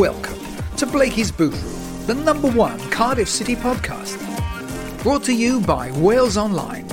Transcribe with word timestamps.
Welcome 0.00 0.40
to 0.76 0.86
Blakey's 0.86 1.30
Boot 1.30 1.52
Room, 1.52 2.06
the 2.06 2.14
number 2.14 2.50
one 2.50 2.76
Cardiff 2.90 3.28
City 3.28 3.54
podcast. 3.54 4.18
Brought 5.04 5.22
to 5.24 5.32
you 5.32 5.60
by 5.60 5.92
Wales 5.92 6.36
Online. 6.36 6.88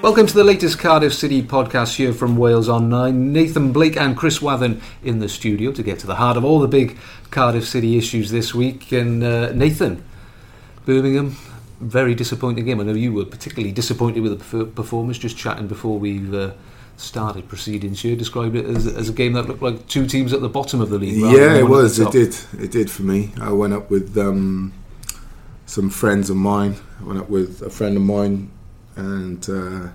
Welcome 0.00 0.26
to 0.28 0.34
the 0.34 0.44
latest 0.44 0.78
Cardiff 0.78 1.12
City 1.12 1.42
podcast 1.42 1.96
here 1.96 2.12
from 2.12 2.36
Wales 2.36 2.68
Online. 2.68 3.32
Nathan 3.32 3.72
Blake 3.72 3.96
and 3.96 4.16
Chris 4.16 4.40
Wathen 4.40 4.80
in 5.02 5.18
the 5.18 5.28
studio 5.28 5.72
to 5.72 5.82
get 5.82 5.98
to 5.98 6.06
the 6.06 6.14
heart 6.14 6.36
of 6.36 6.44
all 6.44 6.60
the 6.60 6.68
big 6.68 6.96
Cardiff 7.30 7.66
City 7.66 7.96
issues 7.96 8.30
this 8.30 8.54
week. 8.54 8.92
And 8.92 9.22
uh, 9.22 9.52
Nathan, 9.52 10.04
Birmingham, 10.84 11.36
very 11.80 12.14
disappointing 12.14 12.64
game. 12.64 12.80
I 12.80 12.84
know 12.84 12.92
you 12.92 13.12
were 13.12 13.24
particularly 13.24 13.72
disappointed 13.72 14.20
with 14.20 14.38
the 14.38 14.64
performance. 14.66 15.18
Just 15.18 15.36
chatting 15.36 15.66
before 15.66 15.98
we 15.98 16.36
uh, 16.36 16.52
started 16.96 17.48
proceedings 17.48 18.00
here, 18.00 18.16
described 18.16 18.56
it 18.56 18.64
as, 18.66 18.86
as, 18.86 19.08
a 19.08 19.12
game 19.12 19.34
that 19.34 19.46
looked 19.46 19.62
like 19.62 19.86
two 19.86 20.06
teams 20.06 20.32
at 20.32 20.40
the 20.40 20.48
bottom 20.48 20.80
of 20.80 20.90
the 20.90 20.98
league. 20.98 21.16
Yeah, 21.16 21.56
it 21.56 21.68
was. 21.68 21.98
It 21.98 22.10
did. 22.10 22.36
It 22.58 22.70
did 22.70 22.90
for 22.90 23.02
me. 23.02 23.32
I 23.40 23.52
went 23.52 23.72
up 23.72 23.90
with 23.90 24.16
um, 24.18 24.72
some 25.66 25.90
friends 25.90 26.30
of 26.30 26.36
mine. 26.36 26.76
I 27.00 27.04
went 27.04 27.20
up 27.20 27.30
with 27.30 27.62
a 27.62 27.70
friend 27.70 27.96
of 27.96 28.02
mine 28.02 28.50
and 28.96 29.48
uh, 29.48 29.88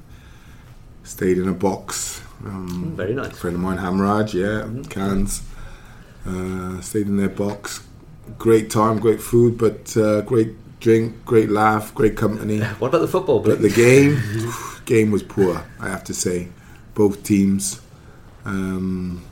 stayed 1.04 1.38
in 1.38 1.50
a 1.50 1.54
box. 1.54 2.22
Um, 2.46 2.94
Very 2.96 3.14
nice. 3.14 3.32
A 3.32 3.36
friend 3.36 3.56
of 3.56 3.62
mine, 3.62 3.78
Hamraj, 3.78 4.34
yeah, 4.34 4.66
mm-hmm. 4.66 4.84
Cans. 4.84 5.44
Uh, 6.26 6.80
stayed 6.82 7.08
in 7.08 7.18
their 7.18 7.30
box. 7.30 7.86
Great 8.38 8.70
time, 8.70 9.00
great 9.00 9.22
food, 9.22 9.58
but 9.58 9.96
uh, 9.98 10.22
great 10.22 10.56
drink, 10.80 11.26
great 11.26 11.50
laugh, 11.50 11.94
great 11.94 12.16
company. 12.16 12.60
What 12.80 12.90
about 12.90 13.02
the 13.02 13.08
football? 13.08 13.40
But 13.40 13.62
the 13.62 13.70
game, 13.70 14.22
game 14.86 15.12
was 15.12 15.24
poor. 15.24 15.66
I 15.80 15.90
have 15.90 16.04
to 16.06 16.14
say, 16.14 16.50
both 16.94 17.24
teams. 17.24 17.82
Um, 18.46 19.24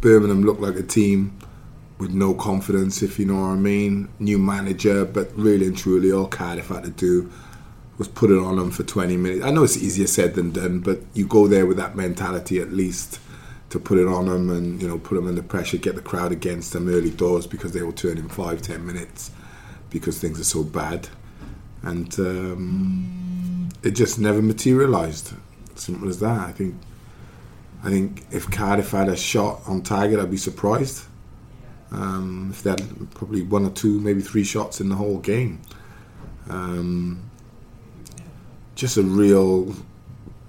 Birmingham 0.00 0.42
looked 0.42 0.60
like 0.60 0.76
a 0.76 0.82
team 0.82 1.38
with 1.98 2.10
no 2.10 2.34
confidence, 2.34 3.02
if 3.02 3.18
you 3.18 3.24
know 3.24 3.40
what 3.40 3.48
I 3.48 3.56
mean. 3.56 4.08
New 4.18 4.38
manager, 4.38 5.04
but 5.04 5.34
really 5.36 5.66
and 5.66 5.76
truly, 5.76 6.12
all 6.12 6.26
Cardiff 6.26 6.68
had 6.68 6.84
to 6.84 6.90
do 6.90 7.30
was 7.96 8.08
put 8.08 8.30
it 8.30 8.38
on 8.38 8.56
them 8.56 8.70
for 8.70 8.82
20 8.82 9.16
minutes. 9.16 9.44
I 9.44 9.50
know 9.50 9.62
it's 9.62 9.76
easier 9.76 10.06
said 10.06 10.34
than 10.34 10.50
done, 10.50 10.80
but 10.80 11.00
you 11.14 11.26
go 11.26 11.46
there 11.46 11.64
with 11.64 11.76
that 11.76 11.94
mentality 11.94 12.60
at 12.60 12.72
least 12.72 13.20
to 13.74 13.80
put 13.80 13.98
it 13.98 14.06
on 14.06 14.26
them 14.26 14.50
and 14.50 14.80
you 14.80 14.86
know 14.86 14.98
put 15.00 15.16
them 15.16 15.26
under 15.26 15.42
pressure, 15.42 15.76
get 15.76 15.96
the 15.96 16.00
crowd 16.00 16.30
against 16.30 16.72
them 16.72 16.88
early 16.88 17.10
doors 17.10 17.44
because 17.44 17.72
they 17.72 17.82
will 17.82 17.92
turn 17.92 18.18
in 18.18 18.28
five, 18.28 18.62
ten 18.62 18.86
minutes 18.86 19.32
because 19.90 20.20
things 20.20 20.38
are 20.38 20.44
so 20.44 20.62
bad, 20.62 21.08
and 21.82 22.16
um, 22.20 23.68
it 23.82 23.90
just 23.90 24.20
never 24.20 24.40
materialised. 24.40 25.32
Simple 25.74 26.08
as 26.08 26.20
that. 26.20 26.48
I 26.48 26.52
think. 26.52 26.76
I 27.82 27.90
think 27.90 28.24
if 28.30 28.48
Cardiff 28.48 28.92
had 28.92 29.08
a 29.08 29.16
shot 29.16 29.60
on 29.66 29.82
target, 29.82 30.20
I'd 30.20 30.30
be 30.30 30.36
surprised. 30.36 31.04
Um, 31.90 32.50
if 32.52 32.62
they 32.62 32.70
had 32.70 33.10
probably 33.10 33.42
one 33.42 33.66
or 33.66 33.70
two, 33.70 34.00
maybe 34.00 34.22
three 34.22 34.44
shots 34.44 34.80
in 34.80 34.88
the 34.88 34.94
whole 34.94 35.18
game. 35.18 35.60
Um, 36.48 37.28
just 38.76 38.96
a 38.96 39.02
real 39.02 39.74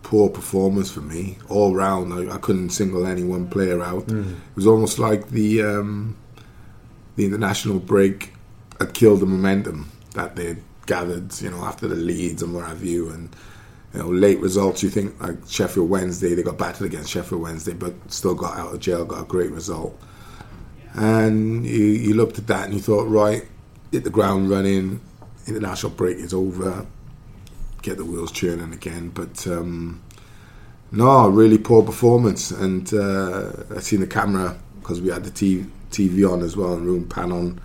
poor 0.05 0.29
performance 0.29 0.91
for 0.91 1.01
me 1.01 1.35
all 1.49 1.73
round. 1.73 2.13
I, 2.13 2.35
I 2.35 2.37
couldn't 2.37 2.69
single 2.69 3.07
any 3.07 3.23
one 3.23 3.47
player 3.47 3.81
out. 3.81 4.05
Mm. 4.05 4.33
It 4.33 4.55
was 4.55 4.67
almost 4.67 4.99
like 4.99 5.29
the 5.29 5.63
um, 5.63 6.15
the 7.15 7.25
international 7.25 7.79
break 7.79 8.31
had 8.79 8.93
killed 8.93 9.21
the 9.21 9.25
momentum 9.25 9.89
that 10.13 10.35
they 10.35 10.57
gathered, 10.85 11.41
you 11.41 11.49
know, 11.49 11.65
after 11.65 11.87
the 11.87 11.95
Leeds 11.95 12.43
and 12.43 12.53
what 12.53 12.67
have 12.67 12.83
you, 12.83 13.09
and 13.09 13.35
you 13.93 13.99
know, 13.99 14.09
late 14.09 14.39
results. 14.39 14.83
You 14.83 14.89
think 14.89 15.19
like 15.19 15.37
Sheffield 15.47 15.89
Wednesday, 15.89 16.35
they 16.35 16.43
got 16.43 16.59
battered 16.59 16.85
against 16.85 17.09
Sheffield 17.09 17.41
Wednesday, 17.41 17.73
but 17.73 17.95
still 18.11 18.35
got 18.35 18.59
out 18.59 18.75
of 18.75 18.79
jail, 18.79 19.05
got 19.05 19.23
a 19.23 19.25
great 19.25 19.49
result. 19.49 19.99
And 20.93 21.65
you, 21.65 21.83
you 21.83 22.13
looked 22.13 22.37
at 22.37 22.45
that 22.45 22.65
and 22.65 22.75
you 22.75 22.79
thought, 22.79 23.07
right, 23.07 23.43
hit 23.91 24.03
the 24.03 24.11
ground 24.11 24.51
running. 24.51 25.01
International 25.47 25.91
break 25.91 26.17
is 26.17 26.33
over 26.33 26.85
get 27.85 27.97
the 27.97 28.05
wheels 28.05 28.31
churning 28.31 28.73
again. 28.73 29.09
But 29.09 29.45
um, 29.47 30.01
no, 30.91 31.29
really 31.29 31.57
poor 31.57 31.83
performance. 31.83 32.51
And 32.51 32.91
uh, 32.93 33.51
I 33.75 33.79
seen 33.79 34.01
the 34.01 34.07
camera 34.07 34.57
because 34.79 35.01
we 35.01 35.09
had 35.09 35.23
the 35.23 35.31
TV, 35.31 35.69
TV 35.91 36.29
on 36.29 36.41
as 36.41 36.57
well, 36.57 36.73
and 36.73 36.85
room 36.85 37.07
pan 37.07 37.31
on 37.31 37.61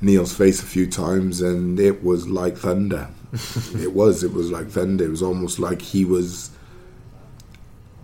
Neil's 0.00 0.36
face 0.36 0.62
a 0.62 0.66
few 0.66 0.86
times, 0.86 1.40
and 1.40 1.80
it 1.80 2.04
was 2.04 2.28
like 2.28 2.56
thunder. 2.56 3.08
it 3.74 3.92
was. 3.92 4.22
It 4.22 4.32
was 4.32 4.50
like 4.50 4.68
thunder. 4.68 5.04
It 5.04 5.10
was 5.10 5.22
almost 5.22 5.58
like 5.58 5.82
he 5.82 6.04
was 6.04 6.50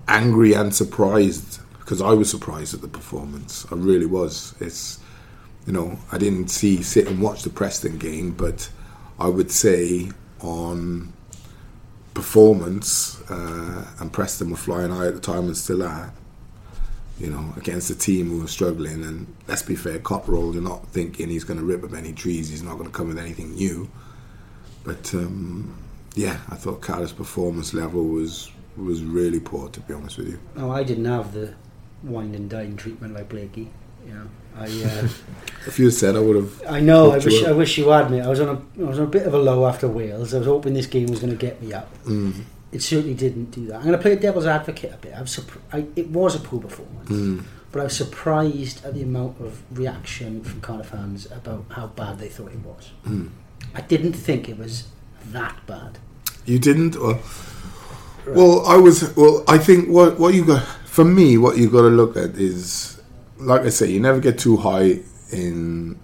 angry 0.09 0.55
and 0.55 0.75
surprised 0.75 1.61
because 1.79 2.03
I 2.03 2.13
was 2.13 2.29
surprised 2.29 2.75
at 2.75 2.83
the 2.83 2.89
performance. 2.89 3.67
I 3.71 3.77
really 3.77 4.07
was. 4.07 4.55
It's 4.61 4.99
you 5.67 5.73
know 5.73 5.99
I 6.11 6.19
didn't 6.19 6.49
see 6.49 6.83
sit 6.83 7.07
and 7.07 7.21
watch 7.21 7.43
the 7.43 7.51
Preston 7.51 7.99
game, 7.99 8.33
but 8.33 8.71
I 9.19 9.29
would 9.29 9.51
say 9.51 10.11
on 10.41 11.13
performance, 12.15 13.21
uh, 13.31 13.87
and 14.01 14.13
Preston 14.13 14.51
were 14.51 14.57
flying 14.57 14.91
high 14.91 15.07
at 15.07 15.15
the 15.15 15.21
time 15.21 15.47
and 15.47 15.57
still 15.57 15.83
are. 15.83 16.13
You 17.19 17.29
know, 17.29 17.53
against 17.59 17.91
a 17.91 17.95
team 17.95 18.31
who 18.31 18.41
were 18.41 18.49
struggling, 18.49 19.05
and 19.05 19.27
let's 19.47 19.63
be 19.63 19.77
fair, 19.77 19.99
Cotterill, 19.99 20.55
you're 20.55 20.63
not 20.63 20.87
thinking 20.89 21.29
he's 21.29 21.45
going 21.45 21.59
to 21.59 21.65
rip 21.65 21.85
up 21.85 21.93
any 21.93 22.15
trees. 22.15 22.49
He's 22.49 22.63
not 22.63 22.79
going 22.79 22.87
to 22.87 22.97
come 22.97 23.09
with 23.09 23.19
anything 23.19 23.55
new. 23.55 23.91
But 24.85 25.13
um, 25.13 25.77
yeah, 26.15 26.39
I 26.49 26.55
thought 26.55 26.81
Cardiff's 26.81 27.13
performance 27.13 27.75
level 27.75 28.05
was 28.05 28.51
was 28.77 29.05
really 29.05 29.41
poor, 29.41 29.69
to 29.69 29.81
be 29.81 29.93
honest 29.93 30.17
with 30.17 30.29
you. 30.29 30.41
Oh, 30.57 30.71
I 30.71 30.83
didn't 30.83 31.05
have 31.05 31.35
the 31.35 31.55
wine 32.03 32.35
and 32.35 32.49
dine 32.49 32.77
treatment 32.77 33.15
like 33.15 33.29
Blakey. 33.29 33.71
You 34.07 34.15
know, 34.15 34.29
I. 34.57 34.65
Uh, 34.65 35.09
if 35.67 35.79
you 35.79 35.91
said, 35.91 36.17
I 36.17 36.21
would 36.21 36.37
have. 36.37 36.63
I 36.69 36.81
know. 36.81 37.13
I 37.13 37.19
wish. 37.19 37.45
I 37.45 37.53
wish 37.53 37.79
you 37.79 37.89
had 37.89 38.11
me. 38.11 38.21
I 38.21 38.29
was 38.29 38.41
on 38.41 38.49
a. 38.49 38.83
I 38.83 38.89
was 38.89 38.99
on 38.99 39.05
a 39.05 39.11
bit 39.11 39.27
of 39.27 39.35
a 39.35 39.39
low 39.39 39.67
after 39.67 39.89
Wales. 39.89 40.35
I 40.35 40.39
was 40.39 40.47
hoping 40.47 40.75
this 40.75 40.87
game 40.87 41.09
was 41.09 41.21
going 41.21 41.33
to 41.33 41.37
get 41.37 41.63
me 41.63 41.73
up. 41.73 41.93
Mm. 42.05 42.43
It 42.73 42.83
certainly 42.83 43.15
didn't 43.15 43.51
do 43.51 43.67
that. 43.67 43.77
I'm 43.77 43.83
going 43.83 43.93
to 43.93 43.99
play 43.99 44.15
devil's 44.17 44.47
advocate 44.47 44.95
a 44.95 44.97
bit. 44.97 45.13
I 45.15 45.21
was 45.21 45.37
surpri- 45.37 45.61
I, 45.73 45.87
it 45.97 46.09
was 46.11 46.37
a 46.37 46.39
poor 46.39 46.61
performance, 46.61 47.11
mm. 47.11 47.45
but 47.73 47.81
I 47.81 47.85
was 47.85 47.97
surprised 47.97 48.85
at 48.85 48.95
the 48.95 49.03
amount 49.03 49.41
of 49.41 49.61
reaction 49.77 50.45
from 50.45 50.61
Cardiff 50.61 50.87
fans 50.87 51.27
about 51.33 51.65
how 51.71 51.89
bad 51.89 52.21
they 52.21 52.29
thought 52.29 52.53
it 52.53 52.61
was. 52.61 52.93
Mm. 53.05 53.31
I 53.75 53.81
didn't 53.81 54.13
think 54.13 54.49
it 54.49 54.57
was 54.57 54.87
that 55.27 55.67
bad. 55.67 55.99
You 56.47 56.59
didn't, 56.59 56.97
or 56.97 57.15
right. 57.15 58.37
well, 58.37 58.65
I 58.67 58.77
was. 58.77 59.15
Well, 59.17 59.45
I 59.49 59.59
think 59.59 59.89
what 59.89 60.19
what 60.19 60.35
you 60.35 60.45
got 60.45 60.65
for 60.85 61.05
me, 61.05 61.39
what 61.39 61.59
you 61.59 61.69
got 61.69 61.83
to 61.83 61.89
look 61.89 62.17
at 62.17 62.37
is 62.37 63.00
like 63.41 63.63
I 63.63 63.71
say, 63.71 63.91
you 63.91 64.01
never 64.01 64.21
get 64.21 64.39
too 64.39 64.57
high 64.57 65.01
in 65.33 65.99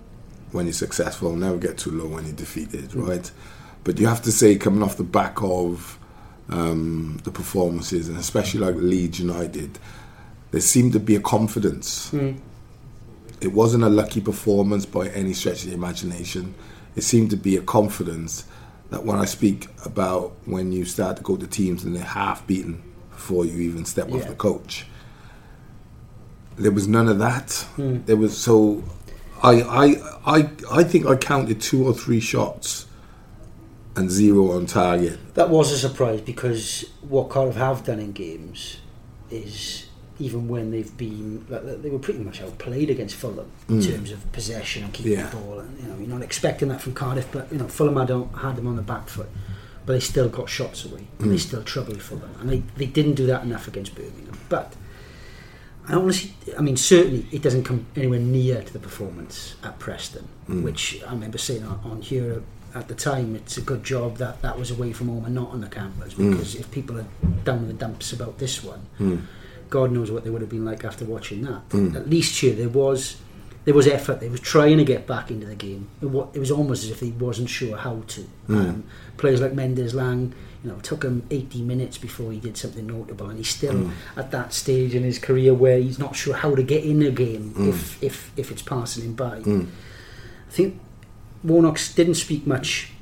when 0.53 0.67
you're 0.67 0.73
successful, 0.73 1.35
never 1.37 1.59
get 1.59 1.79
too 1.79 1.91
low 1.91 2.09
when 2.09 2.25
you're 2.25 2.35
defeated, 2.35 2.91
mm. 2.91 3.07
right? 3.07 3.31
But 3.85 3.99
you 3.99 4.07
have 4.07 4.23
to 4.23 4.33
say, 4.33 4.57
coming 4.57 4.83
off 4.83 4.97
the 4.97 5.05
back 5.05 5.43
of 5.43 5.99
um, 6.49 7.21
the 7.25 7.31
performances, 7.31 8.09
and 8.09 8.19
especially 8.19 8.61
like 8.61 8.75
Leeds 8.77 9.21
United, 9.21 9.79
there 10.51 10.61
seemed 10.61 10.93
to 10.95 11.01
be 11.01 11.15
a 11.15 11.21
confidence. 11.21 12.11
Mm. 12.11 12.39
It 13.41 13.53
wasn't 13.53 13.85
a 13.85 13.89
lucky 13.89 14.21
performance 14.21 14.87
by 14.87 15.09
any 15.09 15.35
stretch 15.35 15.65
of 15.65 15.71
the 15.71 15.75
imagination. 15.75 16.55
It 16.95 17.03
seemed 17.03 17.31
to 17.31 17.37
be 17.37 17.57
a 17.57 17.63
confidence 17.63 18.47
that 18.91 19.05
when 19.05 19.19
I 19.19 19.27
speak 19.27 19.67
about 19.85 20.33
when 20.47 20.73
you 20.73 20.85
start 20.85 21.19
to 21.19 21.23
go 21.23 21.37
to 21.37 21.47
teams 21.47 21.85
and 21.85 21.95
they're 21.95 22.03
half 22.03 22.47
beaten 22.47 22.83
before 23.11 23.45
you 23.45 23.61
even 23.61 23.85
step 23.85 24.09
yeah. 24.09 24.17
off 24.17 24.29
the 24.29 24.35
coach 24.35 24.87
there 26.57 26.73
was 26.73 26.89
none 26.89 27.09
of 27.09 27.19
that. 27.19 27.49
Mm. 27.77 28.07
There 28.07 28.17
was 28.17 28.37
so 28.37 28.83
I 29.43 29.61
I 29.63 29.87
I 30.27 30.51
I 30.73 30.85
think 30.85 31.07
I 31.07 31.17
counted 31.17 31.61
two 31.61 31.87
or 31.87 31.93
three 31.93 32.21
shots 32.21 32.87
and 33.95 34.11
zero 34.11 34.51
on 34.53 34.67
target. 34.67 35.19
That 35.35 35.49
was 35.51 35.73
a 35.73 35.79
surprise 35.79 36.21
because 36.21 36.85
what 37.09 37.29
Cardiff 37.31 37.57
have 37.57 37.85
done 37.85 37.99
in 37.99 38.13
games 38.13 38.79
is 39.31 39.87
even 40.19 40.49
when 40.49 40.71
they've 40.71 40.97
been, 40.97 41.45
like, 41.51 41.83
they 41.83 41.91
were 41.91 41.99
pretty 41.99 42.21
much 42.21 42.41
outplayed 42.41 42.89
against 42.89 43.15
Fulham 43.17 43.51
in 43.69 43.83
terms 43.83 44.11
of 44.11 44.33
possession 44.33 44.85
and 44.85 44.93
keeping 44.95 45.13
Yeah. 45.13 45.29
the 45.29 45.37
ball. 45.37 45.59
And 45.61 45.79
you 45.79 45.89
know, 45.89 45.97
you're 45.99 46.09
not 46.09 46.23
expecting 46.23 46.69
that 46.69 46.81
from 46.81 46.95
Cardiff, 46.95 47.29
but 47.31 47.53
you 47.53 47.59
know, 47.59 47.69
Fulham 47.69 47.97
had, 47.97 48.09
had 48.41 48.57
them 48.57 48.67
on 48.67 48.77
the 48.77 48.83
back 48.83 49.11
foot, 49.11 49.29
but 49.85 49.93
they 49.93 50.01
still 50.01 50.31
got 50.31 50.49
shots 50.49 50.87
away, 50.87 51.07
and 51.19 51.31
they 51.31 51.37
still 51.37 51.63
troubled 51.63 52.01
Fulham, 52.01 52.31
and 52.41 52.49
they, 52.49 52.63
they 52.79 52.87
didn't 52.87 53.15
do 53.15 53.27
that 53.27 53.43
enough 53.45 53.69
against 53.69 53.95
Birmingham. 53.95 54.39
But 54.49 54.73
I 55.89 55.95
honestly, 55.95 56.33
I 56.59 56.63
mean, 56.63 56.77
certainly 56.77 57.27
it 57.31 57.43
doesn't 57.43 57.65
come 57.65 57.87
anywhere 57.95 58.19
near 58.19 58.63
to 58.63 58.73
the 58.73 58.79
performance 58.79 59.55
at 59.63 59.79
Preston, 59.79 60.29
mm. 60.49 60.63
which 60.63 61.03
I 61.07 61.13
remember 61.13 61.39
saying 61.39 61.65
on, 61.65 61.81
on 61.85 62.03
here 62.03 62.43
at 62.75 62.89
the 62.89 62.95
time. 62.95 63.37
It's 63.37 63.57
a 63.57 63.61
good 63.61 63.85
job 63.85 64.17
that 64.19 64.43
that 64.43 64.59
was 64.59 64.71
away 64.71 64.93
from 64.93 65.09
home 65.09 65.25
and 65.25 65.35
not 65.35 65.51
on 65.51 65.61
the 65.61 65.69
campus, 65.69 66.15
mm. 66.15 66.31
because 66.31 66.55
if 66.55 66.71
people 66.71 66.99
are 66.99 67.07
down 67.45 67.59
in 67.59 67.69
the 67.69 67.75
dumps 67.75 68.13
about 68.13 68.39
this 68.39 68.65
one, 68.65 68.87
mm. 68.99 69.23
God 69.71 69.93
knows 69.93 70.11
what 70.11 70.25
they 70.25 70.31
would 70.31 70.43
have 70.43 70.51
been 70.51 70.65
like 70.65 70.85
after 70.85 71.05
watching 71.05 71.43
that. 71.43 71.63
At 71.97 72.09
least 72.09 72.39
here 72.41 72.55
there 72.55 72.69
was. 72.69 73.17
There 73.67 73.75
was 73.75 73.87
effort. 73.87 74.21
They 74.21 74.29
were 74.29 74.39
trying 74.39 74.79
to 74.79 74.85
get 74.85 75.07
back 75.07 75.31
into 75.31 75.47
the 75.47 75.57
game. 75.57 75.89
It 76.01 76.07
was, 76.07 76.29
it 76.35 76.39
was 76.39 76.51
almost 76.51 76.85
as 76.85 76.91
if 76.91 77.01
he 77.01 77.11
wasn't 77.11 77.51
sure 77.51 77.77
how 77.77 78.03
to. 78.07 78.21
Hmm. 78.47 78.57
Um, 78.57 78.85
players 79.17 79.41
like 79.41 79.53
Mendez-Laing, 79.55 80.33
you 80.63 80.71
know, 80.71 80.77
it 80.77 80.85
took 80.85 81.03
him 81.03 81.27
80 81.31 81.63
minutes 81.63 81.99
before 81.99 82.33
he 82.33 82.39
did 82.39 82.57
something 82.57 82.87
notable, 82.87 83.29
and 83.29 83.39
he's 83.39 83.49
still 83.49 83.75
hmm. 83.75 84.19
at 84.19 84.31
that 84.31 84.55
stage 84.55 84.95
in 84.95 85.03
his 85.03 85.19
career 85.19 85.53
where 85.53 85.79
he's 85.79 85.99
not 85.99 86.17
sure 86.17 86.35
how 86.35 86.55
to 86.55 86.63
get 86.63 86.85
in 86.85 87.03
a 87.03 87.11
game 87.11 87.51
hmm. 87.51 87.69
if, 87.69 88.03
if 88.03 88.33
if 88.37 88.51
it's 88.51 88.63
passing 88.63 89.05
him 89.05 89.15
by. 89.15 89.39
I 89.39 90.51
think 90.51 90.81
Warnock 91.45 91.79
didn't 91.95 92.15
speak 92.15 92.47
much 92.47 92.93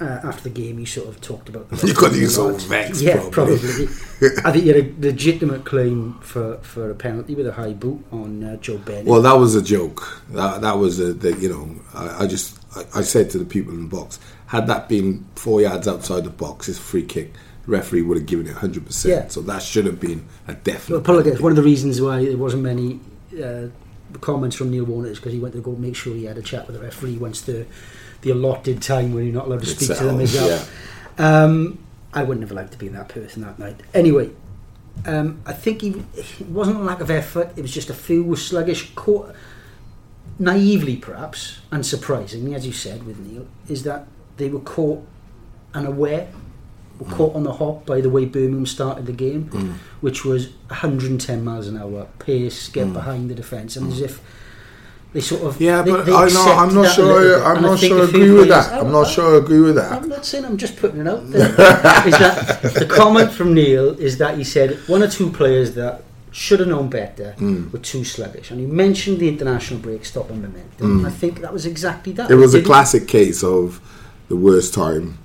uh, 0.00 0.20
after 0.24 0.44
the 0.48 0.50
game. 0.50 0.78
He 0.78 0.84
sort 0.84 1.08
of 1.08 1.20
talked 1.20 1.48
about. 1.48 1.68
the 1.70 1.76
You 1.86 1.94
got 1.94 2.02
referee 2.04 2.20
you 2.20 2.26
a 2.26 2.30
so 2.30 2.46
lot. 2.48 2.62
vexed, 2.62 3.02
Yeah, 3.02 3.16
probably. 3.30 3.58
probably. 3.58 3.86
I 4.44 4.52
think 4.52 4.64
you 4.64 4.74
had 4.74 4.84
a 4.84 4.94
legitimate 5.06 5.64
claim 5.64 6.18
for, 6.20 6.58
for 6.58 6.90
a 6.90 6.94
penalty 6.94 7.34
with 7.34 7.46
a 7.46 7.52
high 7.52 7.72
boot 7.72 8.04
on 8.12 8.42
uh, 8.44 8.56
Joe 8.56 8.78
Bennett. 8.78 9.06
Well, 9.06 9.22
that 9.22 9.34
was 9.34 9.54
a 9.54 9.62
joke. 9.62 10.22
That, 10.30 10.60
that 10.62 10.78
was 10.78 10.98
a, 11.00 11.12
the, 11.14 11.32
you 11.34 11.48
know, 11.48 11.74
I, 11.94 12.24
I 12.24 12.26
just, 12.26 12.58
I, 12.76 12.84
I 12.98 13.02
said 13.02 13.30
to 13.30 13.38
the 13.38 13.44
people 13.44 13.72
in 13.72 13.88
the 13.88 13.96
box, 13.96 14.18
had 14.46 14.66
that 14.68 14.88
been 14.88 15.26
four 15.34 15.60
yards 15.60 15.88
outside 15.88 16.24
the 16.24 16.30
box, 16.30 16.68
it's 16.68 16.78
a 16.78 16.82
free 16.82 17.04
kick. 17.04 17.32
The 17.64 17.72
referee 17.72 18.02
would 18.02 18.16
have 18.16 18.26
given 18.26 18.46
it 18.46 18.54
100%. 18.54 19.04
Yeah. 19.06 19.26
So 19.28 19.40
that 19.42 19.60
should 19.62 19.86
have 19.86 19.98
been 19.98 20.24
a 20.46 20.52
Well, 20.52 20.60
definite. 20.62 21.04
penalty. 21.04 21.30
One 21.42 21.50
of 21.52 21.56
the 21.56 21.62
reasons 21.64 22.00
why 22.00 22.24
there 22.24 22.36
wasn't 22.36 22.62
many 22.62 23.00
uh, 23.42 23.68
comments 24.20 24.54
from 24.54 24.70
Neil 24.70 24.84
Warnock 24.84 25.10
is 25.12 25.18
because 25.18 25.32
he 25.32 25.40
went 25.40 25.54
to 25.54 25.60
go 25.60 25.72
make 25.72 25.96
sure 25.96 26.14
he 26.14 26.24
had 26.26 26.38
a 26.38 26.42
chat 26.42 26.66
with 26.68 26.76
the 26.76 26.82
referee 26.82 27.16
once 27.16 27.40
the 27.40 27.66
the 28.26 28.32
allotted 28.32 28.82
time 28.82 29.14
when 29.14 29.24
you're 29.24 29.34
not 29.34 29.46
allowed 29.46 29.60
to 29.60 29.66
speak 29.66 29.96
to 29.96 30.04
them 30.04 30.20
as 30.20 30.34
well. 30.34 30.60
up. 30.60 31.20
Um, 31.20 31.78
I 32.12 32.24
wouldn't 32.24 32.42
have 32.42 32.50
liked 32.50 32.72
to 32.72 32.78
be 32.78 32.88
that 32.88 33.08
person 33.08 33.42
that 33.42 33.58
night. 33.58 33.80
Anyway, 33.94 34.30
um, 35.04 35.40
I 35.46 35.52
think 35.52 35.82
he, 35.82 36.02
it 36.16 36.48
wasn't 36.48 36.78
a 36.78 36.82
lack 36.82 37.00
of 37.00 37.10
effort. 37.10 37.52
It 37.56 37.62
was 37.62 37.72
just 37.72 37.88
a 37.88 37.94
few 37.94 38.34
sluggish, 38.34 38.90
caught, 38.96 39.32
naively 40.40 40.96
perhaps, 40.96 41.60
and 41.70 41.86
surprisingly, 41.86 42.54
as 42.54 42.66
you 42.66 42.72
said 42.72 43.06
with 43.06 43.18
Neil, 43.18 43.46
is 43.68 43.84
that 43.84 44.08
they 44.38 44.48
were 44.48 44.60
caught 44.60 45.06
unaware, 45.72 46.28
were 46.98 47.14
caught 47.14 47.34
on 47.36 47.44
the 47.44 47.52
hop 47.52 47.86
by 47.86 48.00
the 48.00 48.10
way 48.10 48.24
Birmingham 48.24 48.66
started 48.66 49.06
the 49.06 49.12
game, 49.12 49.78
which 50.00 50.24
was 50.24 50.48
110 50.68 51.44
miles 51.44 51.68
an 51.68 51.76
hour 51.76 52.08
pace, 52.18 52.68
get 52.68 52.92
behind 52.92 53.30
the 53.30 53.34
defence, 53.36 53.76
and 53.76 53.92
as 53.92 54.00
if 54.00 54.20
they 55.16 55.22
sort 55.22 55.42
of 55.48 55.58
Yeah, 55.58 55.80
they- 55.80 55.92
but 55.92 56.04
they 56.04 56.12
I 56.12 56.28
know 56.28 56.44
I'm 56.62 56.74
not 56.74 56.88
sure. 56.94 57.42
I'm 57.42 57.62
not 57.62 57.78
sure 57.78 58.02
I 58.02 58.04
agree 58.04 58.30
with 58.32 58.48
that. 58.48 58.66
I'm 58.80 58.92
not 58.92 59.06
sure 59.08 59.34
I 59.34 59.38
agree 59.44 59.60
with 59.60 59.76
that. 59.76 59.90
I'm 59.92 60.08
not 60.10 60.26
saying 60.26 60.44
I'm 60.44 60.58
just 60.58 60.76
putting 60.76 61.00
it 61.00 61.08
out 61.08 61.22
there. 61.32 61.48
is 62.10 62.18
that 62.24 62.60
the 62.80 62.84
comment 63.00 63.32
from 63.32 63.54
Neil 63.54 63.86
is 64.08 64.18
that 64.18 64.36
he 64.36 64.44
said 64.44 64.68
one 64.94 65.02
or 65.02 65.08
two 65.08 65.30
players 65.30 65.68
that 65.80 66.02
should 66.32 66.60
have 66.60 66.68
known 66.68 66.88
better 66.90 67.28
Hmm. 67.38 67.70
were 67.72 67.78
too 67.92 68.04
sluggish, 68.04 68.50
and 68.50 68.60
he 68.60 68.66
mentioned 68.66 69.18
the 69.18 69.28
international 69.34 69.80
break 69.80 70.04
stopping 70.04 70.42
momentum. 70.42 71.06
I 71.06 71.10
think 71.10 71.40
that 71.40 71.52
was 71.58 71.64
exactly 71.64 72.12
that. 72.12 72.26
Hmm. 72.26 72.32
It 72.34 72.36
was 72.36 72.54
a 72.54 72.60
classic 72.62 73.08
case 73.08 73.42
of 73.42 73.80
the 74.28 74.36
worst 74.36 74.74
time 74.74 75.16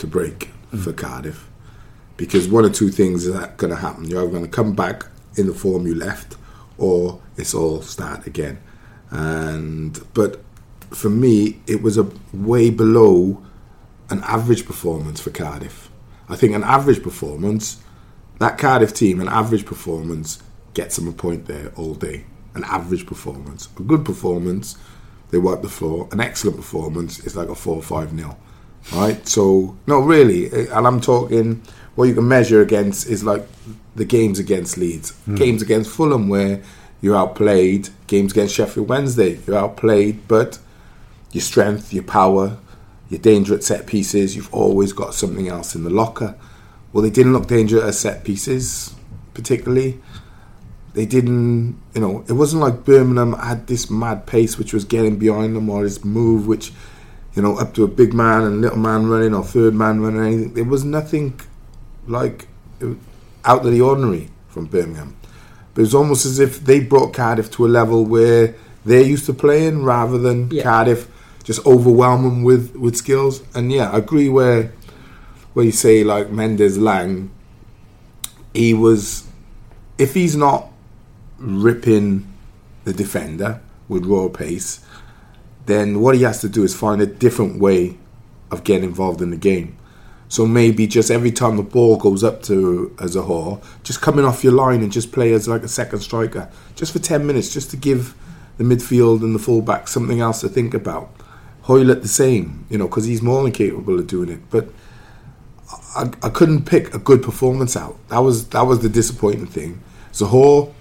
to 0.00 0.06
break 0.06 0.50
for 0.84 0.92
Cardiff. 0.92 1.46
Because 2.18 2.46
one 2.46 2.66
or 2.66 2.72
two 2.80 2.90
things 2.90 3.26
are 3.26 3.46
going 3.56 3.72
to 3.76 3.80
happen. 3.86 4.04
You're 4.04 4.20
either 4.20 4.30
going 4.36 4.48
to 4.50 4.56
come 4.60 4.74
back 4.74 5.06
in 5.36 5.46
the 5.46 5.54
form 5.54 5.86
you 5.86 5.94
left, 5.94 6.36
or 6.76 7.20
it's 7.38 7.54
all 7.54 7.80
start 7.80 8.26
again. 8.26 8.58
And 9.10 10.00
but 10.14 10.42
for 10.90 11.10
me, 11.10 11.60
it 11.66 11.82
was 11.82 11.98
a 11.98 12.10
way 12.32 12.70
below 12.70 13.42
an 14.08 14.22
average 14.24 14.66
performance 14.66 15.20
for 15.20 15.30
Cardiff. 15.30 15.90
I 16.28 16.36
think 16.36 16.54
an 16.54 16.64
average 16.64 17.02
performance, 17.02 17.82
that 18.38 18.58
Cardiff 18.58 18.94
team, 18.94 19.20
an 19.20 19.28
average 19.28 19.66
performance 19.66 20.42
gets 20.74 20.96
them 20.96 21.08
a 21.08 21.12
point 21.12 21.46
there 21.46 21.72
all 21.76 21.94
day. 21.94 22.24
An 22.54 22.64
average 22.64 23.06
performance, 23.06 23.68
a 23.78 23.82
good 23.82 24.04
performance, 24.04 24.76
they 25.30 25.38
wipe 25.38 25.62
the 25.62 25.68
floor. 25.68 26.08
An 26.12 26.20
excellent 26.20 26.56
performance 26.56 27.20
is 27.20 27.36
like 27.36 27.48
a 27.48 27.54
four 27.54 27.76
or 27.76 27.82
five 27.82 28.12
nil, 28.12 28.36
right? 28.92 29.26
So 29.26 29.76
no, 29.86 30.00
really, 30.00 30.50
eh, 30.52 30.66
and 30.72 30.86
I'm 30.86 31.00
talking 31.00 31.62
what 31.94 32.08
you 32.08 32.14
can 32.14 32.26
measure 32.26 32.60
against 32.60 33.08
is 33.08 33.22
like 33.24 33.46
the 33.94 34.04
games 34.04 34.38
against 34.38 34.78
Leeds, 34.78 35.12
games 35.34 35.62
against 35.62 35.90
Fulham 35.90 36.28
where 36.28 36.62
you're 37.00 37.16
outplayed, 37.16 37.88
games 38.06 38.32
against 38.32 38.54
Sheffield 38.54 38.88
Wednesday, 38.88 39.38
you're 39.46 39.56
outplayed, 39.56 40.28
but 40.28 40.58
your 41.32 41.42
strength, 41.42 41.92
your 41.92 42.02
power, 42.02 42.58
your 43.08 43.20
danger 43.20 43.54
at 43.54 43.64
set 43.64 43.86
pieces, 43.86 44.36
you've 44.36 44.52
always 44.52 44.92
got 44.92 45.14
something 45.14 45.48
else 45.48 45.74
in 45.74 45.84
the 45.84 45.90
locker. 45.90 46.36
Well, 46.92 47.02
they 47.02 47.10
didn't 47.10 47.32
look 47.32 47.46
dangerous 47.46 47.84
at 47.84 47.94
set 47.94 48.24
pieces, 48.24 48.94
particularly. 49.34 50.00
They 50.92 51.06
didn't, 51.06 51.80
you 51.94 52.00
know, 52.00 52.24
it 52.28 52.32
wasn't 52.32 52.62
like 52.62 52.84
Birmingham 52.84 53.32
had 53.34 53.68
this 53.68 53.90
mad 53.90 54.26
pace 54.26 54.58
which 54.58 54.72
was 54.72 54.84
getting 54.84 55.16
behind 55.16 55.54
them 55.54 55.70
or 55.70 55.84
this 55.84 56.04
move 56.04 56.48
which, 56.48 56.72
you 57.34 57.42
know, 57.42 57.56
up 57.56 57.74
to 57.74 57.84
a 57.84 57.88
big 57.88 58.12
man 58.12 58.42
and 58.42 58.60
little 58.60 58.78
man 58.78 59.06
running 59.06 59.34
or 59.34 59.44
third 59.44 59.72
man 59.72 60.00
running 60.00 60.20
or 60.20 60.24
anything. 60.24 60.54
There 60.54 60.64
was 60.64 60.84
nothing 60.84 61.40
like 62.06 62.48
out 63.44 63.64
of 63.64 63.70
the 63.70 63.80
ordinary 63.80 64.30
from 64.48 64.66
Birmingham. 64.66 65.16
But 65.74 65.82
it 65.82 65.84
was 65.84 65.94
almost 65.94 66.26
as 66.26 66.38
if 66.38 66.60
they 66.60 66.80
brought 66.80 67.14
Cardiff 67.14 67.50
to 67.52 67.66
a 67.66 67.68
level 67.68 68.04
where 68.04 68.54
they're 68.84 69.02
used 69.02 69.26
to 69.26 69.34
playing 69.34 69.84
rather 69.84 70.18
than 70.18 70.50
Yeah. 70.50 70.62
Cardiff 70.62 71.08
just 71.44 71.64
overwhelm 71.66 72.24
them 72.24 72.42
with, 72.42 72.74
with 72.76 72.96
skills. 72.96 73.42
And 73.54 73.72
yeah, 73.72 73.90
I 73.90 73.98
agree 73.98 74.28
where 74.28 74.72
where 75.52 75.64
you 75.64 75.72
say 75.72 76.04
like 76.04 76.30
Mendez-Laing, 76.30 77.30
he 78.54 78.72
was 78.74 79.26
if 79.98 80.14
he's 80.14 80.36
not 80.36 80.68
ripping 81.38 82.26
the 82.84 82.92
defender 82.92 83.60
with 83.88 84.06
raw 84.06 84.28
pace, 84.28 84.80
then 85.66 86.00
what 86.00 86.14
he 86.14 86.22
has 86.22 86.40
to 86.40 86.48
do 86.48 86.62
is 86.62 86.74
find 86.74 87.00
a 87.02 87.06
different 87.06 87.60
way 87.60 87.98
of 88.50 88.64
getting 88.64 88.84
involved 88.84 89.20
in 89.20 89.30
the 89.30 89.36
game. 89.36 89.76
So 90.30 90.46
maybe 90.46 90.86
just 90.86 91.10
every 91.10 91.32
time 91.32 91.56
the 91.56 91.64
ball 91.64 91.96
goes 91.96 92.22
up 92.22 92.40
to 92.44 92.94
a 92.98 93.06
Zohore, 93.06 93.60
just 93.82 94.00
coming 94.00 94.24
off 94.24 94.44
your 94.44 94.52
line 94.52 94.80
and 94.80 94.92
just 94.92 95.10
play 95.10 95.32
as 95.32 95.48
like 95.48 95.64
a 95.64 95.68
second 95.68 96.00
striker, 96.00 96.48
just 96.76 96.92
for 96.92 97.00
10 97.00 97.26
minutes, 97.26 97.52
just 97.52 97.72
to 97.72 97.76
give 97.76 98.14
the 98.56 98.62
midfield 98.62 99.22
and 99.22 99.34
the 99.34 99.40
fullback 99.40 99.88
something 99.88 100.20
else 100.20 100.40
to 100.42 100.48
think 100.48 100.72
about. 100.72 101.10
Hoilett 101.62 102.02
the 102.02 102.08
same, 102.08 102.64
you 102.70 102.78
know, 102.78 102.86
because 102.86 103.06
he's 103.06 103.20
more 103.20 103.42
than 103.42 103.50
capable 103.50 103.98
of 103.98 104.06
doing 104.06 104.28
it. 104.28 104.38
But 104.50 104.68
I, 105.96 106.12
I 106.22 106.28
couldn't 106.28 106.64
pick 106.64 106.94
a 106.94 106.98
good 107.00 107.24
performance 107.24 107.76
out. 107.76 107.96
That 108.08 108.20
was 108.20 108.48
that 108.50 108.62
was 108.62 108.80
the 108.82 108.88
disappointing 108.88 109.46
thing. 109.46 109.82
Zohore 110.12 110.72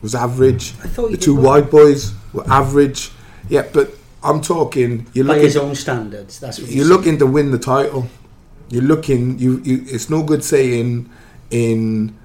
was 0.00 0.14
average. 0.14 0.70
I 0.82 0.88
thought 0.88 1.10
the 1.10 1.18
two 1.18 1.36
wide 1.36 1.70
boys 1.70 2.14
were 2.32 2.48
average. 2.48 3.10
Yeah, 3.50 3.66
but 3.74 3.90
I'm 4.22 4.40
talking. 4.40 5.06
You're 5.12 5.26
by 5.26 5.34
looking. 5.34 5.44
his 5.44 5.56
own 5.58 5.74
standards. 5.74 6.40
That's 6.40 6.58
You're 6.60 6.86
looking 6.86 7.18
to 7.18 7.26
win 7.26 7.50
the 7.50 7.58
title. 7.58 8.08
You're 8.68 8.82
looking. 8.82 9.38
You, 9.38 9.60
you. 9.64 9.84
It's 9.86 10.10
no 10.10 10.22
good 10.22 10.42
saying 10.44 11.10
in 11.50 12.16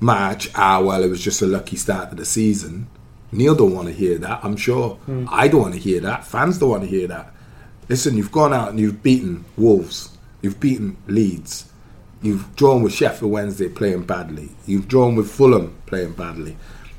March, 0.00 0.48
ah, 0.54 0.80
well, 0.80 1.02
it 1.02 1.08
was 1.08 1.22
just 1.22 1.42
a 1.42 1.46
lucky 1.46 1.76
start 1.76 2.10
to 2.10 2.16
the 2.16 2.24
season. 2.24 2.86
Neil 3.30 3.54
don't 3.54 3.74
want 3.74 3.88
to 3.88 3.94
hear 3.94 4.18
that. 4.18 4.40
I'm 4.42 4.56
sure. 4.56 4.98
I 5.28 5.48
don't 5.48 5.62
want 5.62 5.74
to 5.74 5.80
hear 5.80 6.00
that. 6.00 6.26
Fans 6.26 6.58
don't 6.58 6.70
want 6.70 6.82
to 6.82 6.88
hear 6.88 7.08
that. 7.08 7.32
Listen, 7.88 8.16
you've 8.16 8.32
gone 8.32 8.52
out 8.52 8.70
and 8.70 8.78
you've 8.78 9.02
beaten 9.02 9.44
Wolves. 9.56 10.16
You've 10.42 10.60
beaten 10.60 10.96
Leeds. 11.06 11.70
You've 12.20 12.54
drawn 12.56 12.82
with 12.82 12.92
Sheffield 12.92 13.32
Wednesday 13.32 13.68
playing 13.68 14.04
badly. 14.04 14.50
You've 14.66 14.86
drawn 14.86 15.14
with 15.16 15.30
Fulham 15.30 15.76
playing 15.86 16.12
badly. 16.12 16.56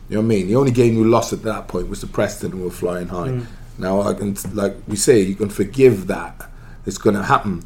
You 0.10 0.16
know 0.16 0.22
what 0.22 0.26
I 0.26 0.28
mean? 0.28 0.48
The 0.48 0.56
only 0.56 0.72
game 0.72 0.96
you 0.96 1.06
lost 1.06 1.34
at 1.34 1.44
that 1.44 1.68
point 1.68 1.88
was 1.88 2.02
to 2.02 2.08
Preston, 2.08 2.52
who 2.52 2.64
were 2.64 2.72
flying 2.72 3.08
high. 3.08 3.42
Now, 3.78 4.02
I 4.02 4.14
can, 4.14 4.36
like 4.54 4.76
we 4.88 4.96
say, 4.96 5.22
you 5.22 5.36
can 5.36 5.50
forgive 5.50 6.08
that. 6.08 6.50
It's 6.86 6.98
going 6.98 7.16
to 7.16 7.24
happen, 7.24 7.64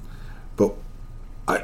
but 0.55 0.73
I, 1.47 1.63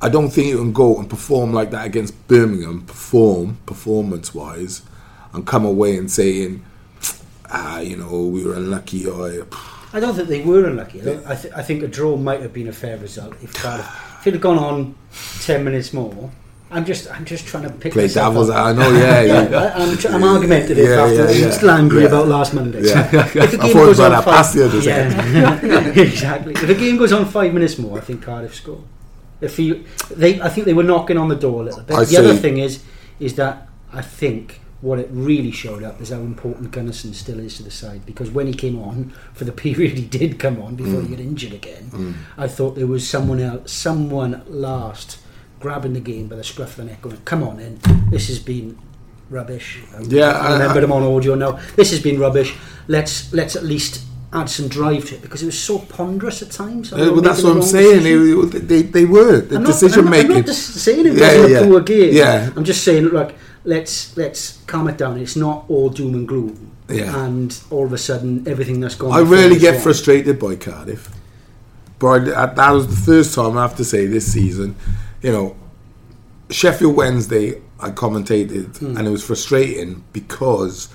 I 0.00 0.08
don't 0.08 0.30
think 0.30 0.48
you 0.48 0.58
can 0.58 0.72
go 0.72 0.98
and 0.98 1.08
perform 1.08 1.52
like 1.52 1.70
that 1.70 1.86
against 1.86 2.14
Birmingham. 2.28 2.82
Perform 2.86 3.58
performance-wise, 3.66 4.82
and 5.32 5.46
come 5.46 5.64
away 5.64 5.96
and 5.96 6.10
saying, 6.10 6.64
ah, 7.50 7.80
you 7.80 7.96
know, 7.96 8.26
we 8.26 8.44
were 8.44 8.54
unlucky 8.54 9.06
or. 9.06 9.46
I 9.94 10.00
don't 10.00 10.14
think 10.14 10.28
they 10.28 10.40
were 10.40 10.64
unlucky. 10.66 11.02
I, 11.02 11.32
I, 11.32 11.36
th- 11.36 11.52
I 11.54 11.62
think 11.62 11.82
a 11.82 11.88
draw 11.88 12.16
might 12.16 12.40
have 12.40 12.52
been 12.54 12.68
a 12.68 12.72
fair 12.72 12.96
result 12.98 13.34
if 13.42 13.52
Cardiff 13.54 13.86
if 14.20 14.26
it 14.28 14.32
had 14.34 14.40
gone 14.40 14.58
on 14.58 14.94
ten 15.42 15.62
minutes 15.64 15.92
more. 15.92 16.30
I'm 16.70 16.86
just, 16.86 17.10
I'm 17.12 17.26
just 17.26 17.44
trying 17.46 17.64
to 17.64 17.70
pick 17.70 17.92
Play 17.92 18.08
devil's. 18.08 18.48
up. 18.48 18.56
I 18.64 18.72
know. 18.72 18.90
Yeah. 18.92 19.20
Yeah, 19.22 19.48
yeah. 19.50 19.72
I'm, 19.76 19.98
tr- 19.98 20.08
I'm 20.08 20.24
argumentative 20.24 20.78
Yeah, 20.78 21.02
after 21.02 21.14
yeah, 21.16 21.22
I'm 21.30 21.40
yeah. 21.42 21.50
still 21.50 21.70
angry 21.70 22.00
Yeah. 22.00 22.06
about 22.08 22.28
last 22.28 22.54
Monday. 22.54 22.82
Yeah. 22.82 23.10
If 23.44 23.50
the 23.50 23.58
game 23.62 23.72
goes 23.74 24.00
on 24.00 24.10
five- 24.12 24.24
past 24.24 24.54
the 24.54 24.64
other. 24.64 24.78
Yeah, 24.78 26.00
exactly. 26.00 26.54
If 26.54 26.66
the 26.66 26.74
game 26.74 26.96
goes 26.96 27.12
on 27.12 27.26
five 27.26 27.52
minutes 27.52 27.78
more, 27.78 27.98
I 27.98 28.00
think 28.00 28.22
Cardiff 28.22 28.54
score. 28.54 28.80
If 29.42 29.58
you, 29.58 29.84
they, 30.10 30.40
I 30.40 30.48
think 30.48 30.66
they 30.66 30.74
were 30.74 30.82
knocking 30.82 31.18
on 31.18 31.28
the 31.28 31.36
door 31.36 31.62
a 31.62 31.64
little 31.64 31.82
bit. 31.82 31.96
I'd 31.96 32.06
the 32.06 32.16
other 32.18 32.36
thing 32.36 32.58
is, 32.58 32.82
is 33.18 33.34
that 33.36 33.68
I 33.92 34.02
think 34.02 34.60
what 34.80 34.98
it 34.98 35.08
really 35.12 35.52
showed 35.52 35.82
up 35.82 36.00
is 36.00 36.10
how 36.10 36.18
important 36.18 36.72
Gunnarsson 36.72 37.14
still 37.14 37.38
is 37.38 37.56
to 37.56 37.62
the 37.62 37.70
side. 37.70 38.04
Because 38.04 38.30
when 38.30 38.46
he 38.46 38.52
came 38.52 38.78
on, 38.80 39.12
for 39.32 39.44
the 39.44 39.52
period 39.64 39.98
he 39.98 40.04
did 40.04 40.38
come 40.38 40.60
on 40.60 40.74
before 40.74 41.00
he 41.00 41.06
mm. 41.08 41.10
got 41.10 41.20
injured 41.20 41.52
again, 41.52 41.90
mm. 41.90 42.14
I 42.36 42.48
thought 42.48 42.74
there 42.74 42.86
was 42.86 43.08
someone 43.08 43.40
else, 43.40 43.72
someone 43.72 44.42
last 44.46 45.18
grabbing 45.60 45.92
the 45.92 46.00
game 46.00 46.26
by 46.26 46.36
the 46.36 46.44
scruff 46.44 46.70
of 46.70 46.76
the 46.78 46.84
neck, 46.84 47.02
going, 47.02 47.18
"Come 47.24 47.44
on 47.44 47.60
in, 47.60 47.78
this 48.10 48.28
has 48.28 48.38
been." 48.38 48.78
Rubbish. 49.30 49.80
I- 49.96 50.02
Yeah, 50.02 50.32
I 50.32 50.48
I- 50.48 50.52
remember 50.52 50.76
I- 50.76 50.80
them 50.82 50.92
on 50.92 51.02
audio 51.02 51.34
now. 51.34 51.58
This 51.74 51.90
has 51.92 52.00
been 52.00 52.18
rubbish. 52.18 52.54
Let's 52.86 53.32
let's 53.32 53.56
at 53.56 53.64
least 53.64 54.02
add 54.32 54.48
some 54.48 54.68
drive 54.68 55.04
to 55.06 55.14
it 55.16 55.22
because 55.22 55.42
it 55.42 55.46
was 55.46 55.58
so 55.60 55.78
ponderous 55.78 56.42
at 56.42 56.50
times. 56.50 56.92
Uh, 56.92 56.96
well, 57.12 57.20
that's 57.20 57.42
what 57.42 57.54
I'm 57.56 57.62
saying. 57.62 58.02
They, 58.02 58.58
they, 58.58 58.82
they 58.82 59.04
were 59.04 59.40
the 59.42 59.56
I'm 59.56 59.62
not- 59.62 59.66
decision 59.72 60.04
I'm, 60.04 60.10
making. 60.10 60.30
I'm 60.30 60.36
not 60.38 60.46
just 60.46 60.74
saying 60.74 61.06
it 61.06 61.14
Yeah, 61.14 61.26
wasn't 61.36 61.50
yeah, 61.50 61.58
a 61.60 61.66
poor 61.66 61.80
game. 61.80 62.14
yeah. 62.14 62.50
I'm 62.56 62.64
just 62.64 62.82
saying, 62.84 63.04
look, 63.04 63.34
let's 63.64 64.16
let's 64.16 64.58
calm 64.66 64.88
it 64.88 64.96
down. 64.98 65.18
It's 65.18 65.36
not 65.36 65.64
all 65.68 65.90
doom 65.90 66.14
and 66.14 66.26
gloom. 66.26 66.70
Yeah. 66.88 67.24
And 67.24 67.58
all 67.70 67.84
of 67.86 67.92
a 67.92 67.98
sudden, 67.98 68.46
everything 68.48 68.80
that's 68.80 68.94
gone. 68.94 69.12
I 69.12 69.20
really 69.20 69.58
get 69.58 69.72
wrong. 69.74 69.82
frustrated 69.82 70.38
by 70.38 70.56
Cardiff. 70.56 71.08
But 71.98 72.28
I, 72.34 72.46
that 72.46 72.70
was 72.72 72.86
the 72.88 72.96
first 73.12 73.34
time 73.34 73.56
I 73.56 73.62
have 73.62 73.76
to 73.76 73.84
say 73.84 74.06
this 74.06 74.30
season. 74.32 74.74
You 75.22 75.30
know, 75.32 75.56
Sheffield 76.50 76.96
Wednesday, 76.96 77.62
I 77.80 77.90
commentated, 77.90 78.76
Hmm. 78.78 78.96
and 78.96 79.06
it 79.06 79.10
was 79.10 79.24
frustrating 79.24 80.04
because 80.12 80.88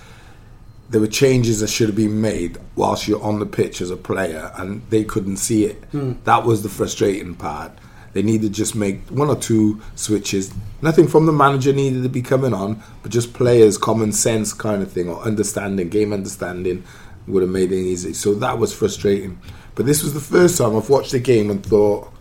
there 0.90 1.02
were 1.02 1.08
changes 1.08 1.60
that 1.60 1.68
should 1.68 1.88
have 1.88 1.96
been 1.96 2.22
made 2.22 2.58
whilst 2.76 3.08
you're 3.08 3.22
on 3.22 3.40
the 3.40 3.46
pitch 3.46 3.82
as 3.82 3.92
a 3.92 3.98
player, 3.98 4.52
and 4.56 4.82
they 4.90 5.04
couldn't 5.04 5.38
see 5.38 5.66
it. 5.66 5.84
Hmm. 5.92 6.14
That 6.24 6.46
was 6.46 6.64
the 6.64 6.70
frustrating 6.70 7.36
part. 7.36 7.72
They 8.14 8.24
needed 8.24 8.48
to 8.48 8.50
just 8.50 8.74
make 8.74 9.02
one 9.10 9.28
or 9.28 9.36
two 9.36 9.82
switches. 9.96 10.54
Nothing 10.82 11.08
from 11.08 11.26
the 11.26 11.34
manager 11.34 11.74
needed 11.74 12.04
to 12.04 12.10
be 12.10 12.22
coming 12.22 12.54
on, 12.54 12.82
but 13.04 13.12
just 13.12 13.34
players' 13.34 13.78
common 13.78 14.12
sense 14.12 14.54
kind 14.54 14.82
of 14.82 14.92
thing 14.92 15.10
or 15.10 15.22
understanding, 15.22 15.90
game 15.90 16.14
understanding 16.14 16.84
would 17.28 17.44
have 17.44 17.52
made 17.52 17.72
it 17.72 17.76
easy. 17.76 18.14
So 18.14 18.34
that 18.36 18.58
was 18.58 18.74
frustrating. 18.74 19.40
But 19.76 19.86
this 19.86 20.02
was 20.02 20.14
the 20.14 20.20
first 20.20 20.58
time 20.58 20.76
I've 20.76 20.90
watched 20.90 21.12
the 21.12 21.20
game 21.20 21.52
and 21.52 21.64
thought, 21.64 22.12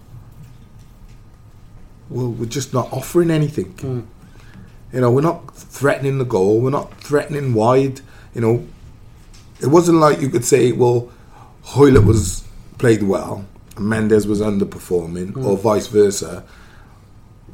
well, 2.10 2.30
we're 2.30 2.46
just 2.46 2.74
not 2.74 2.92
offering 2.92 3.30
anything. 3.30 3.74
You 4.92 5.00
know, 5.00 5.10
we're 5.10 5.22
not 5.22 5.56
threatening 5.56 6.18
the 6.18 6.24
goal. 6.24 6.60
We're 6.60 6.70
not 6.70 6.92
threatening 7.00 7.54
wide. 7.54 8.00
You 8.36 8.42
know, 8.42 8.66
it 9.62 9.68
wasn't 9.68 9.96
like 9.96 10.20
you 10.20 10.28
could 10.28 10.44
say, 10.44 10.70
well, 10.70 11.10
Hoilett 11.62 12.04
was 12.04 12.46
played 12.76 13.02
well, 13.02 13.46
and 13.76 13.86
Mendez 13.86 14.26
was 14.26 14.42
underperforming, 14.42 15.30
hmm. 15.30 15.46
or 15.46 15.56
vice 15.56 15.86
versa, 15.86 16.44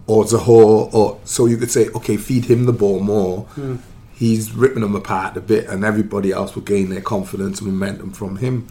or 0.08 0.24
Zohore, 0.24 0.92
or 0.92 1.20
so 1.24 1.46
you 1.46 1.56
could 1.56 1.70
say, 1.70 1.86
okay, 1.90 2.16
feed 2.16 2.46
him 2.46 2.66
the 2.66 2.72
ball 2.72 2.98
more. 2.98 3.42
Hmm. 3.54 3.76
He's 4.12 4.50
ripping 4.50 4.82
them 4.82 4.96
apart 4.96 5.36
a 5.36 5.40
bit, 5.40 5.68
and 5.68 5.84
everybody 5.84 6.32
else 6.32 6.56
will 6.56 6.62
gain 6.62 6.88
their 6.88 7.00
confidence 7.00 7.60
and 7.60 7.72
momentum 7.72 8.10
from 8.10 8.38
him. 8.38 8.66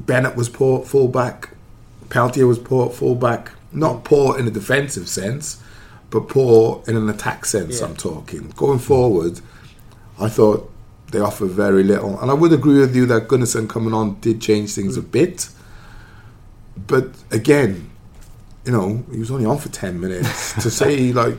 Bennett 0.00 0.34
was 0.34 0.48
poor 0.48 0.80
at 0.80 0.86
fullback. 0.86 1.50
Peltier 2.08 2.46
was 2.46 2.58
poor 2.58 2.88
at 2.88 2.94
fullback. 2.94 3.50
Not 3.70 4.02
poor 4.02 4.38
in 4.38 4.48
a 4.48 4.50
defensive 4.50 5.10
sense, 5.10 5.62
but 6.08 6.26
poor 6.26 6.82
in 6.88 6.96
an 6.96 7.10
attack 7.10 7.44
sense. 7.44 7.80
Yeah. 7.80 7.88
I'm 7.88 7.96
talking 7.96 8.48
going 8.56 8.78
forward. 8.78 9.42
I 10.20 10.28
thought 10.28 10.70
they 11.10 11.20
offer 11.20 11.46
very 11.46 11.82
little, 11.82 12.18
and 12.20 12.30
I 12.30 12.34
would 12.34 12.52
agree 12.52 12.80
with 12.80 12.94
you 12.94 13.06
that 13.06 13.28
Gunnarsson 13.28 13.68
coming 13.68 13.94
on 13.94 14.18
did 14.20 14.40
change 14.40 14.74
things 14.74 14.96
a 14.96 15.02
bit. 15.02 15.48
But 16.86 17.08
again, 17.30 17.90
you 18.64 18.72
know, 18.72 19.04
he 19.10 19.18
was 19.18 19.30
only 19.30 19.46
on 19.46 19.58
for 19.58 19.68
ten 19.68 20.00
minutes. 20.00 20.52
to 20.62 20.70
say 20.70 21.12
like 21.12 21.36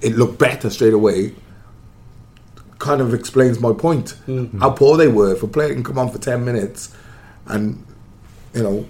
it 0.00 0.16
looked 0.16 0.38
better 0.38 0.68
straight 0.70 0.92
away 0.92 1.34
kind 2.78 3.00
of 3.00 3.14
explains 3.14 3.60
my 3.60 3.72
point. 3.72 4.14
Mm-hmm. 4.26 4.60
How 4.60 4.70
poor 4.70 4.96
they 4.96 5.08
were. 5.08 5.34
for 5.36 5.46
a 5.46 5.48
player 5.48 5.72
can 5.72 5.82
come 5.84 5.98
on 5.98 6.10
for 6.10 6.18
ten 6.18 6.44
minutes 6.44 6.94
and 7.46 7.84
you 8.52 8.62
know 8.62 8.86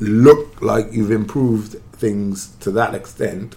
look 0.00 0.60
like 0.62 0.86
you've 0.92 1.10
improved 1.10 1.76
things 1.92 2.48
to 2.60 2.70
that 2.72 2.94
extent, 2.94 3.56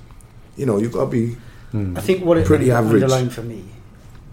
you 0.58 0.66
know, 0.66 0.78
you've 0.78 0.92
got 0.94 1.06
to 1.06 1.12
be 1.12 1.38
I 1.74 2.02
think 2.02 2.26
what 2.26 2.38
it 2.38 2.46
Pretty 2.46 2.72
average. 2.72 3.04
underlined 3.04 3.34
for 3.34 3.44
me 3.44 3.64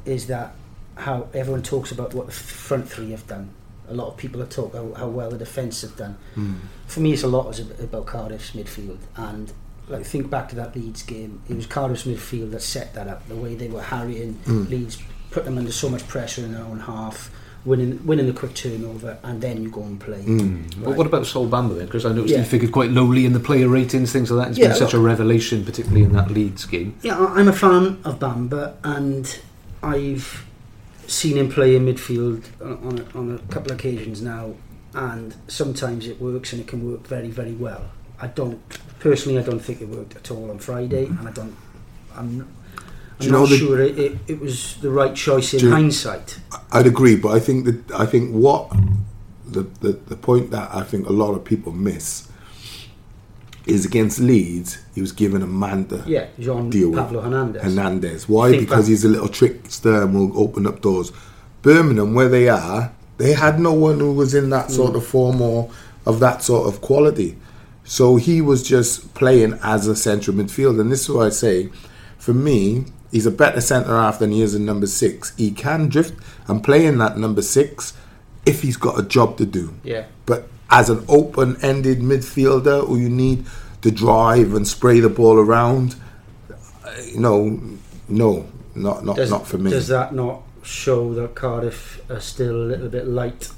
is 0.09 0.27
that 0.27 0.55
how 0.97 1.29
everyone 1.33 1.63
talks 1.63 1.93
about 1.93 2.15
what 2.15 2.27
the 2.27 2.33
front 2.33 2.89
three 2.89 3.11
have 3.13 3.27
done. 3.27 3.51
A 3.89 3.95
lot 3.95 4.09
of 4.09 4.17
people 4.17 4.43
are 4.43 4.47
talk 4.47 4.75
how, 4.75 4.93
how 4.95 5.09
well 5.09 5.31
the 5.31 5.39
defence 5.39 5.83
have 5.83 5.97
done. 5.97 6.19
Hmm. 6.35 6.55
For 6.87 7.01
me, 7.01 7.13
it's 7.13 7.23
a 7.23 7.29
lot 7.29 7.59
about 7.81 8.07
Cardiff's 8.07 8.51
midfield, 8.51 8.99
and 9.17 9.53
like 9.89 10.05
think 10.05 10.29
back 10.29 10.49
to 10.51 10.57
that 10.57 10.77
Leeds 10.77 11.03
game. 11.03 11.41
It 11.49 11.57
was 11.57 11.67
Cardiff's 11.67 12.05
midfield 12.05 12.51
that 12.51 12.63
set 12.63 12.95
that 12.95 13.09
up. 13.09 13.27
The 13.29 13.37
way 13.37 13.55
they 13.55 13.69
were 13.69 13.83
harrying 13.83 14.35
hmm. 14.35 14.65
Leeds, 14.65 15.03
put 15.31 15.45
them 15.45 15.57
under 15.57 15.73
so 15.73 15.89
much 15.89 16.07
pressure 16.09 16.43
in 16.43 16.53
their 16.53 16.65
own 16.65 16.81
half, 16.81 17.31
winning 17.65 18.05
winning 18.05 18.27
the 18.27 18.33
quick 18.33 18.55
turnover, 18.55 19.17
and 19.23 19.41
then 19.41 19.63
you 19.63 19.71
go 19.71 19.83
and 19.83 19.99
play. 19.99 20.21
Hmm. 20.23 20.65
But 20.83 20.97
what 20.97 21.07
about 21.07 21.27
Sol 21.27 21.49
Bamba 21.49 21.77
then? 21.77 21.87
Because 21.87 22.05
I 22.05 22.13
noticed 22.13 22.35
Yeah. 22.35 22.43
he 22.43 22.45
figured 22.45 22.73
quite 22.73 22.91
lowly 22.91 23.25
in 23.25 23.33
the 23.33 23.41
player 23.41 23.69
ratings, 23.69 24.13
things 24.13 24.31
like 24.31 24.49
that. 24.49 24.49
He's 24.51 24.59
Yeah, 24.59 24.69
been 24.69 24.77
such 24.77 24.95
a 24.95 24.99
revelation, 24.99 25.65
particularly 25.65 26.03
in 26.03 26.13
that 26.13 26.31
Leeds 26.31 26.67
game. 26.67 26.95
Yeah, 27.03 27.19
I'm 27.19 27.49
a 27.49 27.53
fan 27.53 27.99
of 28.05 28.19
Bamba, 28.19 28.75
and 28.85 29.39
I've 29.83 30.47
seen 31.07 31.37
him 31.37 31.51
play 31.51 31.75
in 31.77 31.87
midfield 31.87 32.45
on 32.61 32.87
on 32.87 32.99
a, 32.99 33.19
on 33.19 33.35
a 33.35 33.53
couple 33.53 33.73
of 33.73 33.79
occasions 33.79 34.23
now, 34.23 34.55
and 34.95 35.35
sometimes 35.49 36.07
it 36.07 36.21
works 36.21 36.53
and 36.53 36.61
it 36.61 36.69
can 36.69 36.91
work 36.91 37.07
very, 37.07 37.31
very 37.31 37.53
well. 37.53 37.91
I 38.21 38.27
don't 38.29 38.61
personally, 38.99 39.39
I 39.39 39.43
don't 39.43 39.61
think 39.61 39.81
it 39.81 39.89
worked 39.89 40.17
at 40.17 40.31
all 40.31 40.51
on 40.51 40.59
Friday, 40.59 41.07
mm-hmm. 41.07 41.19
and 41.19 41.29
I 41.29 41.33
don't. 41.33 41.57
I'm, 42.17 42.49
I'm 43.21 43.31
know 43.31 43.41
not 43.41 43.49
the- 43.49 43.59
sure 43.59 43.81
it, 43.81 43.99
it, 43.99 44.19
it 44.27 44.41
was 44.41 44.77
the 44.81 44.91
right 44.91 45.15
choice 45.15 45.55
in 45.55 45.71
hindsight. 45.71 46.41
I'd 46.73 46.87
agree, 46.87 47.17
but 47.17 47.31
I 47.31 47.41
think 47.41 47.65
that 47.65 47.91
I 47.93 48.07
think 48.07 48.33
what 48.33 48.71
the, 49.47 49.63
the 49.81 49.93
the 49.93 50.17
point 50.17 50.51
that 50.51 50.75
I 50.75 50.83
think 50.83 51.09
a 51.09 51.13
lot 51.13 51.33
of 51.35 51.45
people 51.45 51.73
miss 51.73 52.28
is 53.69 53.85
against 53.85 54.19
Leeds. 54.19 54.79
He 54.95 55.01
was 55.01 55.13
given 55.13 55.43
a 55.43 55.47
man 55.47 55.87
to 55.89 56.03
Yeah, 56.07 56.27
Jean 56.39 56.71
deal 56.71 56.91
with 56.91 56.99
Pablo 56.99 57.21
Hernandez. 57.21 57.63
Hernandez. 57.63 58.29
Why? 58.29 58.51
Think 58.51 58.63
Because 58.63 58.87
he's 58.87 59.05
a 59.05 59.09
little 59.09 59.29
trickster 59.29 60.03
and 60.03 60.15
will 60.15 60.39
open 60.39 60.67
up 60.67 60.81
doors. 60.81 61.13
Birmingham, 61.63 62.15
where 62.15 62.29
they 62.29 62.49
are, 62.49 62.93
they 63.19 63.33
had 63.33 63.61
no 63.61 63.73
one 63.73 64.01
who 64.01 64.13
was 64.13 64.35
in 64.35 64.51
that 64.51 64.67
hmm. 64.67 64.73
sort 64.73 64.97
of 64.97 65.07
form 65.07 65.43
or 65.43 65.71
of 66.07 66.21
that 66.21 66.43
sort 66.43 66.73
of 66.73 66.81
quality. 66.81 67.37
So 67.85 68.17
he 68.17 68.41
was 68.41 68.63
just 68.63 69.15
playing 69.15 69.59
as 69.63 69.87
a 69.87 69.97
central 69.97 70.37
midfielder. 70.37 70.81
And 70.81 70.93
this 70.93 71.03
is 71.03 71.11
why 71.11 71.27
I 71.27 71.31
say, 71.31 71.71
for 72.19 72.35
me, 72.35 72.85
he's 73.11 73.27
a 73.27 73.31
better 73.31 73.61
centre 73.61 73.91
half 73.91 74.19
than 74.19 74.31
he 74.31 74.43
is 74.43 74.55
in 74.55 74.65
number 74.65 74.87
six. 74.87 75.35
He 75.37 75.51
can 75.51 75.89
drift 75.89 76.15
and 76.47 76.63
play 76.63 76.87
in 76.87 76.99
that 76.99 77.17
number 77.19 77.43
six 77.43 77.95
if 78.47 78.63
he's 78.63 78.77
got 78.77 78.99
a 78.99 79.03
job 79.03 79.37
to 79.39 79.47
do. 79.47 79.75
Yeah. 79.83 80.07
But 80.27 80.49
as 80.71 80.91
an 80.91 81.05
open-ended 81.09 82.01
midfielder 82.01 82.87
who 82.87 82.97
you 82.97 83.09
need 83.09 83.47
to 83.83 83.91
drive 83.91 84.55
and 84.55 84.67
spray 84.67 85.01
the 85.01 85.09
ball 85.09 85.39
around, 85.39 85.97
uh, 86.51 86.55
no, 87.17 87.61
no, 88.09 88.47
not 88.75 89.05
not 89.05 89.17
Does, 89.17 89.31
not 89.31 89.47
for 89.47 89.59
me. 89.59 89.71
Does 89.71 89.89
that 89.89 90.15
not 90.15 90.43
show 90.63 91.15
that 91.15 91.35
Cardiff 91.35 92.01
are 92.11 92.21
still 92.21 92.55
a 92.57 92.67
little 92.67 92.89
bit 92.89 93.07
light? 93.07 93.51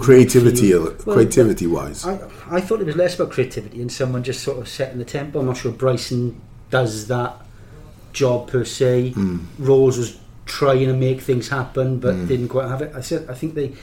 Creativity, 0.00 0.74
well, 0.74 0.90
creativity 0.90 1.66
wise. 1.66 2.04
I, 2.04 2.18
I 2.50 2.60
thought 2.60 2.80
it 2.80 2.86
was 2.86 2.96
less 2.96 3.14
about 3.14 3.30
creativity 3.30 3.80
and 3.80 3.92
someone 3.92 4.24
just 4.24 4.42
sort 4.42 4.58
of 4.58 4.68
setting 4.68 4.98
the 4.98 5.04
tempo. 5.04 5.40
I'm 5.40 5.46
not 5.46 5.56
sure 5.56 5.70
Bryson 5.70 6.40
does 6.70 7.06
that 7.08 7.36
job 8.12 8.48
per 8.48 8.64
se. 8.64 9.10
Hmm. 9.10 9.38
Ralls 9.58 9.98
was 9.98 10.18
trying 10.46 10.86
to 10.86 10.94
make 10.94 11.20
things 11.20 11.48
happen, 11.48 12.00
but 12.00 12.26
didn't 12.26 12.48
quite 12.48 12.68
have 12.68 12.82
it. 12.82 12.92
I 12.94 13.02
said 13.02 13.30
I 13.30 13.34
think 13.34 13.54
they, 13.54 13.66
I 13.66 13.74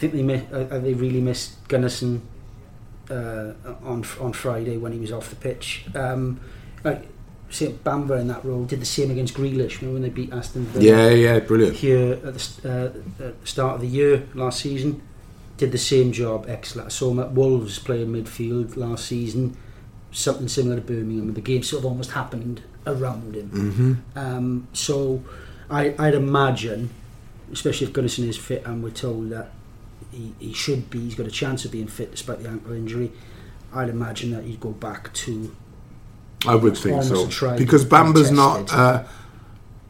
think 0.00 0.12
they 0.14 0.22
mi- 0.22 0.46
uh, 0.52 0.78
they 0.78 0.94
really 0.94 1.20
missed 1.20 1.62
Gunnarsson 1.68 2.20
uh, 3.10 3.52
on 3.84 4.04
on 4.20 4.32
Friday 4.32 4.76
when 4.76 4.92
he 4.92 4.98
was 4.98 5.12
off 5.12 5.30
the 5.30 5.36
pitch. 5.36 5.84
Um, 5.94 6.40
like, 6.84 7.06
say 7.50 7.72
Bamba 7.84 8.20
in 8.20 8.28
that 8.28 8.44
role 8.44 8.64
did 8.64 8.80
the 8.80 8.86
same 8.86 9.10
against 9.10 9.34
Grealish. 9.34 9.80
Remember 9.80 9.94
when 9.94 10.02
they 10.02 10.08
beat 10.08 10.32
Aston 10.32 10.64
Villa? 10.66 10.84
yeah, 10.84 11.08
yeah, 11.10 11.38
brilliant. 11.40 11.76
here 11.76 12.12
at 12.12 12.22
the, 12.34 12.40
uh, 12.64 13.26
at 13.26 13.40
the 13.40 13.46
start 13.46 13.74
of 13.76 13.80
the 13.82 13.88
year 13.88 14.26
last 14.34 14.60
season. 14.60 15.02
Did 15.58 15.72
the 15.72 15.78
same 15.78 16.10
job, 16.12 16.46
excellent. 16.48 16.86
I 16.86 16.88
saw 16.90 17.10
him 17.10 17.18
at 17.18 17.32
Wolves 17.32 17.78
playing 17.78 18.08
midfield 18.08 18.76
last 18.78 19.04
season, 19.04 19.58
something 20.10 20.48
similar 20.48 20.76
to 20.76 20.80
Birmingham. 20.80 21.34
The 21.34 21.42
game 21.42 21.62
sort 21.62 21.80
of 21.82 21.86
almost 21.90 22.12
happened 22.12 22.62
around 22.86 23.34
him. 23.36 23.48
hmm 23.50 23.92
Um, 24.18 24.68
so 24.72 25.22
I, 25.68 25.94
I'd 25.98 26.14
imagine, 26.14 26.88
especially 27.52 27.88
if 27.88 27.92
Gunnarsson 27.92 28.26
is 28.26 28.38
fit 28.38 28.62
and 28.64 28.82
we're 28.82 28.88
told 28.88 29.28
that 29.30 29.50
he, 30.12 30.34
he 30.38 30.52
should 30.52 30.90
be, 30.90 31.00
he's 31.00 31.14
got 31.14 31.26
a 31.26 31.30
chance 31.30 31.64
of 31.64 31.72
being 31.72 31.88
fit 31.88 32.10
despite 32.10 32.42
the 32.42 32.48
ankle 32.48 32.72
injury, 32.72 33.12
I'd 33.72 33.88
imagine 33.88 34.30
that 34.32 34.44
he'd 34.44 34.60
go 34.60 34.70
back 34.70 35.12
to 35.14 35.54
I 36.46 36.54
would 36.54 36.76
think 36.76 37.02
so 37.02 37.56
because 37.56 37.84
Bamba's 37.84 38.30
not. 38.30 38.72
Uh, 38.72 39.04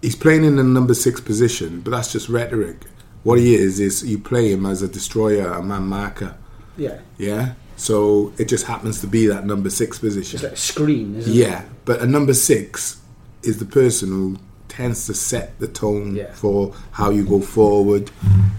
he's 0.03 0.17
playing 0.17 0.45
in 0.45 0.57
the 0.57 0.65
number 0.65 0.95
six 0.95 1.21
position, 1.21 1.81
but 1.81 1.93
that's 1.93 2.13
just 2.13 2.29
rhetoric. 2.29 2.87
What 3.23 3.39
he 3.39 3.55
is 3.55 3.79
is 3.79 4.03
you 4.05 4.19
play 4.19 4.51
him 4.51 4.67
as 4.67 4.83
a 4.83 4.89
destroyer, 4.89 5.53
a 5.53 5.63
man 5.63 5.83
marker. 5.85 6.37
Yeah, 6.77 7.01
Yeah. 7.19 7.55
So 7.77 8.35
it 8.37 8.45
just 8.45 8.67
happens 8.67 9.01
to 9.01 9.07
be 9.07 9.27
that 9.29 9.47
number 9.47 9.71
six 9.71 9.99
position. 9.99 10.37
it's 10.37 10.43
like 10.43 10.53
a 10.53 10.57
screen, 10.57 11.17
isn't 11.17 11.33
it? 11.33 11.35
Yeah, 11.35 11.65
but 11.87 12.03
a 12.03 12.07
number 12.07 12.35
six 12.35 13.01
is 13.43 13.59
the 13.59 13.65
person 13.65 14.11
who 14.11 14.37
tends 14.71 15.05
to 15.07 15.15
set 15.15 15.59
the 15.59 15.67
tone 15.67 16.15
Yeah. 16.17 16.33
for 16.33 16.73
how 16.93 17.11
you 17.11 17.25
go 17.25 17.41
forward 17.41 18.11